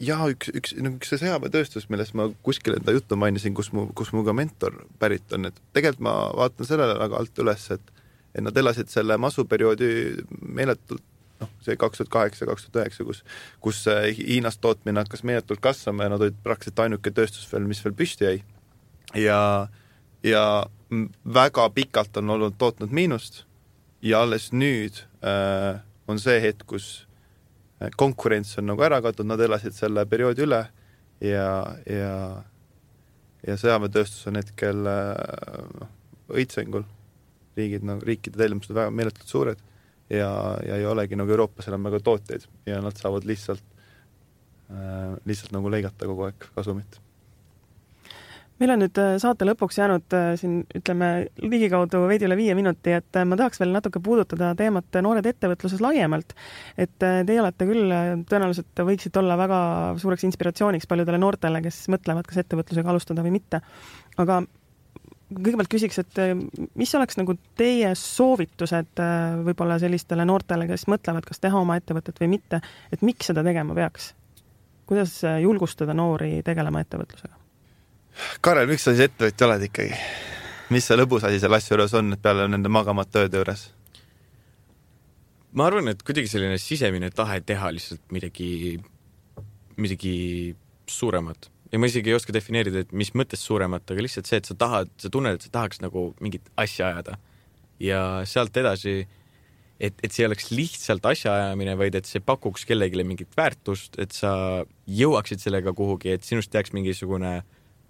ja 0.00 0.16
üks, 0.32 0.50
üks, 0.56 0.74
üks 0.74 1.12
see 1.12 1.20
sõjaväetööstus, 1.22 1.88
millest 1.92 2.16
ma 2.18 2.30
kuskil 2.46 2.78
enda 2.78 2.94
juttu 2.96 3.18
mainisin, 3.20 3.54
kus 3.56 3.72
mu, 3.76 3.88
kus 3.96 4.12
mu 4.16 4.24
ka 4.26 4.34
mentor 4.36 4.82
pärit 5.02 5.32
on, 5.36 5.50
et 5.50 5.62
tegelikult 5.76 6.04
ma 6.08 6.14
vaatan 6.38 6.68
sellele 6.68 6.98
väga 7.00 7.20
alt 7.20 7.42
üles, 7.44 7.70
et 7.76 7.96
et 8.30 8.44
nad 8.46 8.56
elasid 8.56 8.86
selle 8.86 9.16
masuperioodi 9.18 9.88
meeletult 10.54 11.02
noh, 11.40 11.50
see 11.64 11.76
kaks 11.80 11.98
tuhat 11.98 12.12
kaheksa, 12.14 12.46
kaks 12.46 12.66
tuhat 12.66 12.84
üheksa, 12.84 13.06
kus, 13.08 13.22
kus 13.64 13.82
Hiinas 14.18 14.60
tootmine 14.62 15.02
hakkas 15.02 15.24
meeletult 15.26 15.62
kasvama 15.64 16.06
ja 16.06 16.12
nad 16.12 16.22
olid 16.22 16.38
praktiliselt 16.44 16.84
ainuke 16.84 17.12
tööstus 17.14 17.48
veel, 17.50 17.66
mis 17.66 17.82
veel 17.84 17.96
püsti 17.98 18.28
jäi. 18.28 18.36
ja, 19.18 19.40
ja 20.22 20.44
väga 21.24 21.68
pikalt 21.74 22.16
on 22.22 22.36
olnud 22.36 22.58
tootnud 22.58 22.92
miinust 22.94 23.44
ja 24.02 24.22
alles 24.22 24.50
nüüd 24.52 25.02
äh, 25.26 25.80
on 26.06 26.20
see 26.22 26.38
hetk, 26.42 26.66
kus 26.70 26.90
konkurents 27.96 28.58
on 28.60 28.68
nagu 28.70 28.84
ära 28.84 29.00
kadunud, 29.04 29.32
nad 29.32 29.44
elasid 29.46 29.76
selle 29.76 30.04
perioodi 30.08 30.44
üle 30.44 30.60
ja, 31.24 31.48
ja, 31.88 32.14
ja 33.46 33.56
sõjaväetööstus 33.60 34.28
on 34.28 34.40
hetkel 34.40 34.84
noh, 34.84 35.92
õitsengul. 36.30 36.84
riigid 37.56 37.84
nagu, 37.84 38.04
riikide 38.06 38.38
tellimused 38.38 38.72
väga 38.76 38.92
meeletult 38.94 39.28
suured 39.28 39.58
ja, 40.10 40.30
ja 40.64 40.76
ei 40.78 40.86
olegi 40.86 41.18
nagu 41.18 41.32
Euroopas 41.34 41.68
enam 41.68 41.88
väga 41.88 42.00
tootjaid 42.04 42.46
ja 42.68 42.80
nad 42.84 42.96
saavad 42.96 43.26
lihtsalt 43.28 43.64
äh,, 44.70 45.16
lihtsalt 45.26 45.52
nagu 45.56 45.72
lõigata 45.72 46.08
kogu 46.08 46.28
aeg 46.28 46.50
kasumit 46.54 47.00
meil 48.60 48.74
on 48.74 48.82
nüüd 48.82 49.00
äh, 49.00 49.14
saate 49.20 49.46
lõpuks 49.48 49.78
jäänud 49.80 50.16
äh, 50.16 50.28
siin 50.40 50.60
ütleme 50.76 51.08
ligikaudu 51.40 52.02
veidi 52.10 52.26
üle 52.28 52.36
viie 52.38 52.54
minuti, 52.58 52.92
et 52.96 53.16
äh, 53.16 53.26
ma 53.28 53.38
tahaks 53.40 53.60
veel 53.62 53.72
natuke 53.72 54.02
puudutada 54.04 54.52
teemat 54.58 55.00
noored 55.02 55.26
ettevõtluses 55.30 55.80
laiemalt. 55.84 56.34
et 56.76 56.96
teie 57.00 57.40
olete 57.40 57.66
küll, 57.68 57.92
tõenäoliselt 58.28 58.84
võiksite 58.86 59.20
olla 59.22 59.38
väga 59.40 59.60
suureks 60.00 60.26
inspiratsiooniks 60.28 60.88
paljudele 60.90 61.20
noortele, 61.20 61.62
kes 61.64 61.86
mõtlevad, 61.92 62.28
kas 62.28 62.42
ettevõtlusega 62.44 62.92
alustada 62.92 63.24
või 63.24 63.34
mitte. 63.38 63.62
aga 64.20 64.42
kõigepealt 65.30 65.70
küsiks, 65.70 66.00
et 66.02 66.22
mis 66.74 66.94
oleks 66.98 67.16
nagu 67.20 67.36
teie 67.56 67.94
soovitused 67.96 69.02
võib-olla 69.46 69.78
sellistele 69.80 70.26
noortele, 70.26 70.66
kes 70.68 70.88
mõtlevad, 70.90 71.24
kas 71.28 71.40
teha 71.40 71.60
oma 71.60 71.78
ettevõtet 71.80 72.18
või 72.20 72.34
mitte, 72.36 72.60
et 72.92 73.06
miks 73.06 73.30
seda 73.30 73.46
tegema 73.46 73.76
peaks? 73.78 74.14
kuidas 74.90 75.20
julgustada 75.22 75.94
noori 75.94 76.40
tegelema 76.42 76.82
ettevõtlusega? 76.82 77.39
Karel, 78.40 78.68
miks 78.70 78.86
sa 78.86 78.94
siis 78.94 79.10
ettevõtja 79.10 79.48
oled 79.48 79.68
ikkagi? 79.70 80.00
mis 80.70 80.86
see 80.86 80.96
lõbus 80.98 81.26
asi 81.26 81.40
selle 81.42 81.58
asja 81.58 81.74
juures 81.74 81.94
on, 81.98 82.14
et 82.14 82.22
peale 82.22 82.46
nende 82.50 82.70
magamata 82.72 83.24
ööde 83.24 83.40
juures? 83.40 83.68
ma 85.56 85.66
arvan, 85.66 85.90
et 85.90 86.02
kuidagi 86.06 86.30
selline 86.30 86.58
sisemine 86.62 87.10
tahe 87.10 87.40
teha 87.42 87.72
lihtsalt 87.74 88.04
midagi, 88.14 88.78
midagi 89.80 90.16
suuremat 90.90 91.50
ja 91.72 91.78
ma 91.78 91.90
isegi 91.90 92.12
ei 92.12 92.18
oska 92.18 92.34
defineerida, 92.34 92.84
et 92.84 92.92
mis 92.94 93.12
mõttes 93.18 93.42
suuremat, 93.46 93.86
aga 93.90 94.06
lihtsalt 94.06 94.30
see, 94.30 94.40
et 94.42 94.50
sa 94.50 94.56
tahad, 94.58 94.90
sa 94.98 95.10
tunned, 95.12 95.38
et 95.38 95.46
sa 95.46 95.54
tahaks 95.58 95.82
nagu 95.82 96.10
mingit 96.22 96.46
asja 96.58 96.90
ajada. 96.90 97.18
ja 97.80 98.00
sealt 98.28 98.56
edasi, 98.60 99.06
et, 99.80 99.94
et 100.04 100.12
see 100.12 100.22
ei 100.22 100.28
oleks 100.28 100.50
lihtsalt 100.52 101.06
asjaajamine, 101.08 101.76
vaid 101.80 101.94
et 101.96 102.06
see 102.06 102.20
pakuks 102.20 102.66
kellelegi 102.68 103.06
mingit 103.06 103.38
väärtust, 103.38 103.96
et 104.02 104.12
sa 104.12 104.32
jõuaksid 104.86 105.40
sellega 105.40 105.72
kuhugi, 105.72 106.12
et 106.12 106.26
sinust 106.26 106.54
jääks 106.54 106.74
mingisugune 106.76 107.38
äh, 107.38 107.46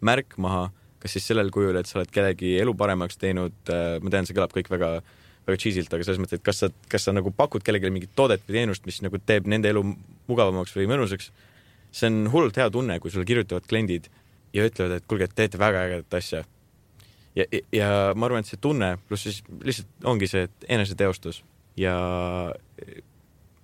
märk 0.07 0.36
maha, 0.40 0.68
kas 1.01 1.16
siis 1.16 1.26
sellel 1.30 1.51
kujul, 1.55 1.76
et 1.80 1.88
sa 1.88 2.01
oled 2.01 2.12
kellegi 2.12 2.55
elu 2.61 2.74
paremaks 2.76 3.18
teinud, 3.20 3.57
äh, 3.72 3.96
ma 4.03 4.12
tean, 4.12 4.28
see 4.28 4.36
kõlab 4.36 4.55
kõik 4.55 4.70
väga, 4.72 4.92
väga 5.48 5.61
cheesy'lt, 5.64 5.92
aga 5.96 6.07
selles 6.07 6.20
mõttes, 6.22 6.40
et 6.40 6.46
kas 6.46 6.62
sa, 6.62 6.70
kas 6.92 7.09
sa 7.09 7.14
nagu 7.16 7.32
pakud 7.34 7.64
kellelegi 7.64 7.92
mingit 7.94 8.14
toodet 8.18 8.44
või 8.46 8.61
teenust, 8.61 8.86
mis 8.88 9.01
nagu 9.05 9.20
teeb 9.24 9.48
nende 9.51 9.72
elu 9.72 9.84
mugavamaks 10.30 10.76
või 10.76 10.88
mõnusaks. 10.90 11.30
see 11.90 12.07
on 12.07 12.28
hullult 12.30 12.57
hea 12.57 12.70
tunne, 12.70 13.01
kui 13.01 13.11
sulle 13.11 13.26
kirjutavad 13.26 13.66
kliendid 13.66 14.09
ja 14.55 14.66
ütlevad, 14.66 14.98
et 14.98 15.07
kuulge, 15.09 15.26
et 15.26 15.34
teete 15.34 15.59
väga 15.59 15.86
ägedat 15.88 16.14
asja. 16.14 16.44
ja, 17.34 17.44
ja, 17.53 17.61
ja 17.72 17.88
ma 18.14 18.26
arvan, 18.26 18.44
et 18.44 18.51
see 18.51 18.61
tunne 18.61 18.96
pluss 19.09 19.26
siis 19.26 19.42
lihtsalt 19.62 20.05
ongi 20.05 20.28
see 20.30 20.48
eneseteostus 20.68 21.42
ja 21.78 21.94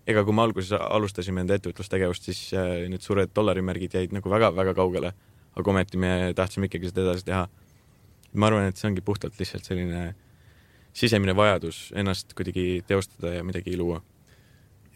ega 0.07 0.23
kui 0.25 0.35
me 0.35 0.45
alguses 0.47 0.73
alustasime 0.79 1.43
enda 1.43 1.57
ettevõtlustegevust, 1.59 2.29
siis 2.29 2.43
äh, 2.55 2.87
need 2.91 3.03
suured 3.03 3.33
dollarimärgid 3.35 3.97
jäid 3.99 4.15
nagu 4.15 4.31
väga-väga 4.31 4.75
kaugele 4.79 5.13
aga 5.57 5.73
ometi 5.73 6.01
me 6.01 6.33
tahtsime 6.37 6.69
ikkagi 6.69 6.91
seda 6.91 7.07
edasi 7.07 7.27
teha. 7.27 7.47
ma 8.37 8.51
arvan, 8.51 8.69
et 8.69 8.77
see 8.77 8.89
ongi 8.91 9.05
puhtalt 9.05 9.39
lihtsalt 9.41 9.65
selline 9.65 10.11
sisemine 10.97 11.37
vajadus 11.37 11.91
ennast 11.97 12.35
kuidagi 12.37 12.83
teostada 12.89 13.35
ja 13.35 13.45
midagi 13.45 13.77
luua. 13.77 14.03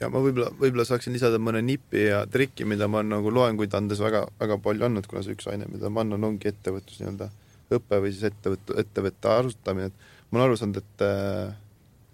ja 0.01 0.09
ma 0.09 0.21
võib-olla, 0.25 0.51
võib-olla 0.61 0.85
saaksin 0.89 1.17
lisada 1.17 1.41
mõne 1.41 1.63
nipi 1.65 2.07
ja 2.09 2.25
triki, 2.27 2.65
mida 2.69 2.89
ma 2.89 3.01
olen 3.01 3.15
nagu 3.17 3.33
loenguid 3.35 3.75
andes 3.77 4.01
väga, 4.01 4.27
väga 4.41 4.59
palju 4.65 4.89
andnud, 4.89 5.09
kuna 5.09 5.25
see 5.25 5.37
üks 5.37 5.49
aine, 5.53 5.69
mida 5.73 5.93
ma 5.93 6.05
annan, 6.05 6.25
ongi 6.33 6.53
ettevõtlus 6.53 7.01
nii-öelda 7.03 7.31
õpe 7.77 8.01
või 8.03 8.13
siis 8.15 8.31
ettevõtte, 8.31 8.77
ettevõtte 8.83 9.31
arutamine, 9.31 9.91
et 9.91 10.31
ma 10.31 10.41
olen 10.41 10.49
aru 10.49 10.61
saanud, 10.61 10.81
et 10.81 11.05
äh, 11.07 11.53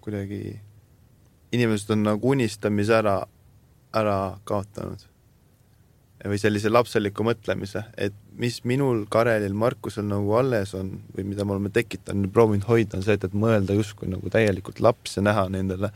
kuidagi 0.03 0.41
inimesed 1.55 1.91
on 1.95 2.03
nagu 2.05 2.33
unistamise 2.35 2.95
ära, 2.99 3.21
ära 3.95 4.17
kaotanud 4.47 5.03
või 6.27 6.39
sellise 6.41 6.69
lapseliku 6.71 7.23
mõtlemise, 7.23 7.85
et 7.95 8.15
mis 8.37 8.61
minul, 8.69 9.03
Karelil, 9.09 9.55
Markusel 9.57 10.07
nagu 10.07 10.37
alles 10.37 10.73
on 10.77 10.93
või 11.15 11.27
mida 11.31 11.45
me 11.45 11.55
oleme 11.55 11.73
tekitanud, 11.73 12.31
proovinud 12.33 12.67
hoida, 12.69 12.99
on 12.99 13.05
see, 13.05 13.17
et, 13.17 13.27
et 13.27 13.35
mõelda 13.37 13.75
justkui 13.77 14.09
nagu 14.11 14.31
täielikult 14.33 14.81
laps 14.83 15.17
ja 15.17 15.25
näha 15.25 15.47
nendele 15.53 15.91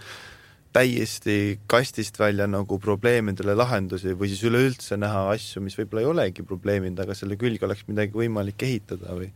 täiesti 0.72 1.60
kastist 1.68 2.16
välja 2.20 2.48
nagu 2.48 2.78
probleemidele 2.80 3.54
lahendusi 3.60 4.14
või 4.16 4.30
siis 4.32 4.46
üleüldse 4.48 4.96
näha 5.00 5.26
asju, 5.34 5.64
mis 5.64 5.76
võib-olla 5.76 6.06
ei 6.06 6.12
olegi 6.14 6.46
probleemid, 6.48 7.00
aga 7.04 7.16
selle 7.18 7.36
külge 7.40 7.68
oleks 7.68 7.84
midagi 7.90 8.16
võimalik 8.16 8.64
ehitada 8.68 9.18
või 9.18 9.28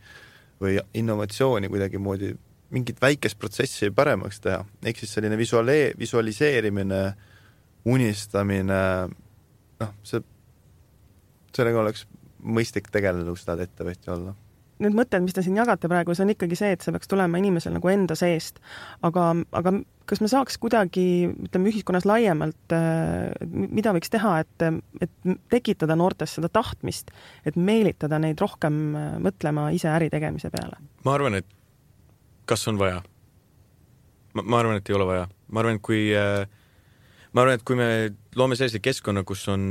või 0.60 0.78
innovatsiooni 0.96 1.68
kuidagimoodi, 1.68 2.30
mingit 2.70 3.00
väikest 3.00 3.38
protsessi 3.38 3.90
paremaks 3.94 4.40
teha, 4.40 4.62
ehk 4.84 5.00
siis 5.00 5.12
selline 5.12 5.36
visualee-, 5.38 5.92
visualiseerimine, 5.98 7.02
unistamine, 7.92 8.80
noh, 9.80 9.92
see 10.02 10.22
sellega 11.56 11.80
oleks 11.80 12.06
mõistlik 12.46 12.90
tegeleda, 12.94 13.28
kui 13.28 13.42
sa 13.42 13.52
tahad 13.52 13.66
ettevõtja 13.66 14.14
olla 14.16 14.36
need 14.82 14.96
mõtted, 14.96 15.24
mis 15.24 15.32
te 15.36 15.40
siin 15.44 15.56
jagate 15.56 15.88
praegu, 15.88 16.14
see 16.14 16.26
on 16.26 16.32
ikkagi 16.34 16.56
see, 16.58 16.74
et 16.76 16.84
see 16.84 16.92
peaks 16.94 17.08
tulema 17.08 17.40
inimesel 17.40 17.72
nagu 17.76 17.88
enda 17.88 18.16
seest. 18.18 18.60
aga, 19.06 19.30
aga 19.56 19.72
kas 20.08 20.20
me 20.22 20.28
saaks 20.30 20.58
kuidagi, 20.62 21.06
ütleme 21.48 21.70
ühiskonnas 21.72 22.06
laiemalt, 22.08 22.74
äh, 22.76 23.32
mida 23.56 23.94
võiks 23.96 24.12
teha, 24.12 24.36
et, 24.44 24.66
et 25.00 25.32
tekitada 25.52 25.96
noortes 25.98 26.36
seda 26.36 26.50
tahtmist, 26.52 27.10
et 27.48 27.56
meelitada 27.56 28.20
neid 28.22 28.40
rohkem 28.42 28.80
äh, 28.92 29.08
mõtlema 29.22 29.70
ise 29.76 29.90
äri 29.92 30.10
tegemise 30.12 30.52
peale? 30.52 30.78
ma 31.06 31.16
arvan, 31.16 31.40
et 31.40 31.48
kas 32.44 32.68
on 32.68 32.80
vaja? 32.80 33.00
ma 34.36 34.60
arvan, 34.60 34.76
et 34.76 34.92
ei 34.92 34.98
ole 34.98 35.08
vaja. 35.08 35.26
ma 35.48 35.64
arvan, 35.64 35.80
et 35.80 35.86
kui 35.88 36.10
äh, 36.12 36.44
ma 37.32 37.46
arvan, 37.46 37.56
et 37.56 37.64
kui 37.66 37.80
me 37.80 37.90
loome 38.36 38.56
sellise 38.56 38.80
keskkonna, 38.84 39.22
kus 39.24 39.46
on, 39.48 39.70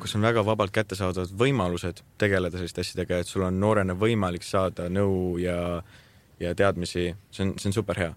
kus 0.00 0.14
on 0.16 0.24
väga 0.24 0.44
vabalt 0.46 0.72
kättesaadavad 0.74 1.32
võimalused 1.38 2.02
tegeleda 2.20 2.60
selliste 2.60 2.84
asjadega, 2.84 3.20
et 3.20 3.30
sul 3.30 3.42
on 3.46 3.58
noorena 3.60 3.96
võimalik 3.98 4.46
saada 4.46 4.86
nõu 4.92 5.36
ja, 5.42 5.82
ja 6.42 6.54
teadmisi, 6.54 7.08
see 7.34 7.46
on, 7.46 7.54
see 7.58 7.70
on 7.70 7.76
super 7.76 7.98
hea. 7.98 8.12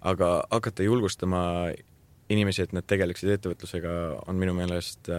aga 0.00 0.28
hakata 0.50 0.82
julgustama 0.82 1.40
inimesi, 2.30 2.62
et 2.62 2.72
nad 2.72 2.86
tegeleksid 2.86 3.34
ettevõtlusega, 3.34 3.94
on 4.30 4.38
minu 4.38 4.54
meelest, 4.56 5.10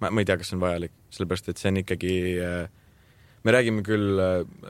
ma, 0.00 0.10
ma 0.10 0.22
ei 0.22 0.28
tea, 0.28 0.36
kas 0.38 0.52
see 0.52 0.58
on 0.58 0.62
vajalik, 0.62 0.92
sellepärast 1.16 1.48
et 1.50 1.62
see 1.62 1.72
on 1.72 1.80
ikkagi, 1.80 2.14
me 3.44 3.54
räägime 3.56 3.82
küll 3.86 4.20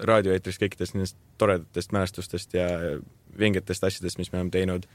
raadioeetris 0.07 0.61
kõikidest 0.63 0.95
nendest 0.95 1.19
toredatest 1.43 1.93
mälestustest 1.93 2.55
ja 2.55 2.69
vingetest 3.39 3.85
asjadest, 3.85 4.23
mis 4.23 4.31
me 4.31 4.39
oleme 4.39 4.55
teinud, 4.55 4.87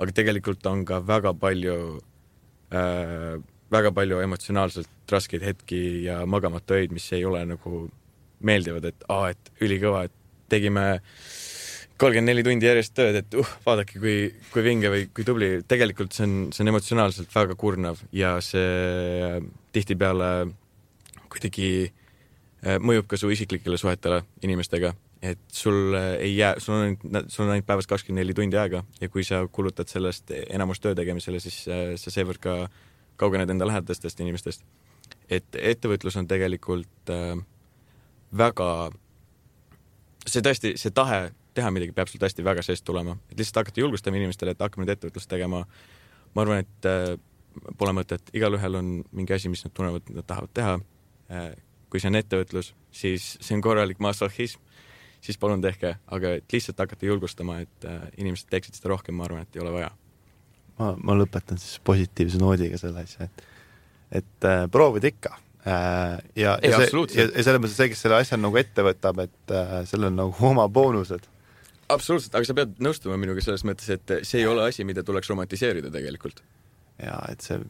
aga 0.00 0.16
tegelikult 0.16 0.64
on 0.66 0.86
ka 0.88 1.02
väga 1.04 1.34
palju 1.36 2.00
äh, 2.72 3.36
väga 3.72 3.92
palju 3.96 4.20
emotsionaalselt 4.24 5.12
raskeid 5.12 5.44
hetki 5.46 6.04
ja 6.06 6.22
magamata 6.28 6.76
öid, 6.80 6.92
mis 6.92 7.06
ei 7.16 7.24
ole 7.28 7.44
nagu 7.48 7.86
meeldivad, 8.42 8.90
et 8.90 9.06
aa, 9.12 9.30
et 9.32 9.64
ülikõva, 9.64 10.06
et 10.08 10.14
tegime 10.52 10.86
kolmkümmend 12.02 12.32
neli 12.32 12.42
tundi 12.46 12.66
järjest 12.66 12.94
tööd, 12.98 13.20
et 13.20 13.36
uh, 13.38 13.50
vaadake, 13.66 14.00
kui, 14.02 14.16
kui 14.52 14.64
vinge 14.66 14.90
või 14.90 15.06
kui 15.14 15.26
tubli. 15.26 15.50
tegelikult 15.68 16.16
see 16.16 16.26
on, 16.26 16.34
see 16.54 16.64
on 16.64 16.72
emotsionaalselt 16.72 17.30
väga 17.34 17.56
kurnav 17.58 18.02
ja 18.16 18.34
see 18.42 19.38
tihtipeale 19.72 20.32
kuidagi 21.32 21.70
äh, 21.86 22.80
mõjub 22.82 23.06
ka 23.08 23.20
su 23.20 23.30
isiklikele 23.32 23.78
suhetele 23.80 24.22
inimestega, 24.42 24.92
et 25.22 25.38
sul 25.52 25.94
ei 26.18 26.36
jää, 26.36 26.54
sul 26.58 26.74
on 26.74 26.96
sul 27.28 27.44
on 27.44 27.50
ainult 27.54 27.66
päevas 27.66 27.86
kakskümmend 27.86 28.24
neli 28.24 28.34
tundi 28.34 28.58
aega 28.58 28.82
ja 29.00 29.08
kui 29.08 29.24
sa 29.24 29.44
kulutad 29.52 29.88
sellest 29.88 30.32
enamus 30.50 30.80
töö 30.82 30.96
tegemisele, 30.98 31.40
siis 31.40 31.62
äh, 31.70 31.92
sa 31.96 32.10
seevõrd 32.10 32.42
ka 32.42 32.56
kaugened 33.20 33.50
enda 33.50 33.66
lähedastest 33.68 34.20
inimestest. 34.20 34.64
et 35.30 35.46
ettevõtlus 35.54 36.16
on 36.18 36.26
tegelikult 36.28 37.10
äh, 37.10 37.38
väga, 38.36 38.90
see 40.26 40.42
tõesti, 40.42 40.74
see 40.76 40.90
tahe 40.90 41.30
teha 41.54 41.70
midagi 41.70 41.92
peab 41.92 42.10
sul 42.10 42.20
tõesti 42.20 42.44
väga 42.44 42.64
seest 42.66 42.84
tulema, 42.84 43.16
et 43.30 43.38
lihtsalt 43.38 43.62
hakata 43.62 43.80
julgustama 43.80 44.18
inimestele, 44.18 44.56
et 44.56 44.64
hakkame 44.64 44.86
nüüd 44.86 44.96
ettevõtlust 44.96 45.30
tegema. 45.30 45.66
ma 46.34 46.42
arvan, 46.42 46.64
et 46.66 46.88
äh, 46.88 47.14
pole 47.78 47.92
mõtet, 47.94 48.32
igalühel 48.34 48.74
on 48.74 48.92
mingi 49.12 49.34
asi, 49.36 49.48
mis 49.52 49.62
nad 49.64 49.74
tunnevad, 49.76 50.10
nad 50.10 50.26
tahavad 50.26 50.50
teha 50.54 50.80
äh,. 51.30 51.52
kui 51.92 52.00
see 52.00 52.08
on 52.08 52.16
ettevõtlus, 52.16 52.74
siis 52.90 53.36
see 53.40 53.54
on 53.54 53.62
korralik 53.62 53.98
masohhism 54.00 54.71
siis 55.22 55.38
palun 55.38 55.62
tehke, 55.62 55.96
aga 56.14 56.36
et 56.38 56.52
lihtsalt 56.54 56.80
hakata 56.82 57.06
julgustama, 57.06 57.60
et 57.62 57.86
äh, 57.88 58.02
inimesed 58.18 58.50
teeksid 58.50 58.78
seda 58.78 58.92
rohkem, 58.92 59.16
ma 59.18 59.26
arvan, 59.28 59.46
et 59.46 59.56
ei 59.56 59.62
ole 59.64 59.74
vaja. 59.74 59.90
ma, 60.80 60.92
ma 60.98 61.16
lõpetan 61.16 61.60
siis 61.62 61.78
positiivse 61.84 62.40
noodiga 62.42 62.80
selle 62.80 63.04
asja, 63.06 63.28
et, 63.28 63.44
et 64.22 64.48
äh, 64.48 64.64
proovida 64.72 65.10
ikka 65.12 65.36
äh,. 65.66 66.16
ja, 66.36 66.56
ja 66.62 66.80
see, 66.80 67.04
ja, 67.18 67.28
ja 67.28 67.44
selles 67.44 67.62
mõttes 67.62 67.78
see, 67.78 67.92
kes 67.92 68.02
selle 68.06 68.18
asja 68.18 68.40
nagu 68.40 68.58
ette 68.58 68.86
võtab, 68.86 69.22
et 69.26 69.54
äh, 69.54 69.76
sellel 69.88 70.10
on 70.10 70.18
nagu 70.24 70.48
oma 70.50 70.66
boonused. 70.68 71.28
absoluutselt, 71.92 72.34
aga 72.38 72.50
sa 72.50 72.58
pead 72.58 72.74
nõustuma 72.82 73.20
minuga 73.20 73.44
selles 73.44 73.66
mõttes, 73.68 73.92
et 73.94 74.16
see 74.26 74.42
ei 74.42 74.50
ole 74.50 74.66
asi, 74.66 74.86
mida 74.88 75.06
tuleks 75.06 75.30
romantiseerida 75.30 75.92
tegelikult. 75.94 76.42
ja 77.02 77.20
et 77.30 77.46
see 77.46 77.62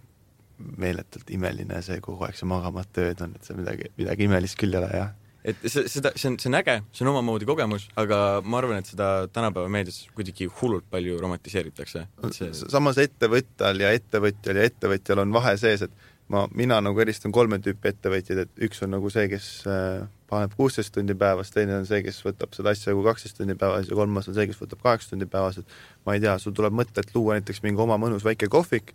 meeletult 0.62 1.28
imeline 1.34 1.80
see 1.82 1.98
kogu 2.00 2.22
aeg 2.22 2.36
see 2.38 2.46
magamata 2.46 3.02
ööd 3.02 3.24
on, 3.24 3.32
et 3.34 3.48
see 3.48 3.56
midagi, 3.58 3.88
midagi 3.98 4.28
imelist 4.28 4.56
küll 4.60 4.72
ei 4.76 4.78
ole, 4.78 4.90
jah 4.94 5.10
et 5.44 5.64
see, 5.66 5.86
seda, 5.90 6.12
see 6.18 6.30
on, 6.30 6.38
see 6.38 6.50
on 6.50 6.58
äge, 6.60 6.76
see 6.94 7.04
on 7.04 7.12
omamoodi 7.12 7.48
kogemus, 7.48 7.88
aga 7.98 8.16
ma 8.46 8.60
arvan, 8.60 8.82
et 8.82 8.90
seda 8.92 9.08
tänapäeva 9.34 9.70
meedias 9.72 10.04
kuidagi 10.14 10.46
hullult 10.60 10.86
palju 10.92 11.18
romantiseeritakse. 11.22 12.06
See... 12.36 12.50
samas 12.62 13.00
ettevõtjal 13.02 13.82
ja 13.82 13.92
ettevõtjal 13.96 14.60
ja 14.60 14.70
ettevõtjal 14.70 15.24
on 15.24 15.34
vahe 15.34 15.56
sees, 15.60 15.86
et 15.88 16.10
ma, 16.32 16.44
mina 16.54 16.78
nagu 16.84 17.02
eristan 17.02 17.34
kolme 17.34 17.58
tüüpi 17.62 17.90
ettevõtjaid, 17.90 18.44
et 18.44 18.66
üks 18.68 18.84
on 18.86 18.94
nagu 18.94 19.10
see, 19.12 19.26
kes 19.32 19.48
äh, 19.70 20.04
paneb 20.30 20.54
kuusteist 20.56 20.94
tundi 20.94 21.16
päevas, 21.18 21.50
teine 21.54 21.80
on 21.80 21.88
see, 21.88 22.00
kes 22.06 22.22
võtab 22.24 22.54
seda 22.56 22.72
asja 22.72 22.92
nagu 22.92 23.02
kaksteist 23.08 23.40
tundi 23.40 23.58
päevas 23.58 23.90
ja 23.90 23.98
kolmas 23.98 24.30
on 24.30 24.38
see, 24.38 24.46
kes 24.50 24.62
võtab 24.62 24.84
kaheksa 24.84 25.12
tundi 25.12 25.28
päevas, 25.30 25.58
et 25.60 25.76
ma 26.06 26.16
ei 26.16 26.22
tea, 26.22 26.38
sul 26.42 26.54
tuleb 26.56 26.76
mõte, 26.78 27.02
et 27.02 27.12
luua 27.16 27.40
näiteks 27.40 27.64
mingi 27.66 27.82
oma 27.82 27.98
mõnus 28.00 28.24
väike 28.26 28.48
kohvik 28.52 28.94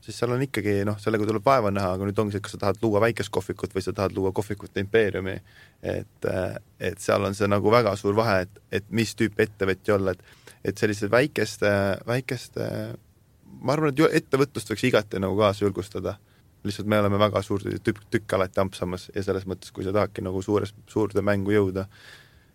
siis 0.00 0.18
seal 0.18 0.30
on 0.36 0.42
ikkagi 0.44 0.82
noh, 0.86 0.98
sellega 1.02 1.26
tuleb 1.26 1.42
vaeva 1.44 1.72
näha, 1.74 1.96
aga 1.96 2.06
nüüd 2.06 2.18
ongi 2.22 2.36
see, 2.36 2.42
kas 2.44 2.54
sa 2.54 2.60
tahad 2.62 2.78
luua 2.84 3.00
väikest 3.02 3.32
kohvikut 3.34 3.74
või 3.74 3.82
sa 3.82 3.94
tahad 3.96 4.14
luua 4.14 4.30
kohvikute 4.32 4.82
impeeriumi. 4.84 5.34
et, 5.82 6.26
äh, 6.30 6.54
et 6.78 7.00
seal 7.02 7.24
on 7.26 7.34
see 7.34 7.48
nagu 7.50 7.70
väga 7.70 7.96
suur 7.98 8.14
vahe, 8.14 8.42
et, 8.46 8.60
et 8.70 8.84
mis 8.90 9.14
tüüpi 9.18 9.42
ettevõtja 9.42 9.96
olla, 9.96 10.14
et, 10.14 10.22
et 10.64 10.78
selliste 10.78 11.10
väikeste, 11.10 11.72
väikeste, 12.06 12.68
ma 13.62 13.74
arvan, 13.74 13.90
et 13.90 14.22
ettevõtlust 14.22 14.70
võiks 14.70 14.86
igati 14.86 15.18
nagu 15.18 15.38
kaasa 15.38 15.64
julgustada 15.64 16.18
lihtsalt 16.62 16.86
me 16.86 17.00
oleme 17.02 17.18
väga 17.18 17.42
suur 17.42 17.64
tükk, 17.82 18.04
tükk 18.10 18.36
alati 18.36 18.60
ampsamas 18.62 19.08
ja 19.10 19.24
selles 19.26 19.48
mõttes, 19.50 19.72
kui 19.74 19.82
sa 19.82 19.90
tahadki 19.90 20.22
nagu 20.22 20.42
suures, 20.42 20.70
suurde 20.86 21.24
mängu 21.26 21.50
jõuda, 21.50 21.88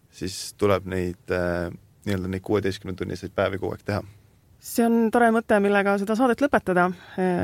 siis 0.07 0.53
tuleb 0.55 0.88
neid 0.88 1.35
äh, 1.35 1.67
nii-öelda 2.07 2.31
neid 2.31 2.47
kuueteistkümnetunniseid 2.47 3.35
päevi 3.35 3.59
kogu 3.59 3.75
aeg 3.75 3.83
teha 3.83 4.05
see 4.68 4.86
on 4.86 5.07
tore 5.13 5.30
mõte, 5.34 5.57
millega 5.63 5.95
seda 6.01 6.15
saadet 6.18 6.41
lõpetada. 6.43 6.89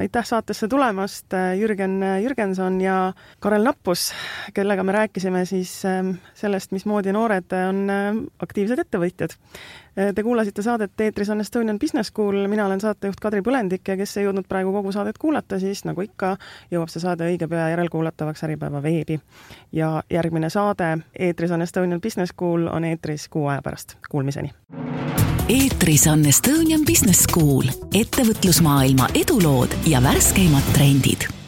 aitäh 0.02 0.26
saatesse 0.28 0.68
tulemast, 0.68 1.34
Jürgen 1.60 1.98
Jürgenson 2.24 2.80
ja 2.82 3.14
Karel 3.40 3.64
Nappus, 3.64 4.12
kellega 4.54 4.84
me 4.84 4.96
rääkisime 4.96 5.46
siis 5.50 5.72
sellest, 6.34 6.72
mismoodi 6.76 7.14
noored 7.16 7.56
on 7.70 7.86
aktiivsed 8.44 8.84
ettevõtjad. 8.86 9.38
Te 9.96 10.24
kuulasite 10.24 10.62
saadet 10.62 11.02
Eetris 11.02 11.30
on 11.30 11.42
Estonian 11.42 11.80
Business 11.80 12.10
School, 12.10 12.48
mina 12.48 12.66
olen 12.66 12.82
saatejuht 12.82 13.20
Kadri 13.22 13.42
Põlendik 13.46 13.88
ja 13.88 13.98
kes 13.98 14.18
ei 14.18 14.26
jõudnud 14.26 14.48
praegu 14.50 14.72
kogu 14.74 14.92
saadet 14.92 15.20
kuulata, 15.22 15.60
siis 15.62 15.84
nagu 15.86 16.02
ikka, 16.02 16.32
jõuab 16.74 16.90
see 16.90 17.04
saade 17.04 17.28
õige 17.30 17.48
pea 17.50 17.68
järelkuulatavaks 17.76 18.44
Äripäeva 18.48 18.82
veebi. 18.82 19.20
ja 19.72 20.04
järgmine 20.10 20.50
saade 20.50 20.98
Eetris 21.20 21.52
on 21.52 21.62
Estonian 21.62 22.02
Business 22.02 22.34
School 22.34 22.68
on 22.68 22.86
eetris 22.86 23.28
kuu 23.30 23.48
aja 23.48 23.62
pärast. 23.62 23.98
Kuulmiseni! 24.10 24.52
eetris 25.50 26.08
on 26.08 26.26
Estonian 26.26 26.82
Business 26.86 27.24
School, 27.30 27.70
ettevõtlusmaailma 27.94 29.08
edulood 29.14 29.78
ja 29.86 30.04
värskeimad 30.04 30.74
trendid 30.74 31.43